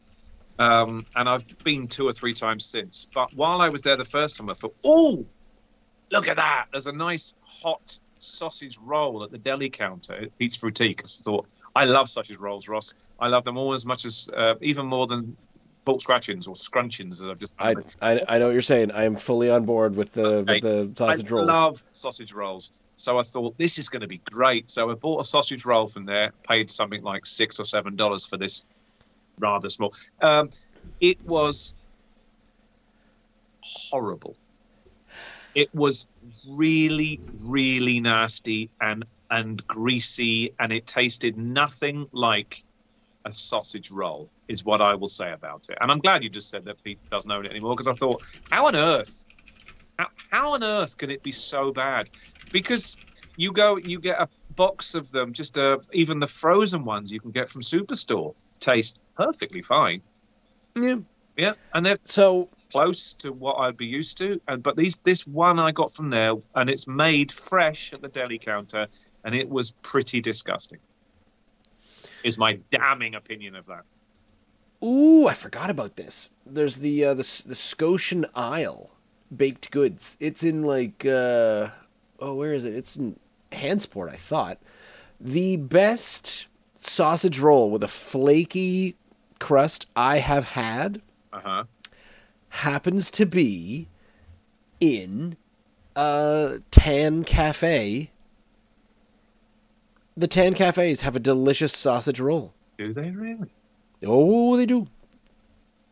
um, 0.60 1.06
and 1.16 1.28
I've 1.30 1.46
been 1.64 1.88
two 1.88 2.08
or 2.08 2.14
three 2.14 2.34
times 2.34 2.66
since. 2.66 3.08
But 3.14 3.34
while 3.34 3.62
I 3.62 3.70
was 3.70 3.82
there 3.82 3.96
the 3.96 4.06
first 4.06 4.36
time, 4.38 4.50
I 4.50 4.54
thought, 4.54 4.76
oh, 4.86 5.26
look 6.12 6.28
at 6.28 6.38
that! 6.38 6.68
There's 6.72 6.88
a 6.88 6.92
nice 6.92 7.36
hot 7.44 8.00
sausage 8.20 8.78
roll 8.80 9.24
at 9.24 9.32
the 9.32 9.38
deli 9.38 9.70
counter 9.70 10.14
at 10.14 10.38
Pete's 10.38 10.56
Frootique. 10.58 11.02
I 11.04 11.08
thought, 11.08 11.48
I 11.76 11.86
love 11.86 12.10
sausage 12.10 12.38
rolls, 12.38 12.68
Ross. 12.68 12.94
I 13.20 13.28
love 13.28 13.44
them 13.44 13.58
all 13.58 13.74
as 13.74 13.86
much 13.86 14.06
as, 14.06 14.30
uh, 14.36 14.56
even 14.62 14.86
more 14.86 15.08
than 15.08 15.36
pork 15.86 16.02
scratchings 16.02 16.48
or 16.48 16.56
scrunchings, 16.56 17.22
as 17.22 17.24
I've 17.24 17.40
just. 17.40 17.54
I, 17.58 17.74
I 18.02 18.22
I 18.30 18.38
know 18.40 18.48
what 18.48 18.54
you're 18.54 18.62
saying. 18.62 18.92
I 18.92 19.06
am 19.06 19.16
fully 19.16 19.50
on 19.50 19.66
board 19.66 19.96
with 19.96 20.12
the 20.12 20.28
Okay. 20.28 20.54
with 20.56 20.62
the 20.64 20.92
sausage 20.96 21.32
I 21.32 21.36
rolls. 21.36 21.50
I 21.50 21.54
love 21.54 21.84
sausage 21.92 22.34
rolls. 22.34 22.74
So 23.02 23.18
I 23.20 23.24
thought 23.24 23.58
this 23.58 23.80
is 23.80 23.90
going 23.90 24.02
to 24.02 24.08
be 24.08 24.22
great. 24.32 24.70
So 24.70 24.92
I 24.92 24.94
bought 24.94 25.22
a 25.22 25.26
sausage 25.26 25.66
roll 25.66 25.88
from 25.88 26.06
there, 26.06 26.34
paid 26.48 26.70
something 26.70 27.02
like 27.02 27.26
six 27.26 27.60
or 27.60 27.66
seven 27.66 27.96
dollars 27.96 28.26
for 28.26 28.38
this 28.38 28.66
rather 29.40 29.70
small. 29.70 29.94
Um, 30.22 30.50
it 31.00 31.18
was 31.26 31.74
horrible. 33.64 34.36
It 35.54 35.74
was 35.74 36.08
really, 36.48 37.20
really 37.44 38.00
nasty 38.00 38.70
and 38.80 39.04
and 39.30 39.66
greasy, 39.68 40.54
and 40.60 40.72
it 40.72 40.86
tasted 40.88 41.38
nothing 41.38 42.06
like 42.14 42.64
a 43.26 43.32
sausage 43.32 43.92
roll. 43.92 44.30
Is 44.48 44.64
what 44.64 44.82
I 44.82 44.96
will 44.96 45.08
say 45.08 45.32
about 45.32 45.66
it. 45.70 45.78
And 45.82 45.92
I'm 45.92 46.00
glad 46.00 46.24
you 46.24 46.30
just 46.30 46.50
said 46.50 46.66
that 46.66 46.84
Pete 46.84 47.00
doesn't 47.10 47.32
own 47.32 47.46
it 47.46 47.52
anymore 47.52 47.76
because 47.76 47.88
I 47.88 47.94
thought, 47.96 48.22
how 48.50 48.68
on 48.68 48.76
earth 48.76 49.26
how, 50.02 50.08
how 50.32 50.54
on 50.54 50.64
earth 50.64 50.98
can 50.98 51.10
it 51.10 51.24
be 51.24 51.32
so 51.32 51.72
bad? 51.72 52.10
Because 52.52 52.98
you 53.38 53.52
go, 53.52 53.78
you 53.78 54.00
get 54.00 54.20
a 54.20 54.28
box 54.56 54.96
of 54.96 55.12
them, 55.12 55.34
just 55.34 55.58
uh, 55.58 55.78
even 55.94 56.20
the 56.20 56.28
frozen 56.28 56.84
ones 56.84 57.12
you 57.12 57.20
can 57.20 57.32
get 57.32 57.50
from 57.50 57.62
Superstore 57.62 58.34
taste 58.60 59.02
perfectly 59.16 59.62
fine. 59.62 60.02
Yeah. 60.76 60.98
Yeah, 61.38 61.54
and 61.74 61.86
they're 61.86 61.98
So 62.04 62.50
close 62.72 63.14
to 63.14 63.32
what 63.32 63.56
I'd 63.56 63.78
be 63.78 63.86
used 63.86 64.18
to. 64.18 64.40
And 64.48 64.62
but 64.62 64.76
these 64.76 64.98
this 65.04 65.26
one 65.26 65.60
I 65.60 65.72
got 65.72 65.94
from 65.94 66.10
there, 66.10 66.34
and 66.56 66.70
it's 66.70 66.88
made 66.88 67.32
fresh 67.32 67.94
at 67.94 68.02
the 68.02 68.10
deli 68.10 68.38
counter, 68.38 68.88
and 69.24 69.34
it 69.34 69.50
was 69.50 69.72
pretty 69.82 70.20
disgusting. 70.20 70.80
Is 72.24 72.38
my 72.38 72.60
damning 72.70 73.16
opinion 73.16 73.56
of 73.56 73.66
that. 73.68 73.84
Ooh, 74.86 75.28
I 75.28 75.34
forgot 75.34 75.70
about 75.70 75.96
this. 75.96 76.30
There's 76.46 76.78
the 76.78 77.06
uh, 77.06 77.14
the 77.14 77.44
the 77.46 77.56
Scotian 77.56 78.26
Isle 78.36 78.92
baked 79.36 79.72
goods. 79.72 80.18
It's 80.20 80.44
in 80.44 80.64
like 80.64 81.06
uh, 81.06 81.70
oh, 82.20 82.36
where 82.36 82.54
is 82.54 82.66
it? 82.66 82.74
It's 82.74 82.96
in 82.96 83.20
Hantsport, 83.52 84.10
I 84.10 84.16
thought. 84.16 84.58
The 85.20 85.56
best 85.58 86.48
sausage 86.76 87.40
roll 87.40 87.70
with 87.70 87.84
a 87.84 87.88
flaky 87.88 88.96
crust 89.40 89.86
I 89.96 90.18
have 90.20 90.50
had 90.52 91.02
Uh 91.32 91.40
huh. 91.44 91.64
happens 92.50 93.12
to 93.12 93.26
be 93.26 93.88
in 94.80 95.38
uh 95.96 96.58
Tan 96.72 97.24
Cafe. 97.24 98.10
The 100.18 100.28
Tan 100.28 100.54
Cafes 100.54 101.02
have 101.02 101.16
a 101.16 101.20
delicious 101.20 101.76
sausage 101.76 102.20
roll. 102.20 102.54
Do 102.78 102.92
they 102.94 103.12
really? 103.12 103.52
Oh, 104.06 104.58
they 104.58 104.66
do. 104.66 104.88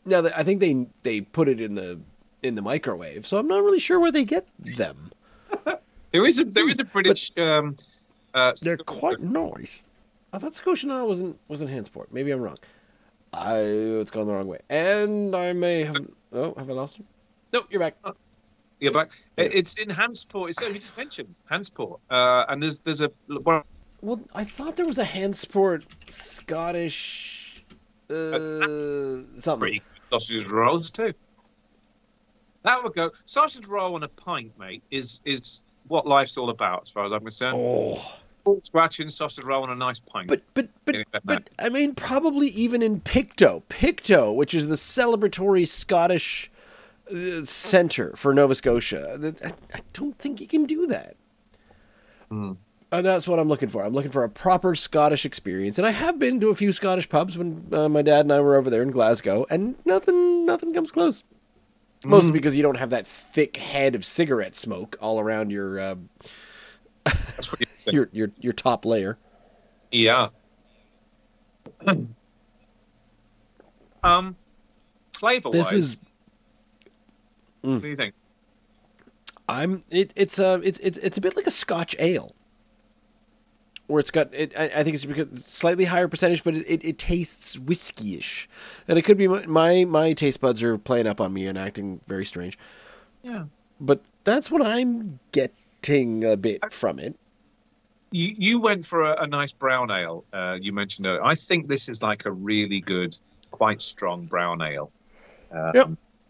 Now, 0.06 0.26
I 0.36 0.44
think 0.44 0.60
they 0.60 0.88
they 1.04 1.22
put 1.22 1.48
it 1.48 1.62
in 1.62 1.76
the 1.76 2.00
in 2.44 2.56
the 2.56 2.62
microwave, 2.62 3.26
so 3.28 3.38
I'm 3.38 3.48
not 3.48 3.64
really 3.64 3.80
sure 3.80 4.00
where 4.00 4.12
they 4.12 4.24
get 4.24 4.48
them. 4.60 5.12
There 6.12 6.26
is 6.26 6.40
a 6.40 6.46
there 6.46 6.68
is 6.68 6.80
a 6.80 6.84
British. 6.86 7.32
um, 7.38 7.78
uh, 8.34 8.54
They're 8.64 8.78
quite 8.78 9.20
nice. 9.22 9.80
I 10.34 10.40
thought 10.40 10.56
Scotian 10.56 10.90
Isle 10.90 11.08
wasn't 11.08 11.40
wasn't 11.48 11.70
Hantsport. 11.70 12.08
Maybe 12.12 12.32
I'm 12.32 12.42
wrong. 12.42 12.58
I 13.32 13.60
it's 13.60 14.10
gone 14.10 14.26
the 14.26 14.34
wrong 14.34 14.48
way, 14.48 14.58
and 14.72 15.36
I 15.36 15.54
may 15.54 15.84
have. 15.84 15.98
Oh, 16.34 16.56
have 16.58 16.68
I 16.68 16.74
lost 16.74 16.98
you? 16.98 17.06
No, 17.54 17.62
you're 17.70 17.80
back. 17.80 17.96
Yeah, 18.80 18.90
but 18.92 19.10
Yeah. 19.38 19.44
it's 19.52 19.78
in 19.78 19.88
Hantsport. 19.90 20.50
It's 20.50 20.60
we 20.62 20.74
just 20.74 20.98
mentioned 20.98 21.36
Hantsport, 21.52 22.00
uh, 22.10 22.46
and 22.50 22.64
there's 22.64 22.80
there's 22.80 23.02
a 23.02 23.12
well, 23.46 23.64
Well, 24.02 24.20
I 24.34 24.46
thought 24.46 24.78
there 24.78 24.88
was 24.88 24.98
a 24.98 25.06
Hantsport 25.06 25.84
Scottish 26.10 27.64
uh, 28.10 29.22
something. 29.38 29.60
pretty 29.60 29.80
good 29.80 30.22
sausage 30.22 30.48
rolls 30.48 30.90
too. 30.90 31.14
That 32.64 32.84
would 32.84 32.94
go 32.94 33.12
sausage 33.26 33.68
roll 33.68 33.96
on 33.96 34.04
a 34.04 34.08
pint, 34.08 34.52
mate. 34.60 34.84
Is 34.92 35.22
is 35.26 35.64
what 35.88 36.06
life's 36.06 36.38
all 36.38 36.50
about, 36.50 36.84
as 36.84 36.90
far 36.90 37.06
as 37.06 37.14
I'm 37.14 37.22
concerned. 37.22 37.58
Oh. 37.58 38.16
Scratching, 38.64 39.10
sausage 39.10 39.44
roll, 39.44 39.64
and 39.64 39.72
a 39.72 39.76
nice 39.76 40.00
pint. 40.00 40.28
But 40.28 40.42
but 40.56 40.70
but 40.84 40.96
but 41.24 41.50
I 41.60 41.70
mean, 41.70 41.94
probably 41.94 42.48
even 42.48 42.82
in 42.82 43.00
Pictou, 43.00 43.62
Pictou, 43.70 44.32
which 44.32 44.56
is 44.56 44.68
the 44.68 44.76
celebratory 44.76 45.68
Scottish 45.68 46.50
uh, 47.12 47.46
center 47.46 48.16
for 48.16 48.34
Nova 48.34 48.56
Scotia. 48.56 49.20
I, 49.74 49.80
don't 49.94 50.18
think 50.18 50.42
you 50.42 50.48
can 50.48 50.66
do 50.66 50.88
that. 50.88 51.16
Uh, 52.32 53.02
that's 53.02 53.28
what 53.28 53.38
I'm 53.38 53.48
looking 53.48 53.70
for. 53.70 53.84
I'm 53.84 53.94
looking 53.94 54.12
for 54.12 54.24
a 54.24 54.30
proper 54.30 54.74
Scottish 54.74 55.26
experience, 55.26 55.78
and 55.78 55.86
I 55.86 55.92
have 55.92 56.18
been 56.18 56.40
to 56.40 56.50
a 56.50 56.56
few 56.56 56.74
Scottish 56.74 57.08
pubs 57.08 57.38
when 57.38 57.68
uh, 57.72 57.88
my 57.88 58.02
dad 58.02 58.22
and 58.22 58.34
I 58.34 58.40
were 58.40 58.56
over 58.56 58.70
there 58.70 58.82
in 58.82 58.90
Glasgow, 58.90 59.46
and 59.50 59.76
nothing, 59.86 60.46
nothing 60.46 60.74
comes 60.74 60.92
close. 60.92 61.24
Mostly 62.06 62.32
because 62.32 62.56
you 62.56 62.64
don't 62.64 62.78
have 62.78 62.92
that 62.92 63.06
thick 63.06 63.58
head 63.58 63.94
of 63.94 64.06
cigarette 64.06 64.56
smoke 64.56 64.96
all 65.02 65.20
around 65.20 65.52
your 65.52 65.80
uh, 65.80 65.96
That's 67.04 67.52
what 67.52 67.60
you 67.60 67.68
say. 67.78 67.92
your 67.94 68.10
your 68.12 68.32
your 68.40 68.54
top 68.54 68.86
layer. 68.86 69.18
Yeah. 69.92 70.30
um, 74.04 74.36
flavor 75.18 75.50
This 75.52 75.72
wise, 75.72 75.74
is 75.74 75.98
what 77.62 77.82
do 77.82 77.88
you 77.88 77.96
think? 77.96 78.14
I'm 79.48 79.84
it, 79.90 80.14
it's 80.16 80.40
a 80.40 80.62
it's 80.64 80.80
it's 80.80 80.98
it's 81.00 81.18
a 81.18 81.22
bit 81.22 81.36
like 81.36 81.48
a 81.48 81.52
Scotch 81.52 81.96
ale, 82.00 82.34
where 83.90 84.00
it's 84.00 84.12
got 84.12 84.34
it. 84.34 84.54
I, 84.58 84.66
I 84.66 84.84
think 84.84 84.94
it's 84.96 85.06
because 85.06 85.46
slightly 85.46 85.86
higher 85.86 86.08
percentage, 86.08 86.44
but 86.44 86.56
it, 86.56 86.66
it, 86.68 86.86
it 86.86 86.98
tastes 86.98 87.58
whiskey-ish, 87.58 88.48
and 88.88 88.98
it 88.98 89.02
could 89.02 89.18
be 89.18 89.28
my, 89.28 89.46
my 89.46 89.86
my 89.86 90.14
taste 90.14 90.42
buds 90.42 90.62
are 90.64 90.78
playing 90.78 91.08
up 91.08 91.20
on 91.20 91.34
me 91.34 91.48
and 91.48 91.58
acting 91.58 92.00
very 92.08 92.26
strange. 92.26 92.58
Yeah. 93.24 93.46
But 93.82 94.02
that's 94.24 94.52
what 94.52 94.62
I'm 94.62 95.20
getting 95.32 96.24
a 96.24 96.38
bit 96.38 96.72
from 96.72 97.00
it. 97.00 97.16
You 98.12 98.36
you 98.38 98.60
went 98.60 98.86
for 98.86 99.04
a, 99.04 99.24
a 99.24 99.28
nice 99.28 99.52
brown 99.52 99.92
ale. 99.92 100.24
Uh, 100.34 100.58
you 100.60 100.74
mentioned 100.74 101.08
it. 101.08 101.20
I 101.24 101.36
think 101.36 101.68
this 101.68 101.90
is 101.90 102.02
like 102.02 102.26
a 102.26 102.32
really 102.32 102.82
good, 102.82 103.18
quite 103.52 103.82
strong 103.82 104.26
brown 104.26 104.62
ale. 104.62 104.92
Um, 105.52 105.72
Yep. 105.74 105.90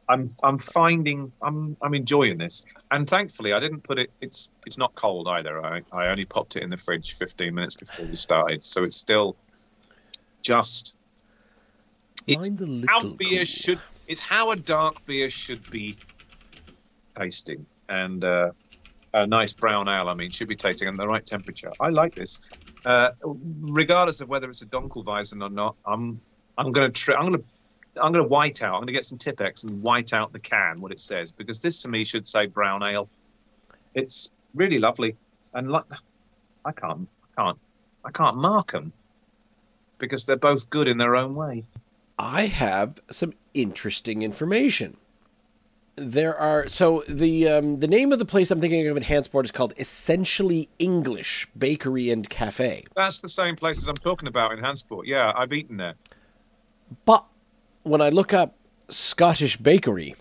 I'm 0.10 0.36
I'm 0.41 0.57
finding 0.57 1.32
I'm 1.41 1.78
I'm 1.82 1.93
enjoying 1.93 2.39
this, 2.39 2.66
and 2.89 3.07
thankfully 3.07 3.53
I 3.53 3.60
didn't 3.60 3.82
put 3.82 3.99
it. 3.99 4.12
It's 4.22 4.51
it's 4.66 4.78
not 4.78 4.95
cold 4.95 5.28
either. 5.28 5.64
I 5.64 5.84
I 5.91 6.07
only 6.07 6.26
popped 6.26 6.55
it 6.55 6.64
in 6.64 6.70
the 6.70 6.78
fridge 6.78 7.14
15 7.14 7.53
minutes 7.53 7.76
before 7.76 8.05
we 8.05 8.16
started, 8.16 8.66
so 8.66 8.84
it's 8.84 8.95
still 8.95 9.36
just. 10.41 10.97
It's 12.28 12.49
how 12.88 13.01
beer 13.14 13.38
cool. 13.38 13.45
should. 13.45 13.80
It's 14.07 14.22
how 14.22 14.51
a 14.51 14.55
dark 14.55 15.05
beer 15.05 15.30
should 15.30 15.70
be 15.70 15.95
tasting, 17.16 17.66
and 17.88 18.24
uh, 18.24 18.51
a 19.14 19.28
nice 19.28 19.53
brown 19.53 19.88
ale. 19.88 20.10
I 20.10 20.16
mean, 20.16 20.32
should 20.32 20.47
be 20.47 20.55
tasting 20.55 20.88
at 20.88 20.97
the 20.97 21.07
right 21.07 21.26
temperature. 21.26 21.72
I 21.80 21.89
like 21.89 22.16
this, 22.16 22.39
uh, 22.84 23.12
regardless 23.24 24.22
of 24.22 24.30
whether 24.30 24.49
it's 24.49 24.64
a 24.64 24.66
Dunkelweizen 24.66 25.43
or 25.43 25.49
not. 25.49 25.76
I'm 25.86 26.20
I'm 26.57 26.72
gonna 26.72 26.89
try. 26.89 27.16
I'm 27.16 27.26
gonna 27.26 27.43
I'm 28.02 28.12
gonna 28.12 28.24
white 28.24 28.62
out. 28.62 28.76
I'm 28.76 28.82
gonna 28.82 28.91
get 28.91 29.06
some 29.06 29.18
Tipp-Ex 29.18 29.64
and 29.64 29.82
white 29.82 30.14
out 30.14 30.34
the 30.34 30.39
can 30.39 30.82
what 30.82 30.91
it 30.91 31.02
says 31.02 31.32
because 31.32 31.60
this 31.60 31.82
to 31.84 31.88
me 31.88 32.04
should 32.04 32.28
say 32.28 32.45
brown 32.45 32.84
ale. 32.84 33.10
It's 33.93 34.32
really 34.56 34.80
lovely, 34.80 35.16
and 35.54 35.72
like 35.72 35.86
I 36.66 36.72
can't 36.72 37.08
I 37.38 37.41
can't 37.41 37.58
I 38.06 38.12
can't 38.12 38.38
mark 38.38 38.72
them 38.72 38.93
because 39.97 40.26
they're 40.26 40.36
both 40.36 40.70
good 40.70 40.88
in 40.88 40.97
their 40.97 41.16
own 41.16 41.36
way. 41.36 41.66
I 42.18 42.47
have 42.47 43.00
some 43.10 43.34
interesting 43.54 44.24
information. 44.24 44.97
There 45.95 46.38
are 46.38 46.68
so 46.68 47.04
the 47.08 47.47
um, 47.50 47.78
the 47.78 47.88
name 47.88 48.14
of 48.14 48.20
the 48.20 48.26
place 48.26 48.52
I'm 48.52 48.62
thinking 48.62 48.88
of 48.88 48.95
in 48.95 49.04
Hantsport 49.04 49.43
is 49.43 49.52
called 49.52 49.74
Essentially 49.78 50.70
English 50.80 51.47
Bakery 51.58 52.10
and 52.10 52.30
Cafe. 52.30 52.86
That's 52.95 53.20
the 53.20 53.30
same 53.30 53.56
place 53.56 53.84
that 53.84 53.89
I'm 53.89 53.97
talking 53.97 54.28
about 54.28 54.54
in 54.54 54.60
Hantsport. 54.60 55.04
Yeah, 55.06 55.34
I've 55.36 55.52
eaten 55.52 55.78
there. 55.78 55.95
But 57.06 57.26
when 57.90 58.02
I 58.02 58.10
look 58.10 58.34
up 58.34 58.56
Scottish 58.88 59.58
bakery, 59.58 60.16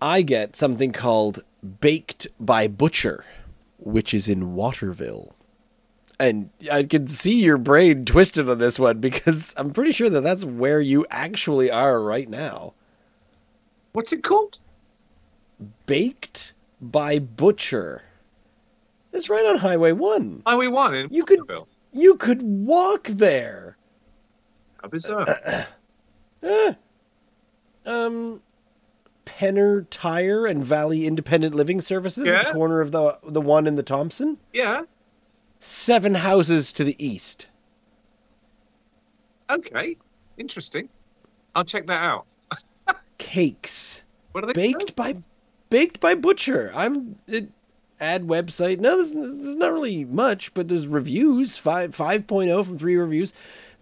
I 0.00 0.22
get 0.22 0.56
something 0.56 0.92
called 0.92 1.40
Baked 1.80 2.26
by 2.38 2.68
Butcher, 2.68 3.24
which 3.78 4.14
is 4.14 4.28
in 4.28 4.54
Waterville. 4.54 5.34
And 6.18 6.50
I 6.72 6.84
can 6.84 7.06
see 7.08 7.42
your 7.42 7.58
brain 7.58 8.04
twisted 8.04 8.48
on 8.48 8.58
this 8.58 8.78
one 8.78 9.00
because 9.00 9.54
I'm 9.58 9.70
pretty 9.72 9.92
sure 9.92 10.08
that 10.10 10.22
that's 10.22 10.44
where 10.44 10.80
you 10.80 11.04
actually 11.10 11.70
are 11.70 12.00
right 12.02 12.28
now. 12.28 12.72
What's 13.92 14.12
it 14.12 14.22
called? 14.22 14.58
Baked 15.86 16.52
by 16.80 17.18
Butcher. 17.18 18.02
It's 19.12 19.28
right 19.30 19.44
on 19.46 19.58
Highway 19.58 19.92
1. 19.92 20.42
Highway 20.46 20.66
One 20.66 20.94
in 20.94 21.08
You 21.12 21.24
could- 21.24 21.40
Waterville. 21.40 21.68
You 21.92 22.16
could 22.16 22.42
walk 22.42 23.04
there. 23.04 23.78
How 24.82 24.88
bizarre. 24.88 25.26
um 27.86 28.42
Penner 29.24 29.86
Tire 29.90 30.46
and 30.46 30.64
Valley 30.64 31.06
Independent 31.06 31.54
Living 31.54 31.80
Services 31.80 32.28
at 32.28 32.46
the 32.46 32.52
corner 32.52 32.80
of 32.80 32.92
the 32.92 33.18
the 33.24 33.40
one 33.40 33.66
in 33.66 33.76
the 33.76 33.82
Thompson. 33.82 34.38
yeah. 34.52 34.82
Seven 35.58 36.16
houses 36.16 36.72
to 36.74 36.84
the 36.84 36.94
east. 37.04 37.48
Okay. 39.50 39.96
Interesting. 40.36 40.88
I'll 41.54 41.64
check 41.64 41.86
that 41.86 42.02
out. 42.02 42.26
Cakes 43.18 44.04
What 44.32 44.44
are 44.44 44.52
they 44.52 44.72
baked 44.72 44.94
by 44.94 45.16
baked 45.70 45.98
by 45.98 46.14
Butcher. 46.14 46.70
I'm 46.74 47.18
it, 47.26 47.48
ad 48.00 48.24
website. 48.24 48.78
No, 48.78 48.96
this, 48.98 49.12
this 49.12 49.30
is 49.30 49.56
not 49.56 49.72
really 49.72 50.04
much, 50.04 50.52
but 50.54 50.68
there's 50.68 50.86
reviews. 50.86 51.56
Five 51.56 51.96
5.0 51.96 52.64
from 52.64 52.78
three 52.78 52.96
reviews. 52.96 53.32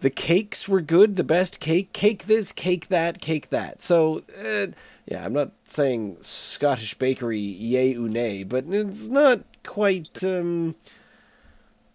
The 0.05 0.11
cakes 0.11 0.69
were 0.69 0.81
good. 0.81 1.15
The 1.15 1.23
best 1.23 1.59
cake. 1.59 1.91
Cake 1.91 2.27
this, 2.27 2.51
cake 2.51 2.89
that, 2.89 3.21
cake 3.21 3.49
that. 3.49 3.81
So, 3.81 4.21
uh, 4.39 4.67
yeah, 5.07 5.25
I'm 5.25 5.33
not 5.33 5.49
saying 5.63 6.17
Scottish 6.21 6.93
bakery 6.93 7.39
yay 7.39 7.95
ou 7.95 8.07
nay, 8.07 8.43
but 8.43 8.65
it's 8.67 9.09
not 9.09 9.39
quite. 9.63 10.23
Um, 10.23 10.75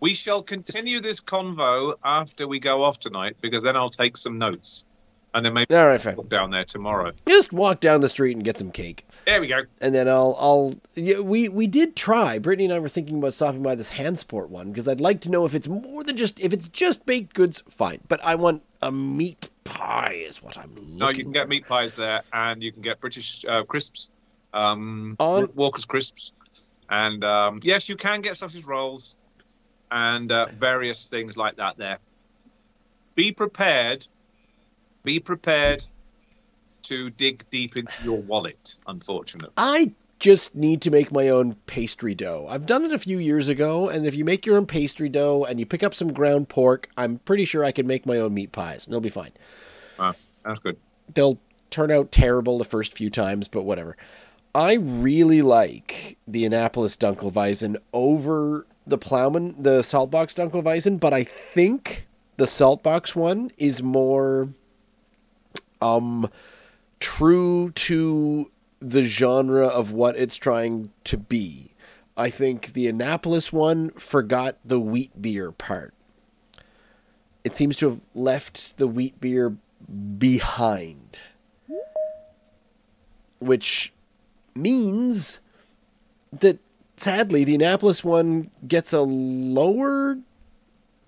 We 0.01 0.15
shall 0.15 0.43
continue 0.43 0.99
this 0.99 1.21
convo 1.21 1.95
after 2.03 2.49
we 2.49 2.59
go 2.59 2.83
off 2.83 2.99
tonight 2.99 3.37
because 3.41 3.63
then 3.63 3.77
I'll 3.77 3.91
take 3.91 4.17
some 4.17 4.39
notes 4.39 4.87
and 5.35 5.45
then 5.45 5.53
maybe 5.55 5.75
all 5.75 5.87
right, 5.87 6.01
fine. 6.01 6.17
walk 6.17 6.29
down 6.29 6.51
there 6.51 6.65
tomorrow. 6.65 7.13
Just 7.29 7.53
walk 7.53 7.81
down 7.81 8.01
the 8.01 8.09
street 8.09 8.37
and 8.37 8.45
get 8.45 8.59
some 8.59 8.71
cake. 8.71 9.07
There 9.27 9.41
we 9.41 9.47
go. 9.49 9.63
and 9.81 9.95
then 9.95 10.09
I'll 10.09 10.37
I'll 10.39 10.75
yeah, 10.95 11.21
we 11.21 11.49
we 11.49 11.67
did 11.67 11.97
try. 11.97 12.39
Brittany 12.39 12.65
and 12.67 12.75
I 12.75 12.79
were 12.79 12.89
thinking 12.89 13.19
about 13.19 13.35
stopping 13.35 13.63
by 13.63 13.75
this 13.75 13.91
Hantsport 13.91 14.49
one 14.49 14.69
because 14.71 14.89
I'd 14.89 15.01
like 15.01 15.21
to 15.23 15.31
know 15.31 15.45
if 15.45 15.55
it's 15.55 15.69
more 15.69 16.03
than 16.05 16.17
just 16.17 16.41
if 16.41 16.53
it's 16.53 16.69
just 16.69 17.07
baked 17.07 17.35
goods. 17.35 17.63
Fine, 17.69 18.01
but 18.09 18.21
I 18.25 18.35
want 18.35 18.63
a 18.83 18.91
meat 18.91 19.51
pie 19.65 20.15
is 20.27 20.43
what 20.43 20.59
I'm 20.59 20.75
looking. 20.75 20.99
No, 20.99 21.09
you 21.11 21.23
can 21.23 21.33
get 21.33 21.49
meat 21.49 21.67
pies 21.67 21.95
there 21.95 22.23
and 22.33 22.63
you 22.63 22.73
can 22.73 22.83
get 22.83 23.01
British 23.01 23.45
uh, 23.47 23.63
crisps, 23.65 24.11
um, 24.53 25.17
On- 25.19 25.51
Walker's 25.55 25.85
crisps. 25.85 26.33
And 26.89 27.23
um, 27.23 27.61
yes, 27.63 27.89
you 27.89 27.95
can 27.97 28.21
get 28.21 28.37
sausage 28.37 28.65
rolls 28.65 29.15
and 29.93 30.33
uh, 30.33 30.47
various 30.47 31.07
things 31.07 31.37
like 31.37 31.57
that 31.57 31.77
there. 31.77 31.99
Be 33.15 33.31
prepared. 33.33 34.07
Be 35.03 35.19
prepared 35.19 35.87
to 36.83 37.11
dig 37.11 37.45
deep 37.51 37.77
into 37.77 38.05
your 38.05 38.21
wallet, 38.23 38.77
unfortunately. 38.87 39.51
I 39.57 39.93
just 40.19 40.55
need 40.55 40.83
to 40.83 40.91
make 40.91 41.11
my 41.11 41.29
own 41.29 41.55
pastry 41.67 42.15
dough. 42.15 42.47
I've 42.49 42.67
done 42.67 42.85
it 42.85 42.93
a 42.93 42.99
few 42.99 43.19
years 43.19 43.49
ago, 43.49 43.89
and 43.89 44.07
if 44.07 44.15
you 44.15 44.25
make 44.25 44.45
your 44.45 44.57
own 44.57 44.67
pastry 44.67 45.09
dough 45.09 45.45
and 45.45 45.59
you 45.59 45.65
pick 45.67 45.83
up 45.83 45.95
some 45.95 46.13
ground 46.13 46.49
pork, 46.49 46.89
I'm 46.97 47.19
pretty 47.19 47.45
sure 47.45 47.65
I 47.65 47.73
can 47.73 47.87
make 47.87 48.05
my 48.05 48.19
own 48.19 48.35
meat 48.35 48.53
pies, 48.53 48.87
and 48.87 48.93
they'll 48.93 49.01
be 49.01 49.09
fine. 49.09 49.33
Ah, 49.99 50.15
that's 50.45 50.59
good. 50.61 50.77
they'll 51.15 51.39
turn 51.71 51.91
out 51.91 52.11
terrible 52.13 52.59
the 52.59 52.65
first 52.65 52.97
few 52.97 53.09
times, 53.11 53.49
but 53.49 53.63
whatever. 53.63 53.97
I 54.55 54.75
really 54.75 55.41
like 55.43 56.19
the 56.27 56.45
Annapolis 56.45 56.97
Dunkelweizen 56.97 57.77
over 57.93 58.67
the 58.87 58.99
Plowman, 58.99 59.55
the 59.63 59.81
Saltbox 59.81 60.35
Dunkelweizen, 60.35 60.99
but 60.99 61.13
I 61.13 61.23
think 61.23 62.07
the 62.37 62.47
Saltbox 62.47 63.15
one 63.15 63.53
is 63.57 63.83
more 63.83 64.49
um 65.81 66.29
true 66.99 67.71
to 67.73 68.51
the 68.81 69.03
genre 69.03 69.67
of 69.67 69.93
what 69.93 70.17
it's 70.17 70.37
trying 70.37 70.91
to 71.05 71.17
be. 71.17 71.75
I 72.17 72.31
think 72.31 72.73
the 72.73 72.89
Annapolis 72.89 73.53
one 73.53 73.91
forgot 73.91 74.57
the 74.65 74.81
wheat 74.81 75.21
beer 75.21 75.53
part. 75.53 75.95
It 77.45 77.57
seems 77.57 77.79
to 77.79 77.89
have 77.89 78.01
left 78.15 78.77
the 78.77 78.87
wheat 78.87 79.21
beer 79.21 79.57
behind. 80.19 81.19
Which 83.39 83.93
means 84.55 85.41
that 86.33 86.59
sadly 86.97 87.45
the 87.45 87.55
Annapolis 87.55 88.05
one 88.05 88.51
gets 88.69 88.93
a 88.93 89.01
lower 89.01 90.19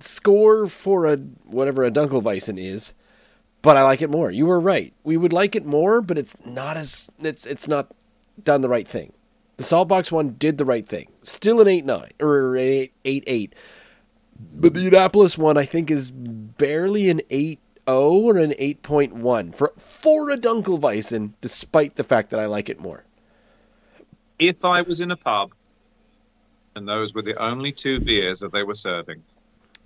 score 0.00 0.66
for 0.66 1.06
a 1.06 1.16
whatever 1.16 1.84
a 1.84 1.90
Dunkelweizen 1.90 2.58
is, 2.58 2.94
but 3.62 3.76
I 3.76 3.82
like 3.82 4.02
it 4.02 4.10
more. 4.10 4.30
You 4.30 4.46
were 4.46 4.60
right. 4.60 4.92
We 5.04 5.16
would 5.16 5.32
like 5.32 5.56
it 5.56 5.64
more, 5.64 6.02
but 6.02 6.18
it's 6.18 6.36
not 6.44 6.76
as 6.76 7.10
it's 7.20 7.46
it's 7.46 7.66
not 7.68 7.92
done 8.42 8.60
the 8.60 8.68
right 8.68 8.86
thing. 8.86 9.12
The 9.56 9.64
Saltbox 9.64 10.10
one 10.10 10.34
did 10.38 10.58
the 10.58 10.64
right 10.64 10.86
thing. 10.86 11.08
Still 11.22 11.60
an 11.60 11.68
8 11.68 11.84
9 11.84 12.10
or 12.20 12.56
an 12.56 12.60
8 12.60 12.92
8. 13.04 13.24
8. 13.26 13.54
But 14.54 14.74
the 14.74 14.88
Annapolis 14.88 15.38
one, 15.38 15.56
I 15.56 15.64
think, 15.64 15.90
is 15.90 16.10
barely 16.10 17.08
an 17.10 17.20
8 17.30 17.60
0 17.88 17.98
or 18.10 18.38
an 18.38 18.50
8.1 18.52 19.54
for, 19.54 19.72
for 19.76 20.30
a 20.30 20.36
Dunkelweizen, 20.36 21.34
despite 21.40 21.94
the 21.96 22.04
fact 22.04 22.30
that 22.30 22.40
I 22.40 22.46
like 22.46 22.68
it 22.68 22.80
more. 22.80 23.04
If 24.38 24.64
I 24.64 24.82
was 24.82 25.00
in 25.00 25.10
a 25.12 25.16
pub 25.16 25.52
and 26.74 26.88
those 26.88 27.14
were 27.14 27.22
the 27.22 27.40
only 27.40 27.70
two 27.70 28.00
beers 28.00 28.40
that 28.40 28.52
they 28.52 28.62
were 28.64 28.74
serving, 28.74 29.22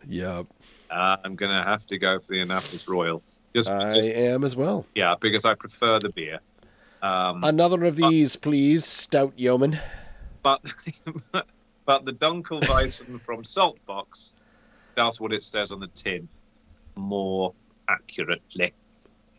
Yep. 0.08 0.46
uh, 0.90 1.16
I'm 1.24 1.34
going 1.34 1.52
to 1.52 1.62
have 1.62 1.86
to 1.88 1.98
go 1.98 2.18
for 2.20 2.28
the 2.28 2.40
Annapolis 2.40 2.86
Royal. 2.88 3.22
Just 3.54 3.70
I 3.70 3.94
because, 3.94 4.12
am 4.12 4.44
as 4.44 4.56
well. 4.56 4.86
yeah, 4.94 5.14
because 5.20 5.44
I 5.44 5.54
prefer 5.54 5.98
the 5.98 6.10
beer. 6.10 6.40
Um, 7.02 7.44
Another 7.44 7.84
of 7.84 7.96
these, 7.96 8.36
please, 8.36 8.84
Stout 8.84 9.32
Yeoman. 9.36 9.78
but 10.42 10.62
but 11.84 12.04
the 12.04 12.12
Dunkelweizen 12.12 13.20
from 13.20 13.42
Saltbox 13.42 14.34
does 14.96 15.20
what 15.20 15.32
it 15.32 15.42
says 15.42 15.72
on 15.72 15.80
the 15.80 15.86
tin 15.88 16.28
more 16.96 17.52
accurately. 17.88 18.72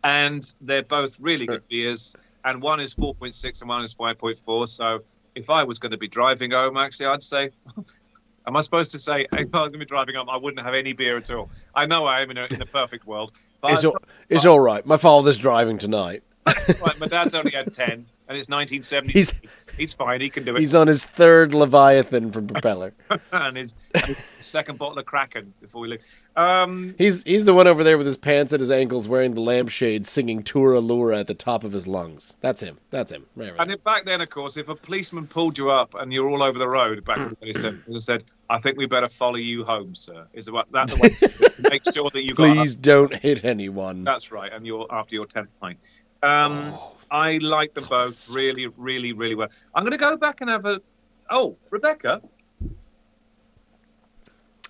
And 0.03 0.53
they're 0.62 0.84
both 0.84 1.20
really 1.20 1.45
good 1.45 1.68
beers. 1.70 2.16
And 2.45 2.62
one 2.62 2.80
is 2.80 2.95
4.6 2.95 3.62
and 3.62 3.70
one 3.70 3.84
is 3.84 3.95
5.4. 3.95 4.70
So 4.70 4.99
if 5.36 5.49
I 5.49 5.64
was 5.64 5.80
going 5.80 5.91
to 5.91 5.97
be 5.97 6.08
driving 6.08 6.51
home, 6.51 6.78
actually, 6.78 7.08
I'd 7.08 7.24
say, 7.24 7.49
am 8.47 8.55
I 8.55 8.62
supposed 8.62 8.91
to 8.91 8.99
say, 8.99 9.28
if 9.34 9.53
I 9.53 9.62
was 9.64 9.72
going 9.72 9.72
to 9.74 9.78
be 9.80 9.86
driving 9.86 10.16
home, 10.16 10.30
I 10.30 10.38
wouldn't 10.38 10.64
have 10.64 10.76
any 10.76 10.93
beer 10.93 11.18
at 11.18 11.30
all? 11.32 11.49
I 11.76 11.86
know 11.86 12.05
I 12.05 12.22
am 12.22 12.32
in 12.32 12.38
a, 12.38 12.47
in 12.53 12.62
a 12.62 12.66
perfect 12.66 13.05
world. 13.05 13.34
It's, 13.74 13.86
all, 13.86 13.97
it's 14.30 14.45
all 14.45 14.59
right. 14.59 14.86
My 14.86 14.97
father's 14.97 15.38
driving 15.38 15.78
tonight. 15.78 16.24
Right, 16.45 16.99
my 16.99 17.07
dad's 17.07 17.34
only 17.34 17.51
had 17.51 17.74
10, 17.74 17.89
and 17.89 18.05
it's 18.38 18.49
1970. 18.49 19.11
He's 19.11 19.34
He's 19.78 19.93
fine. 19.93 20.22
He 20.22 20.30
can 20.30 20.43
do 20.43 20.55
it. 20.55 20.59
he's 20.59 20.74
on 20.74 20.88
his 20.88 21.05
third 21.05 21.53
Leviathan 21.53 22.32
from 22.32 22.47
Propeller. 22.47 22.93
and 23.32 23.55
his, 23.55 23.76
his 24.05 24.18
second 24.18 24.80
bottle 24.80 24.97
of 24.97 25.05
Kraken 25.05 25.53
before 25.61 25.82
we 25.82 25.88
leave. 25.88 26.01
Um, 26.36 26.95
He's 26.97 27.24
he's 27.24 27.45
the 27.45 27.53
one 27.53 27.68
over 27.68 27.84
there 27.84 27.97
with 27.97 28.07
his 28.07 28.18
pants 28.18 28.53
at 28.53 28.59
his 28.59 28.72
ankles, 28.72 29.07
wearing 29.07 29.36
the 29.36 29.41
lampshade, 29.41 30.05
singing 30.07 30.43
Tura 30.43 30.80
Lura 30.80 31.20
at 31.20 31.28
the 31.28 31.34
top 31.34 31.63
of 31.63 31.74
his 31.74 31.88
lungs. 31.88 32.36
That's 32.41 32.61
him. 32.61 32.80
That's 32.89 33.11
him. 33.11 33.26
Right, 33.36 33.51
right. 33.51 33.61
and 33.61 33.72
if 33.72 33.84
back 33.84 34.05
then, 34.05 34.22
of 34.22 34.30
course, 34.30 34.57
if 34.57 34.70
a 34.70 34.76
policeman 34.76 35.28
pulled 35.28 35.57
you 35.57 35.70
up 35.70 35.93
and 35.95 36.11
you're 36.11 36.30
all 36.30 36.43
over 36.43 36.57
the 36.57 36.70
road, 36.70 37.03
back 37.05 37.18
in 37.18 37.38
the 37.39 37.53
day, 37.53 37.99
said, 37.99 38.24
"I 38.50 38.60
think 38.60 38.78
we 38.78 38.86
better 38.86 39.10
follow 39.10 39.36
you 39.36 39.64
home, 39.64 39.95
sir." 39.95 40.26
Is 40.34 40.50
what 40.50 40.72
that's 40.72 40.93
the 40.93 41.00
way 41.02 41.10
to 41.10 41.70
make 41.70 41.82
sure 41.93 42.10
that 42.10 42.24
you 42.24 42.34
got. 42.34 42.56
Please 42.56 42.76
don't 42.76 43.14
hit 43.16 43.43
anyone. 43.45 44.04
That's 44.04 44.32
right, 44.32 44.52
and 44.52 44.66
you're 44.66 44.88
after 44.89 45.16
your 45.16 45.26
tenth 45.26 45.54
pint. 45.60 45.80
Um, 46.24 46.74
Oh, 46.74 46.95
I 47.12 47.38
like 47.38 47.74
them 47.74 47.86
both 47.89 48.30
really, 48.32 48.68
really, 48.78 49.14
really 49.14 49.36
well. 49.36 49.50
I'm 49.74 49.84
going 49.84 49.91
to 49.91 49.98
go 49.98 50.18
back 50.18 50.41
and 50.41 50.50
have 50.50 50.66
a. 50.66 50.82
Oh, 51.30 51.58
Rebecca. 51.70 52.22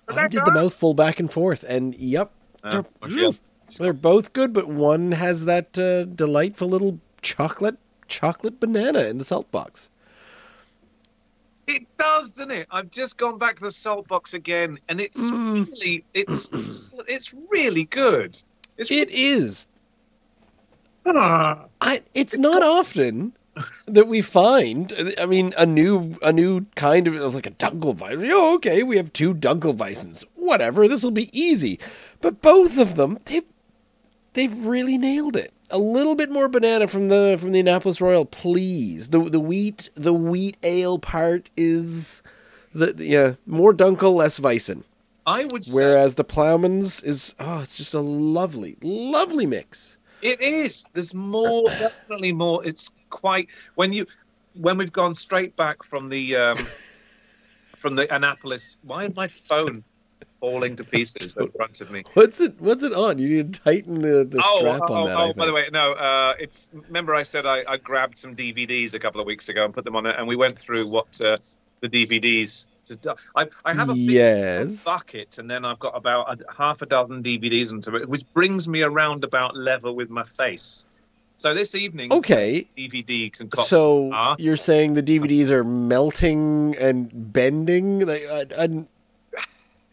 I 0.08 0.26
did 0.28 0.44
the 0.44 0.52
mouthful 0.52 0.94
back 0.94 1.20
and 1.20 1.30
forth, 1.30 1.64
and 1.68 1.94
yep, 1.96 2.32
Uh, 2.64 2.70
they're, 2.70 2.82
mm, 3.10 3.38
they're 3.78 3.92
both 3.92 4.32
good, 4.32 4.52
but 4.54 4.66
one 4.68 5.12
has 5.12 5.44
that 5.44 5.78
uh, 5.78 6.04
delightful 6.04 6.68
little 6.68 7.00
chocolate 7.20 7.76
chocolate 8.06 8.58
banana 8.58 9.00
in 9.00 9.18
the 9.18 9.24
salt 9.24 9.50
box. 9.50 9.90
It 11.68 11.86
does, 11.98 12.32
doesn't 12.32 12.50
it? 12.50 12.66
I've 12.70 12.90
just 12.90 13.18
gone 13.18 13.38
back 13.38 13.56
to 13.56 13.62
the 13.64 13.72
salt 13.72 14.08
box 14.08 14.32
again, 14.34 14.78
and 14.88 15.00
it's 15.00 15.20
Mm. 15.20 15.68
really, 15.70 16.04
it's, 16.14 16.50
it's 17.06 17.34
really 17.50 17.84
good. 17.84 18.40
It's 18.78 18.90
It 18.90 19.10
is. 19.10 19.68
Ah. 21.06 21.64
I, 21.80 22.00
it's 22.14 22.36
not 22.38 22.62
often 22.62 23.32
that 23.86 24.08
we 24.08 24.20
find. 24.20 24.92
I 25.18 25.26
mean, 25.26 25.52
a 25.56 25.64
new 25.66 26.16
a 26.22 26.32
new 26.32 26.66
kind 26.74 27.06
of 27.06 27.14
it 27.14 27.20
was 27.20 27.34
like 27.34 27.46
a 27.46 27.50
Dunkelweizen. 27.50 28.28
Oh, 28.32 28.54
okay, 28.56 28.82
we 28.82 28.96
have 28.98 29.12
two 29.12 29.34
Dunkelweizens. 29.34 30.24
Whatever, 30.36 30.86
this 30.88 31.02
will 31.02 31.10
be 31.10 31.30
easy. 31.38 31.78
But 32.20 32.40
both 32.42 32.78
of 32.78 32.96
them, 32.96 33.18
they 33.26 33.42
they've 34.34 34.66
really 34.66 34.98
nailed 34.98 35.36
it. 35.36 35.52
A 35.70 35.78
little 35.78 36.14
bit 36.14 36.30
more 36.30 36.48
banana 36.48 36.86
from 36.86 37.08
the 37.08 37.36
from 37.38 37.52
the 37.52 37.60
Annapolis 37.60 38.00
Royal, 38.00 38.24
please. 38.24 39.08
The 39.08 39.20
the 39.20 39.40
wheat 39.40 39.90
the 39.94 40.14
wheat 40.14 40.56
ale 40.62 40.98
part 40.98 41.50
is 41.56 42.22
the 42.74 42.94
yeah 42.98 43.34
more 43.46 43.74
Dunkel, 43.74 44.14
less 44.14 44.40
Weizen. 44.40 44.84
I 45.26 45.44
would 45.44 45.66
Whereas 45.70 46.14
the 46.14 46.24
Plowman's 46.24 47.02
is 47.02 47.34
oh, 47.38 47.60
it's 47.60 47.76
just 47.76 47.92
a 47.92 48.00
lovely 48.00 48.78
lovely 48.82 49.44
mix. 49.44 49.98
it 50.22 50.40
is. 50.40 50.84
There's 50.94 51.14
more, 51.14 51.64
definitely 51.68 52.32
more. 52.32 52.64
It's 52.66 52.90
quite 53.10 53.48
when 53.74 53.92
you 53.92 54.06
when 54.54 54.78
we've 54.78 54.92
gone 54.92 55.14
straight 55.14 55.54
back 55.54 55.82
from 55.82 56.08
the 56.08 56.34
um, 56.34 56.58
from 57.76 57.94
the 57.94 58.12
Annapolis. 58.14 58.78
Why 58.82 59.04
is 59.04 59.16
my 59.16 59.28
phone 59.28 59.84
falling 60.40 60.76
to 60.76 60.84
pieces 60.84 61.36
in 61.36 61.50
front 61.52 61.80
of 61.80 61.90
me? 61.90 62.04
What's 62.14 62.40
it? 62.40 62.60
What's 62.60 62.82
it 62.82 62.92
on? 62.92 63.18
You 63.18 63.28
need 63.28 63.54
to 63.54 63.60
tighten 63.60 64.00
the, 64.00 64.24
the 64.24 64.42
strap 64.42 64.82
oh, 64.88 64.94
on 64.94 65.02
oh, 65.02 65.06
that. 65.06 65.16
oh, 65.18 65.32
by 65.34 65.46
the 65.46 65.52
way, 65.52 65.68
no. 65.72 65.92
Uh, 65.92 66.34
it's 66.38 66.70
remember 66.72 67.14
I 67.14 67.22
said 67.22 67.46
I, 67.46 67.64
I 67.68 67.76
grabbed 67.76 68.18
some 68.18 68.34
DVDs 68.36 68.94
a 68.94 68.98
couple 68.98 69.20
of 69.20 69.26
weeks 69.26 69.48
ago 69.48 69.64
and 69.64 69.74
put 69.74 69.84
them 69.84 69.96
on 69.96 70.06
it, 70.06 70.16
and 70.18 70.26
we 70.28 70.36
went 70.36 70.58
through 70.58 70.88
what 70.88 71.20
uh, 71.20 71.36
the 71.80 71.88
DVDs. 71.88 72.66
To 72.86 72.96
do. 72.96 73.12
I, 73.36 73.46
I 73.66 73.74
have 73.74 73.90
a 73.90 73.92
big 73.92 74.00
Yes. 74.12 74.82
bucket, 74.82 75.36
and 75.36 75.50
then 75.50 75.66
I've 75.66 75.78
got 75.78 75.94
about 75.94 76.40
a, 76.40 76.54
half 76.56 76.80
a 76.80 76.86
dozen 76.86 77.22
DVDs 77.22 77.70
onto 77.70 77.94
it, 77.96 78.08
which 78.08 78.24
brings 78.32 78.66
me 78.66 78.80
around 78.80 79.24
about 79.24 79.54
level 79.54 79.94
with 79.94 80.08
my 80.08 80.24
face. 80.24 80.86
So 81.36 81.52
this 81.52 81.74
evening, 81.74 82.10
Okay, 82.14 82.66
DVD 82.78 83.30
concoction. 83.30 83.66
so 83.66 84.10
Ah. 84.14 84.36
you're 84.38 84.56
saying 84.56 84.94
the 84.94 85.02
DVDs 85.02 85.50
are 85.50 85.64
melting 85.64 86.76
and 86.80 87.10
bending? 87.32 88.06
Like, 88.06 88.22
I, 88.30 88.46
I, 88.58 88.86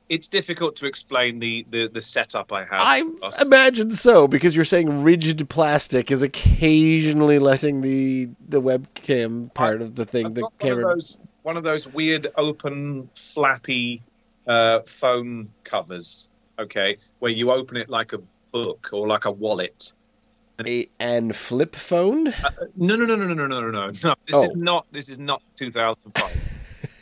it's 0.10 0.28
difficult 0.28 0.76
to 0.78 0.86
explain 0.86 1.40
the, 1.40 1.66
the, 1.70 1.88
the 1.88 2.02
setup 2.02 2.52
I 2.54 2.62
have. 2.66 2.70
I 2.72 3.04
imagine 3.42 3.92
so 3.92 4.28
because 4.28 4.56
you're 4.56 4.66
saying 4.66 5.04
rigid 5.04 5.48
plastic 5.50 6.12
is 6.12 6.22
occasionally 6.22 7.40
letting 7.40 7.82
the 7.82 8.30
the 8.48 8.62
webcam 8.62 9.54
part 9.54 9.82
of 9.82 9.96
the 9.96 10.06
thing, 10.06 10.28
I've 10.28 10.36
the 10.36 10.42
got 10.42 10.54
one 10.64 10.72
of 10.74 10.82
those 10.82 11.18
one 11.44 11.58
of 11.58 11.64
those 11.64 11.88
weird 11.88 12.28
open 12.38 13.10
flappy 13.16 14.02
uh, 14.48 14.82
phone 14.86 15.50
covers. 15.64 16.30
Okay, 16.58 16.98
where 17.20 17.32
you 17.32 17.52
open 17.52 17.76
it 17.78 17.90
like 17.90 18.14
a 18.14 18.20
book 18.52 18.90
or 18.94 19.08
like 19.08 19.26
a 19.26 19.32
wallet. 19.32 19.94
And 20.58 20.68
A, 20.70 20.86
and 21.02 21.36
flip 21.36 21.76
phone. 21.76 22.30
uh, 22.30 22.50
no, 22.78 22.96
no, 22.96 23.06
no, 23.06 23.16
no, 23.18 23.28
no, 23.28 23.34
no, 23.34 23.48
no, 23.48 23.60
no, 23.60 23.72
no. 23.72 23.88
no. 24.04 24.16
This 24.26 24.36
Oh. 24.36 24.44
is 24.44 24.56
not. 24.56 24.86
This 24.92 25.10
is 25.10 25.20
not 25.20 25.42
2005. 25.58 26.55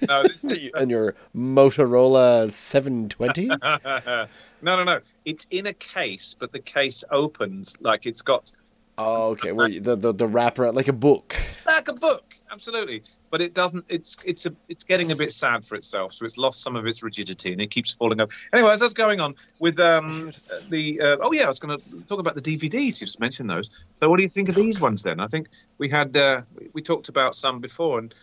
No, 0.07 0.23
this 0.23 0.43
is. 0.43 0.71
and 0.75 0.89
your 0.89 1.15
Motorola 1.35 2.51
720. 2.51 3.47
no, 3.47 4.27
no, 4.61 4.83
no. 4.83 4.99
It's 5.25 5.47
in 5.51 5.67
a 5.67 5.73
case, 5.73 6.35
but 6.37 6.51
the 6.51 6.59
case 6.59 7.03
opens 7.11 7.75
like 7.81 8.05
it's 8.05 8.21
got 8.21 8.51
oh, 8.97 9.29
okay. 9.29 9.51
Where 9.51 9.69
the, 9.69 9.95
the 9.95 10.13
the 10.13 10.27
wrapper 10.27 10.71
like 10.71 10.87
a 10.87 10.93
book. 10.93 11.35
like 11.65 11.87
a 11.87 11.93
book. 11.93 12.35
Absolutely. 12.51 13.03
But 13.31 13.41
it 13.41 13.55
doesn't. 13.55 13.85
It's 13.89 14.17
it's 14.23 14.45
a 14.45 14.55
it's 14.69 14.83
getting 14.83 15.11
a 15.11 15.15
bit 15.15 15.31
sad 15.31 15.65
for 15.65 15.73
itself. 15.73 16.13
So 16.13 16.25
it's 16.25 16.37
lost 16.37 16.61
some 16.61 16.75
of 16.75 16.85
its 16.85 17.01
rigidity 17.01 17.51
and 17.51 17.59
it 17.59 17.71
keeps 17.71 17.91
falling 17.91 18.21
over. 18.21 18.31
Anyway, 18.53 18.71
as 18.71 18.83
I 18.83 18.85
was 18.85 18.93
going 18.93 19.19
on 19.19 19.33
with 19.57 19.79
um 19.79 20.31
the 20.69 21.01
uh, 21.01 21.17
oh 21.19 21.31
yeah, 21.31 21.45
I 21.45 21.47
was 21.47 21.57
going 21.57 21.79
to 21.79 22.05
talk 22.05 22.19
about 22.19 22.35
the 22.35 22.43
DVDs. 22.43 23.01
You 23.01 23.07
just 23.07 23.19
mentioned 23.19 23.49
those. 23.49 23.71
So 23.95 24.07
what 24.07 24.17
do 24.17 24.23
you 24.23 24.29
think 24.29 24.49
of 24.49 24.55
these 24.55 24.79
ones 24.79 25.01
then? 25.01 25.19
I 25.19 25.27
think 25.27 25.49
we 25.79 25.89
had 25.89 26.15
uh, 26.15 26.41
we 26.73 26.83
talked 26.83 27.09
about 27.09 27.35
some 27.35 27.59
before 27.59 27.99
and. 27.99 28.13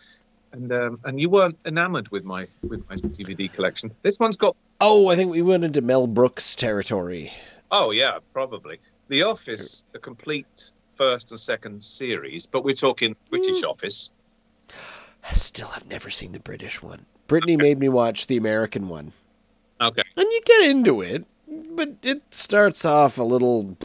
And 0.53 0.71
um, 0.71 0.99
and 1.05 1.19
you 1.19 1.29
weren't 1.29 1.57
enamoured 1.65 2.09
with 2.09 2.23
my 2.23 2.47
with 2.63 2.87
my 2.89 2.95
DVD 2.95 3.51
collection. 3.51 3.91
This 4.01 4.19
one's 4.19 4.37
got 4.37 4.55
Oh, 4.81 5.07
I 5.09 5.15
think 5.15 5.31
we 5.31 5.41
went 5.41 5.63
into 5.63 5.81
Mel 5.81 6.07
Brooks 6.07 6.55
territory. 6.55 7.31
Oh 7.71 7.91
yeah, 7.91 8.17
probably. 8.33 8.79
The 9.07 9.23
Office, 9.23 9.83
a 9.93 9.99
complete 9.99 10.71
first 10.89 11.31
and 11.31 11.39
second 11.39 11.81
series, 11.83 12.45
but 12.45 12.63
we're 12.63 12.75
talking 12.75 13.15
British 13.29 13.63
Office. 13.63 14.11
I 15.29 15.33
still 15.33 15.67
have 15.67 15.85
never 15.87 16.09
seen 16.09 16.31
the 16.31 16.39
British 16.39 16.81
one. 16.81 17.05
Brittany 17.27 17.55
made 17.57 17.79
me 17.79 17.89
watch 17.89 18.27
the 18.27 18.37
American 18.37 18.87
one. 18.87 19.13
Okay, 19.79 20.03
And 20.17 20.25
you 20.31 20.41
get 20.45 20.69
into 20.69 21.01
it, 21.01 21.25
but 21.47 21.89
it 22.03 22.21
starts 22.31 22.83
off 22.85 23.17
a 23.17 23.23
little 23.23 23.77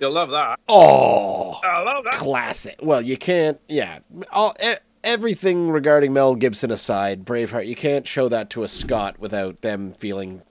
you'll 0.00 0.12
love 0.12 0.30
that. 0.30 0.58
oh, 0.68 1.60
I 1.64 1.82
love 1.82 2.04
that. 2.04 2.14
classic. 2.14 2.76
Well, 2.82 3.00
you 3.02 3.16
can't 3.16 3.60
yeah, 3.68 4.00
all 4.32 4.54
e- 4.62 4.74
everything 5.04 5.70
regarding 5.70 6.12
Mel 6.12 6.34
Gibson 6.34 6.70
aside, 6.70 7.24
Braveheart, 7.24 7.66
you 7.66 7.76
can't 7.76 8.06
show 8.06 8.28
that 8.28 8.50
to 8.50 8.62
a 8.62 8.68
Scot 8.68 9.18
without 9.20 9.60
them 9.60 9.92
feeling 9.92 10.42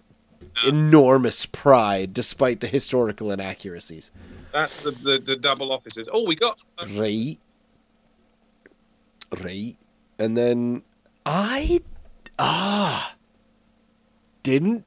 enormous 0.66 1.46
pride 1.46 2.14
despite 2.14 2.60
the 2.60 2.68
historical 2.68 3.32
inaccuracies. 3.32 4.12
That's 4.52 4.84
the, 4.84 4.92
the, 4.92 5.18
the 5.20 5.36
double 5.36 5.72
offices. 5.72 6.08
Oh, 6.12 6.26
we 6.26 6.36
got 6.36 6.60
uh, 6.78 6.86
Right. 6.96 7.40
Right. 9.44 9.76
And 10.20 10.38
then 10.38 10.84
I 11.26 11.82
ah 12.38 13.16
didn't 14.44 14.86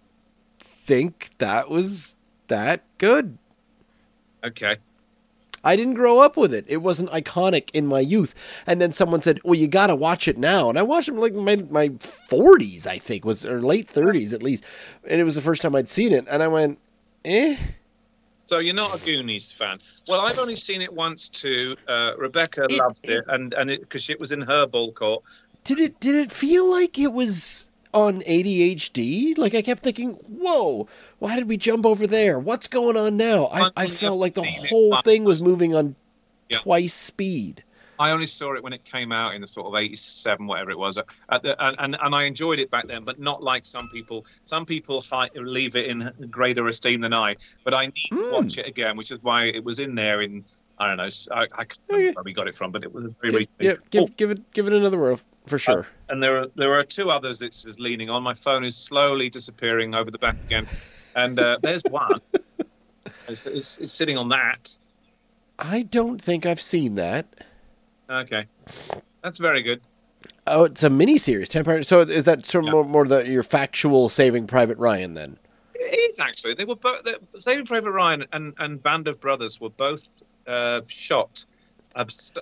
think 0.60 1.30
that 1.38 1.68
was 1.68 2.14
that 2.46 2.84
good. 2.98 3.38
okay. 4.44 4.76
I 5.66 5.76
didn't 5.76 5.94
grow 5.94 6.20
up 6.20 6.36
with 6.36 6.54
it. 6.54 6.64
It 6.68 6.78
wasn't 6.78 7.10
iconic 7.10 7.70
in 7.72 7.86
my 7.86 8.00
youth. 8.00 8.34
And 8.66 8.80
then 8.80 8.92
someone 8.92 9.20
said, 9.20 9.40
"Well, 9.44 9.54
you 9.56 9.66
got 9.68 9.88
to 9.88 9.96
watch 9.96 10.28
it 10.28 10.38
now." 10.38 10.68
And 10.70 10.78
I 10.78 10.82
watched 10.82 11.08
it 11.08 11.14
in, 11.14 11.20
like 11.20 11.34
my 11.34 11.56
my 11.70 11.88
40s, 11.90 12.86
I 12.86 12.98
think, 12.98 13.24
was 13.24 13.44
or 13.44 13.60
late 13.60 13.88
30s 13.88 14.32
at 14.32 14.42
least. 14.42 14.64
And 15.08 15.20
it 15.20 15.24
was 15.24 15.34
the 15.34 15.40
first 15.42 15.62
time 15.62 15.74
I'd 15.74 15.88
seen 15.88 16.12
it, 16.12 16.26
and 16.30 16.42
I 16.42 16.48
went, 16.48 16.78
"Eh." 17.24 17.56
So 18.48 18.58
you're 18.60 18.74
not 18.74 18.94
a 18.94 19.04
Goonies 19.04 19.50
fan. 19.50 19.78
Well, 20.08 20.20
I've 20.20 20.38
only 20.38 20.56
seen 20.56 20.80
it 20.80 20.92
once 20.92 21.28
too. 21.28 21.74
Uh, 21.88 22.12
Rebecca 22.16 22.64
It- 22.70 22.78
loved 22.78 23.00
it- 23.04 23.18
it, 23.18 23.24
and 23.28 23.52
and 23.54 23.70
because 23.70 24.08
it 24.08 24.20
was 24.20 24.30
in 24.30 24.40
her 24.42 24.66
ball 24.66 24.92
court. 24.92 25.24
Did 25.64 25.80
it 25.80 25.98
did 25.98 26.14
it 26.14 26.30
feel 26.30 26.70
like 26.70 26.96
it 26.96 27.12
was 27.12 27.70
on 27.94 28.22
ADHD? 28.22 29.36
Like 29.38 29.54
I 29.54 29.62
kept 29.62 29.82
thinking, 29.82 30.12
"Whoa, 30.28 30.88
why 31.18 31.36
did 31.36 31.48
we 31.48 31.56
jump 31.56 31.86
over 31.86 32.06
there? 32.06 32.38
What's 32.38 32.68
going 32.68 32.96
on 32.96 33.16
now?" 33.16 33.46
I, 33.46 33.70
I 33.76 33.86
felt 33.86 34.18
like 34.18 34.34
the 34.34 34.44
whole 34.44 34.96
thing 35.02 35.24
was 35.24 35.44
moving 35.44 35.74
on 35.74 35.96
Yeah. 36.50 36.58
twice 36.58 36.94
speed. 36.94 37.62
I 37.98 38.10
only 38.10 38.26
saw 38.26 38.52
it 38.54 38.62
when 38.62 38.74
it 38.74 38.84
came 38.84 39.10
out 39.10 39.34
in 39.34 39.40
the 39.40 39.46
sort 39.46 39.66
of 39.68 39.74
'87, 39.74 40.46
whatever 40.46 40.70
it 40.70 40.78
was, 40.78 40.98
at 40.98 41.42
the, 41.42 41.56
and, 41.82 41.96
and 41.98 42.14
I 42.14 42.24
enjoyed 42.24 42.58
it 42.58 42.70
back 42.70 42.86
then, 42.86 43.04
but 43.04 43.18
not 43.18 43.42
like 43.42 43.64
some 43.64 43.88
people. 43.88 44.26
Some 44.44 44.66
people 44.66 45.02
leave 45.34 45.76
it 45.76 45.86
in 45.86 46.12
greater 46.30 46.68
esteem 46.68 47.00
than 47.00 47.14
I. 47.14 47.36
But 47.64 47.72
I 47.72 47.86
need 47.86 47.94
to 48.10 48.14
Mm. 48.16 48.32
watch 48.32 48.58
it 48.58 48.66
again, 48.66 48.96
which 48.98 49.10
is 49.12 49.18
why 49.22 49.44
it 49.44 49.64
was 49.64 49.78
in 49.78 49.94
there. 49.94 50.20
In 50.20 50.44
I 50.78 50.86
don't 50.88 50.96
know, 50.98 51.08
I, 51.34 51.42
I 51.42 51.64
can't 51.64 51.78
remember 51.88 52.12
where 52.16 52.24
we 52.24 52.32
got 52.34 52.48
it 52.48 52.54
from, 52.56 52.70
but 52.70 52.84
it 52.84 52.92
was 52.92 53.04
a 53.06 53.08
very 53.22 53.30
Give, 53.32 53.34
recent. 53.34 53.50
yeah, 53.60 53.74
give 53.90 54.02
Oh, 54.02 54.06
give 54.16 54.30
it 54.30 54.52
give 54.52 54.66
it 54.66 54.72
another 54.74 54.98
whirl 54.98 55.18
for 55.46 55.58
sure. 55.58 55.86
and 56.10 56.22
there 56.22 56.38
are 56.40 56.46
there 56.54 56.74
are 56.74 56.84
two 56.84 57.10
others 57.10 57.40
it's 57.42 57.64
leaning 57.78 58.10
on. 58.10 58.22
My 58.22 58.34
phone 58.34 58.64
is 58.64 58.76
slowly 58.76 59.30
disappearing 59.30 59.94
over 59.94 60.10
the 60.10 60.18
back 60.18 60.36
again, 60.46 60.66
and 61.14 61.38
uh, 61.40 61.58
there's 61.62 61.82
one. 61.90 62.20
It's, 63.28 63.46
it's, 63.46 63.78
it's 63.78 63.92
sitting 63.92 64.16
on 64.18 64.28
that. 64.28 64.76
I 65.58 65.82
don't 65.82 66.20
think 66.20 66.44
I've 66.46 66.60
seen 66.60 66.94
that. 66.96 67.26
Okay, 68.10 68.44
that's 69.22 69.38
very 69.38 69.62
good. 69.62 69.80
Oh, 70.46 70.64
it's 70.64 70.82
a 70.82 70.90
mini 70.90 71.18
series, 71.18 71.48
ten 71.48 71.64
part. 71.64 71.86
So 71.86 72.02
is 72.02 72.24
that 72.26 72.44
sort 72.44 72.64
of 72.64 72.66
Yeah. 72.66 72.72
more, 72.72 72.84
more 72.84 73.06
the 73.06 73.26
your 73.26 73.42
factual 73.42 74.08
Saving 74.08 74.46
Private 74.46 74.78
Ryan 74.78 75.14
then? 75.14 75.38
Is 76.16 76.20
actually. 76.20 76.54
They 76.54 76.64
were 76.64 76.76
both. 76.76 77.06
Saving 77.38 77.66
Private 77.66 77.92
Ryan 77.92 78.24
and, 78.32 78.54
and 78.58 78.82
Band 78.82 79.06
of 79.08 79.20
Brothers 79.20 79.60
were 79.60 79.70
both 79.70 80.08
uh, 80.46 80.80
shot 80.86 81.44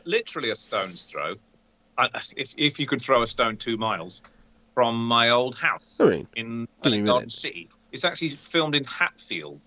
literally 0.05 0.51
a 0.51 0.55
stone's 0.55 1.05
throw, 1.05 1.35
uh, 1.99 2.09
if 2.37 2.55
if 2.57 2.79
you 2.79 2.87
could 2.87 3.01
throw 3.03 3.23
a 3.23 3.27
stone 3.27 3.57
two 3.57 3.77
miles 3.77 4.23
from 4.75 5.07
my 5.07 5.31
old 5.31 5.55
house 5.55 5.99
I 6.01 6.05
mean, 6.05 6.29
in 6.35 6.69
Give 6.83 6.93
me 6.93 6.99
a 7.01 7.03
Garden 7.03 7.15
minute. 7.23 7.33
City. 7.33 7.69
It's 7.93 8.05
actually 8.05 8.31
filmed 8.31 8.75
in 8.75 8.83
Hatfield, 8.85 9.61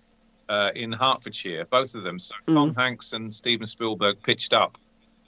uh, 0.50 0.70
in 0.74 0.92
Hertfordshire. 0.92 1.64
Both 1.64 1.94
of 1.94 2.02
them. 2.02 2.18
So 2.18 2.34
Tom 2.46 2.74
Mm. 2.74 2.76
Hanks 2.76 3.12
and 3.14 3.32
Steven 3.34 3.66
Spielberg 3.66 4.22
pitched 4.22 4.52
up, 4.52 4.76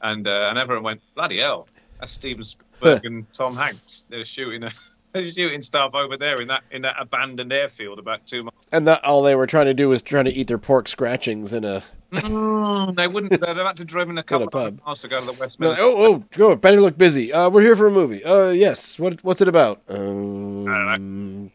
and 0.02 0.26
uh, 0.28 0.46
and 0.50 0.58
everyone 0.58 0.84
went 0.84 1.00
bloody 1.14 1.38
hell. 1.38 1.68
That's 1.98 2.12
Steven 2.12 2.44
Spielberg 2.44 3.04
and 3.06 3.32
Tom 3.32 3.56
Hanks. 3.56 4.04
They're 4.08 4.24
shooting 4.24 4.64
a. 4.64 4.70
They're 5.12 5.26
shooting 5.32 5.60
stuff 5.62 5.94
over 5.94 6.16
there 6.16 6.40
in 6.40 6.48
that 6.48 6.62
in 6.70 6.82
that 6.82 6.94
abandoned 6.98 7.52
airfield 7.52 7.98
about 7.98 8.26
two 8.26 8.44
miles. 8.44 8.54
and 8.72 8.86
that 8.86 9.04
all 9.04 9.22
they 9.22 9.34
were 9.34 9.46
trying 9.46 9.66
to 9.66 9.74
do 9.74 9.88
was 9.88 10.02
trying 10.02 10.26
to 10.26 10.30
eat 10.32 10.46
their 10.46 10.58
pork 10.58 10.86
scratchings 10.86 11.52
in 11.52 11.64
a. 11.64 11.82
Mm, 12.12 12.94
they 12.96 13.08
wouldn't. 13.08 13.30
They'd 13.32 13.56
have 13.56 13.56
had 13.56 13.76
to 13.78 13.84
drive 13.84 14.08
in 14.08 14.18
a 14.18 14.22
couple 14.30 14.48
pub. 14.48 14.78
of 14.78 14.86
miles 14.86 15.00
to 15.02 15.08
go 15.08 15.18
to 15.18 15.26
the 15.26 15.36
West 15.40 15.58
They're 15.58 15.70
like, 15.70 15.78
oh, 15.80 16.04
oh, 16.14 16.24
go! 16.30 16.54
Better 16.56 16.80
look 16.80 16.96
busy. 16.96 17.32
Uh, 17.32 17.50
we're 17.50 17.62
here 17.62 17.74
for 17.76 17.86
a 17.88 17.90
movie. 17.90 18.22
Uh, 18.24 18.50
yes. 18.50 18.98
What 18.98 19.22
what's 19.24 19.40
it 19.40 19.48
about? 19.48 19.80
Um, 19.88 21.50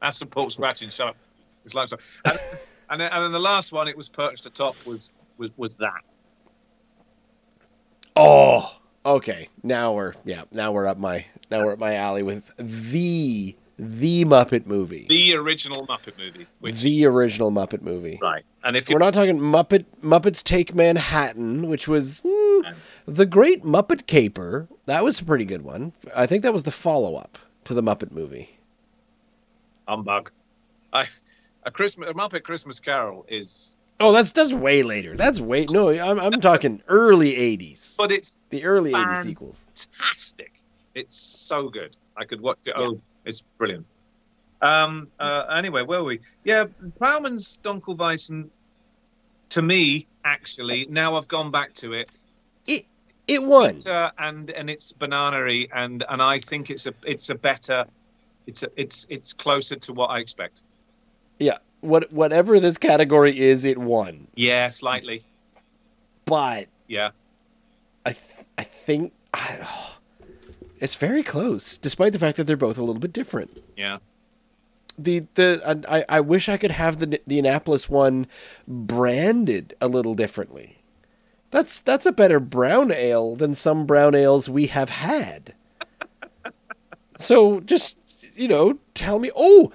That's 0.00 0.18
some 0.18 0.28
pork 0.28 0.50
scratching. 0.50 0.90
Shut 0.90 1.08
up. 1.08 1.16
It's 1.64 1.74
like 1.74 1.88
so. 1.88 1.96
And, 2.26 2.38
and, 2.90 3.00
then, 3.00 3.10
and 3.12 3.24
then 3.24 3.32
the 3.32 3.40
last 3.40 3.72
one, 3.72 3.88
it 3.88 3.96
was 3.96 4.08
perched 4.10 4.44
atop, 4.46 4.74
was 4.86 5.12
was 5.38 5.50
was 5.56 5.76
that. 5.76 6.02
oh, 8.16 8.78
okay. 9.04 9.48
Now 9.62 9.92
we're 9.92 10.14
yeah. 10.24 10.42
Now 10.50 10.72
we're 10.72 10.86
up 10.86 10.98
my 10.98 11.26
now 11.50 11.64
we're 11.64 11.72
up 11.72 11.78
my 11.78 11.94
alley 11.94 12.22
with 12.22 12.50
the 12.56 13.56
the 13.78 14.24
Muppet 14.24 14.66
movie, 14.66 15.06
The 15.08 15.34
original 15.34 15.86
Muppet 15.86 16.16
movie. 16.18 16.46
Which, 16.60 16.80
the 16.82 17.04
original 17.06 17.50
Muppet 17.50 17.82
movie. 17.82 18.18
right. 18.22 18.44
And 18.62 18.76
if 18.76 18.88
We're 18.88 18.98
not 18.98 19.14
talking 19.14 19.38
Muppet 19.38 19.86
Muppets 20.02 20.42
Take 20.42 20.74
Manhattan, 20.74 21.66
which 21.68 21.88
was 21.88 22.22
hmm, 22.24 22.60
the 23.06 23.26
Great 23.26 23.62
Muppet 23.62 24.06
Caper. 24.06 24.68
That 24.86 25.02
was 25.02 25.20
a 25.20 25.24
pretty 25.24 25.44
good 25.44 25.62
one. 25.62 25.92
I 26.14 26.26
think 26.26 26.42
that 26.42 26.52
was 26.52 26.62
the 26.64 26.70
follow 26.70 27.16
up 27.16 27.38
to 27.64 27.74
the 27.74 27.82
Muppet 27.82 28.12
movie. 28.12 28.58
humbug, 29.88 30.30
I 30.92 31.06
a 31.64 31.70
Christmas 31.70 32.08
a 32.10 32.14
Muppet 32.14 32.42
Christmas 32.44 32.78
Carol 32.78 33.24
is, 33.28 33.78
Oh, 34.00 34.12
that's 34.12 34.32
that's 34.32 34.52
way 34.52 34.82
later. 34.82 35.16
That's 35.16 35.40
way 35.40 35.66
no. 35.66 35.90
I'm 35.90 36.18
I'm 36.18 36.40
talking 36.40 36.82
early 36.88 37.32
'80s. 37.34 37.96
but 37.96 38.10
it's 38.10 38.38
The 38.50 38.64
early 38.64 38.92
'80s 38.92 39.22
sequels. 39.22 39.66
fantastic. 39.74 40.52
It's 40.94 41.16
so 41.16 41.68
good. 41.68 41.96
I 42.16 42.24
could 42.24 42.40
watch 42.40 42.58
it. 42.66 42.74
Oh, 42.76 42.98
it's 43.24 43.42
brilliant. 43.58 43.86
Um. 44.60 45.08
Uh, 45.18 45.44
anyway, 45.54 45.82
where 45.82 46.00
were 46.00 46.06
we? 46.06 46.20
Yeah, 46.44 46.64
Plowman's 46.98 47.58
Dunkelweizen. 47.62 48.48
To 49.50 49.62
me, 49.62 50.06
actually, 50.24 50.86
now 50.88 51.16
I've 51.16 51.28
gone 51.28 51.50
back 51.50 51.74
to 51.74 51.92
it. 51.92 52.10
It 52.66 52.86
it 53.28 53.42
won. 53.44 53.76
uh, 53.86 54.10
and 54.18 54.50
and 54.50 54.68
it's 54.70 54.92
bananery, 54.92 55.68
and 55.74 56.04
and 56.08 56.20
I 56.22 56.38
think 56.38 56.70
it's 56.70 56.86
a 56.86 56.94
it's 57.04 57.28
a 57.30 57.34
better, 57.34 57.84
it's 58.46 58.62
a, 58.62 58.68
it's 58.76 59.06
it's 59.10 59.32
closer 59.32 59.76
to 59.76 59.92
what 59.92 60.06
I 60.10 60.18
expect. 60.20 60.62
Yeah. 61.38 61.58
What 61.82 62.10
whatever 62.12 62.58
this 62.58 62.78
category 62.78 63.38
is, 63.38 63.64
it 63.66 63.76
won. 63.78 64.26
Yeah, 64.34 64.68
slightly. 64.68 65.22
But 66.24 66.68
Yeah. 66.88 67.10
I 68.06 68.12
th- 68.12 68.46
I 68.58 68.62
think 68.64 69.12
I, 69.34 69.58
oh, 69.62 69.98
it's 70.80 70.96
very 70.96 71.22
close, 71.22 71.76
despite 71.78 72.12
the 72.12 72.18
fact 72.18 72.36
that 72.38 72.44
they're 72.44 72.56
both 72.56 72.78
a 72.78 72.82
little 72.82 73.00
bit 73.00 73.12
different. 73.12 73.62
Yeah. 73.76 73.98
the 74.98 75.26
the 75.34 75.84
I, 75.88 76.04
I 76.08 76.20
wish 76.20 76.48
I 76.48 76.56
could 76.56 76.70
have 76.72 76.98
the 76.98 77.20
the 77.26 77.38
Annapolis 77.38 77.88
one 77.88 78.26
branded 78.66 79.74
a 79.80 79.88
little 79.88 80.14
differently. 80.14 80.78
That's 81.50 81.80
that's 81.80 82.06
a 82.06 82.12
better 82.12 82.40
brown 82.40 82.90
ale 82.92 83.36
than 83.36 83.54
some 83.54 83.86
brown 83.86 84.14
ales 84.14 84.48
we 84.48 84.66
have 84.68 84.88
had. 84.90 85.54
so 87.18 87.60
just 87.60 87.98
you 88.34 88.48
know, 88.48 88.78
tell 88.94 89.18
me. 89.18 89.30
Oh, 89.36 89.72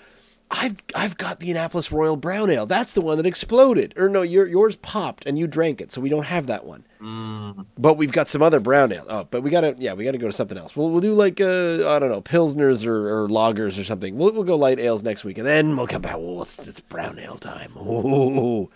I've 0.49 0.77
I've 0.95 1.17
got 1.17 1.39
the 1.39 1.51
Annapolis 1.51 1.91
Royal 1.91 2.15
Brown 2.15 2.49
Ale. 2.49 2.65
That's 2.65 2.93
the 2.93 3.01
one 3.01 3.17
that 3.17 3.25
exploded. 3.25 3.93
Or 3.97 4.07
no, 4.07 4.21
your 4.21 4.47
yours 4.47 4.75
popped 4.77 5.25
and 5.25 5.37
you 5.37 5.45
drank 5.45 5.81
it, 5.81 5.91
so 5.91 5.99
we 5.99 6.09
don't 6.09 6.25
have 6.25 6.47
that 6.47 6.65
one. 6.65 6.85
Mm. 7.01 7.65
But 7.77 7.95
we've 7.95 8.11
got 8.11 8.29
some 8.29 8.41
other 8.41 8.59
brown 8.59 8.91
ale. 8.91 9.05
Oh, 9.09 9.27
but 9.29 9.43
we 9.43 9.49
gotta 9.49 9.75
yeah, 9.77 9.93
we 9.93 10.05
gotta 10.05 10.17
go 10.17 10.27
to 10.27 10.33
something 10.33 10.57
else. 10.57 10.75
We'll 10.75 10.89
we'll 10.89 11.01
do 11.01 11.13
like 11.13 11.41
uh 11.41 11.89
I 11.89 11.99
don't 11.99 12.09
know 12.09 12.21
pilsners 12.21 12.85
or, 12.85 13.23
or 13.23 13.27
lagers 13.27 13.79
or 13.79 13.83
something. 13.83 14.15
We'll 14.15 14.31
we'll 14.33 14.43
go 14.43 14.55
light 14.55 14.79
ales 14.79 15.03
next 15.03 15.25
week, 15.25 15.37
and 15.37 15.45
then 15.45 15.75
we'll 15.75 15.87
come 15.87 16.01
back. 16.01 16.15
Oh, 16.15 16.41
it's, 16.41 16.65
it's 16.65 16.79
brown 16.79 17.19
ale 17.19 17.37
time. 17.37 17.73
Oh, 17.75 18.69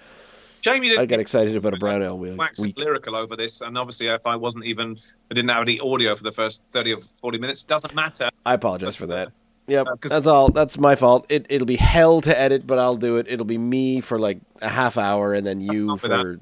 Jamie 0.62 0.90
didn't 0.90 1.02
I 1.02 1.06
got 1.08 1.20
excited 1.20 1.56
about 1.56 1.74
a 1.74 1.78
brown 1.78 2.04
ale 2.04 2.18
we- 2.18 2.36
wax 2.36 2.60
lyrical 2.60 3.16
over 3.16 3.36
this, 3.36 3.62
and 3.62 3.78
obviously, 3.78 4.08
if 4.08 4.28
I 4.28 4.36
wasn't 4.36 4.66
even, 4.66 5.00
I 5.32 5.34
didn't 5.34 5.50
have 5.50 5.64
any 5.64 5.80
audio 5.80 6.16
for 6.16 6.24
the 6.24 6.32
first 6.32 6.62
thirty 6.72 6.94
or 6.94 7.00
forty 7.22 7.40
minutes. 7.40 7.64
Doesn't 7.64 7.96
matter. 7.96 8.30
I 8.46 8.54
apologize 8.54 8.96
for 8.96 9.08
that. 9.08 9.32
Yep, 9.68 9.88
Uh, 9.88 9.96
that's 10.04 10.28
all. 10.28 10.50
That's 10.50 10.78
my 10.78 10.96
fault. 10.96 11.26
It 11.30 11.46
it'll 11.50 11.68
be 11.68 11.76
hell 11.78 12.22
to 12.22 12.38
edit, 12.38 12.68
but 12.68 12.80
I'll 12.80 12.96
do 12.98 13.18
it. 13.18 13.28
It'll 13.30 13.46
be 13.46 13.58
me 13.58 14.02
for 14.02 14.20
like 14.20 14.40
a 14.62 14.70
half 14.70 14.98
hour, 14.98 15.34
and 15.34 15.46
then 15.46 15.62
you 15.62 15.96
that. 15.98 16.00
for 16.00 16.40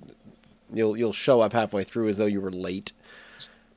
you'll 0.74 0.97
you'll 0.97 1.13
show 1.13 1.41
up 1.41 1.53
halfway 1.53 1.84
through 1.84 2.07
as 2.09 2.17
though 2.17 2.26
you 2.26 2.41
were 2.41 2.51
late. 2.51 2.93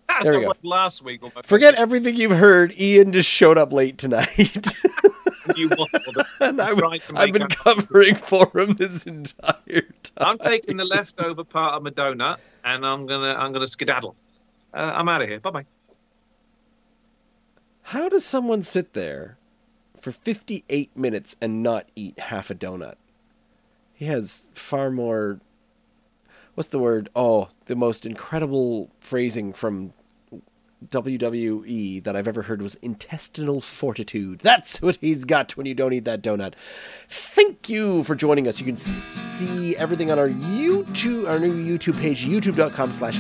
That's 0.09 0.25
There 0.25 0.39
we 0.39 0.45
go. 0.45 0.53
Last 0.63 1.03
week. 1.03 1.23
Forget 1.45 1.75
everything 1.75 2.17
you've 2.17 2.33
heard. 2.33 2.73
Ian 2.79 3.13
just 3.13 3.29
showed 3.29 3.59
up 3.59 3.73
late 3.73 3.99
tonight. 3.99 4.69
You 5.57 5.69
and 6.41 6.61
I, 6.61 6.73
I've 7.17 7.33
been 7.33 7.49
covering 7.49 8.15
for 8.15 8.51
him 8.55 8.75
this 8.75 9.05
entire 9.05 9.83
time. 10.03 10.17
I'm 10.19 10.39
taking 10.39 10.77
the 10.77 10.85
leftover 10.85 11.43
part 11.45 11.75
of 11.75 11.83
my 11.83 11.91
donut, 11.91 12.39
and 12.65 12.87
I'm 12.87 13.07
gonna 13.07 13.35
I'm 13.35 13.53
gonna 13.53 13.67
skedaddle. 13.67 14.15
Uh, 14.73 14.93
I'm 14.95 15.09
out 15.09 15.23
of 15.23 15.29
here. 15.29 15.41
Bye 15.41 15.51
bye. 15.51 15.67
How 17.83 18.09
does 18.09 18.25
someone 18.25 18.63
sit 18.63 18.93
there 18.93 19.37
for 20.01 20.13
58 20.13 20.97
minutes 20.97 21.37
and 21.41 21.63
not 21.63 21.89
eat 21.95 22.19
half 22.19 22.51
a 22.51 22.55
donut? 22.55 22.95
He 23.93 24.07
has 24.07 24.49
far 24.55 24.91
more. 24.91 25.41
What's 26.55 26.69
the 26.69 26.79
word? 26.79 27.09
Oh, 27.15 27.49
the 27.67 27.77
most 27.77 28.05
incredible 28.05 28.91
phrasing 29.01 29.53
from 29.53 29.93
WWE 30.89 32.03
that 32.03 32.17
I've 32.17 32.27
ever 32.29 32.43
heard 32.43 32.61
was 32.63 32.75
intestinal 32.77 33.61
fortitude. 33.61 34.41
That's 34.41 34.83
what 34.83 34.97
he's 34.97 35.25
got 35.25 35.57
when 35.57 35.67
you 35.67 35.75
don't 35.75 35.93
eat 35.93 36.05
that 36.05 36.23
donut. 36.23 36.55
Thank 36.57 37.69
you 37.69 38.03
for 38.05 38.15
joining 38.15 38.49
us. 38.49 38.59
You 38.61 38.67
can 38.67 38.77
see 38.77 39.77
everything 39.77 40.11
on 40.11 40.19
our 40.19 40.29
YouTube, 40.29 41.29
our 41.29 41.39
new 41.39 41.55
YouTube 41.55 42.01
page, 42.01 42.27
youtube.com 42.27 42.93
slash 42.93 43.19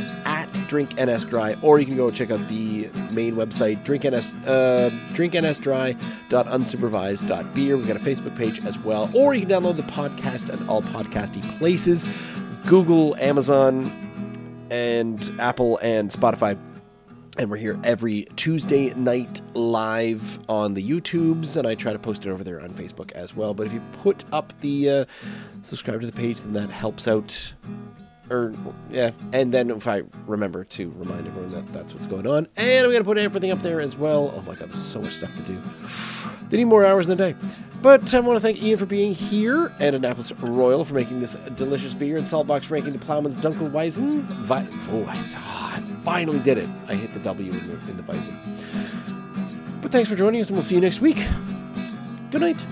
drinknsdry, 0.72 1.62
or 1.62 1.78
you 1.78 1.86
can 1.86 1.96
go 1.96 2.10
check 2.10 2.30
out 2.30 2.48
the 2.48 2.88
main 3.10 3.34
website, 3.34 3.84
drinkns, 3.84 4.30
uh, 4.46 4.88
drinknsdry.unsupervised.beer. 5.12 7.76
We've 7.76 7.86
got 7.86 7.96
a 7.96 8.00
Facebook 8.00 8.34
page 8.36 8.64
as 8.64 8.78
well, 8.78 9.10
or 9.14 9.34
you 9.34 9.42
can 9.42 9.50
download 9.50 9.76
the 9.76 9.82
podcast 9.82 10.50
at 10.52 10.66
all 10.68 10.80
podcasty 10.80 11.42
places. 11.58 12.06
Google, 12.66 13.14
Amazon, 13.16 13.90
and 14.70 15.30
Apple 15.38 15.78
and 15.82 16.10
Spotify. 16.10 16.58
And 17.38 17.50
we're 17.50 17.56
here 17.56 17.80
every 17.82 18.26
Tuesday 18.36 18.92
night 18.94 19.40
live 19.54 20.38
on 20.48 20.74
the 20.74 20.82
YouTubes, 20.82 21.56
and 21.56 21.66
I 21.66 21.74
try 21.74 21.92
to 21.92 21.98
post 21.98 22.26
it 22.26 22.30
over 22.30 22.44
there 22.44 22.60
on 22.60 22.68
Facebook 22.70 23.10
as 23.12 23.34
well. 23.34 23.54
But 23.54 23.66
if 23.66 23.72
you 23.72 23.80
put 24.02 24.24
up 24.32 24.52
the 24.60 24.90
uh, 24.90 25.06
subscribe 25.62 26.02
to 26.02 26.06
the 26.06 26.12
page, 26.12 26.42
then 26.42 26.52
that 26.54 26.70
helps 26.70 27.08
out. 27.08 27.54
Or 28.32 28.54
yeah, 28.90 29.10
and 29.34 29.52
then 29.52 29.70
if 29.70 29.86
I 29.86 30.04
remember 30.26 30.64
to 30.64 30.90
remind 30.96 31.26
everyone 31.26 31.52
that 31.52 31.70
that's 31.72 31.92
what's 31.92 32.06
going 32.06 32.26
on, 32.26 32.48
and 32.56 32.86
we 32.88 32.94
got 32.94 33.00
to 33.00 33.04
put 33.04 33.18
everything 33.18 33.50
up 33.50 33.60
there 33.60 33.78
as 33.80 33.94
well. 33.94 34.32
Oh 34.34 34.40
my 34.42 34.54
god, 34.54 34.68
there's 34.68 34.78
so 34.78 35.02
much 35.02 35.12
stuff 35.12 35.34
to 35.36 35.42
do. 35.42 35.60
They 36.48 36.56
need 36.56 36.64
more 36.64 36.84
hours 36.86 37.06
in 37.06 37.16
the 37.16 37.32
day. 37.32 37.36
But 37.82 38.14
I 38.14 38.20
want 38.20 38.36
to 38.36 38.40
thank 38.40 38.62
Ian 38.62 38.78
for 38.78 38.86
being 38.86 39.12
here, 39.12 39.70
and 39.80 39.94
Annapolis 39.96 40.32
Royal 40.32 40.84
for 40.84 40.94
making 40.94 41.20
this 41.20 41.34
delicious 41.56 41.92
beer, 41.94 42.16
and 42.16 42.24
Saltbox 42.24 42.64
for 42.64 42.74
making 42.74 42.92
the 42.92 42.98
Plowman's 43.00 43.36
Dunkelweizen. 43.36 44.20
Vi- 44.22 44.66
oh, 44.90 45.04
I, 45.08 45.16
I 45.16 45.80
finally 46.02 46.38
did 46.38 46.58
it. 46.58 46.68
I 46.88 46.94
hit 46.94 47.12
the 47.12 47.18
W 47.20 47.52
in 47.52 47.58
the, 47.68 47.74
in 47.90 47.96
the 47.96 48.02
Weizen. 48.04 48.36
But 49.82 49.90
thanks 49.90 50.08
for 50.08 50.14
joining 50.14 50.40
us, 50.40 50.46
and 50.46 50.56
we'll 50.56 50.62
see 50.62 50.76
you 50.76 50.80
next 50.80 51.00
week. 51.00 51.22
Good 52.30 52.40
night. 52.40 52.64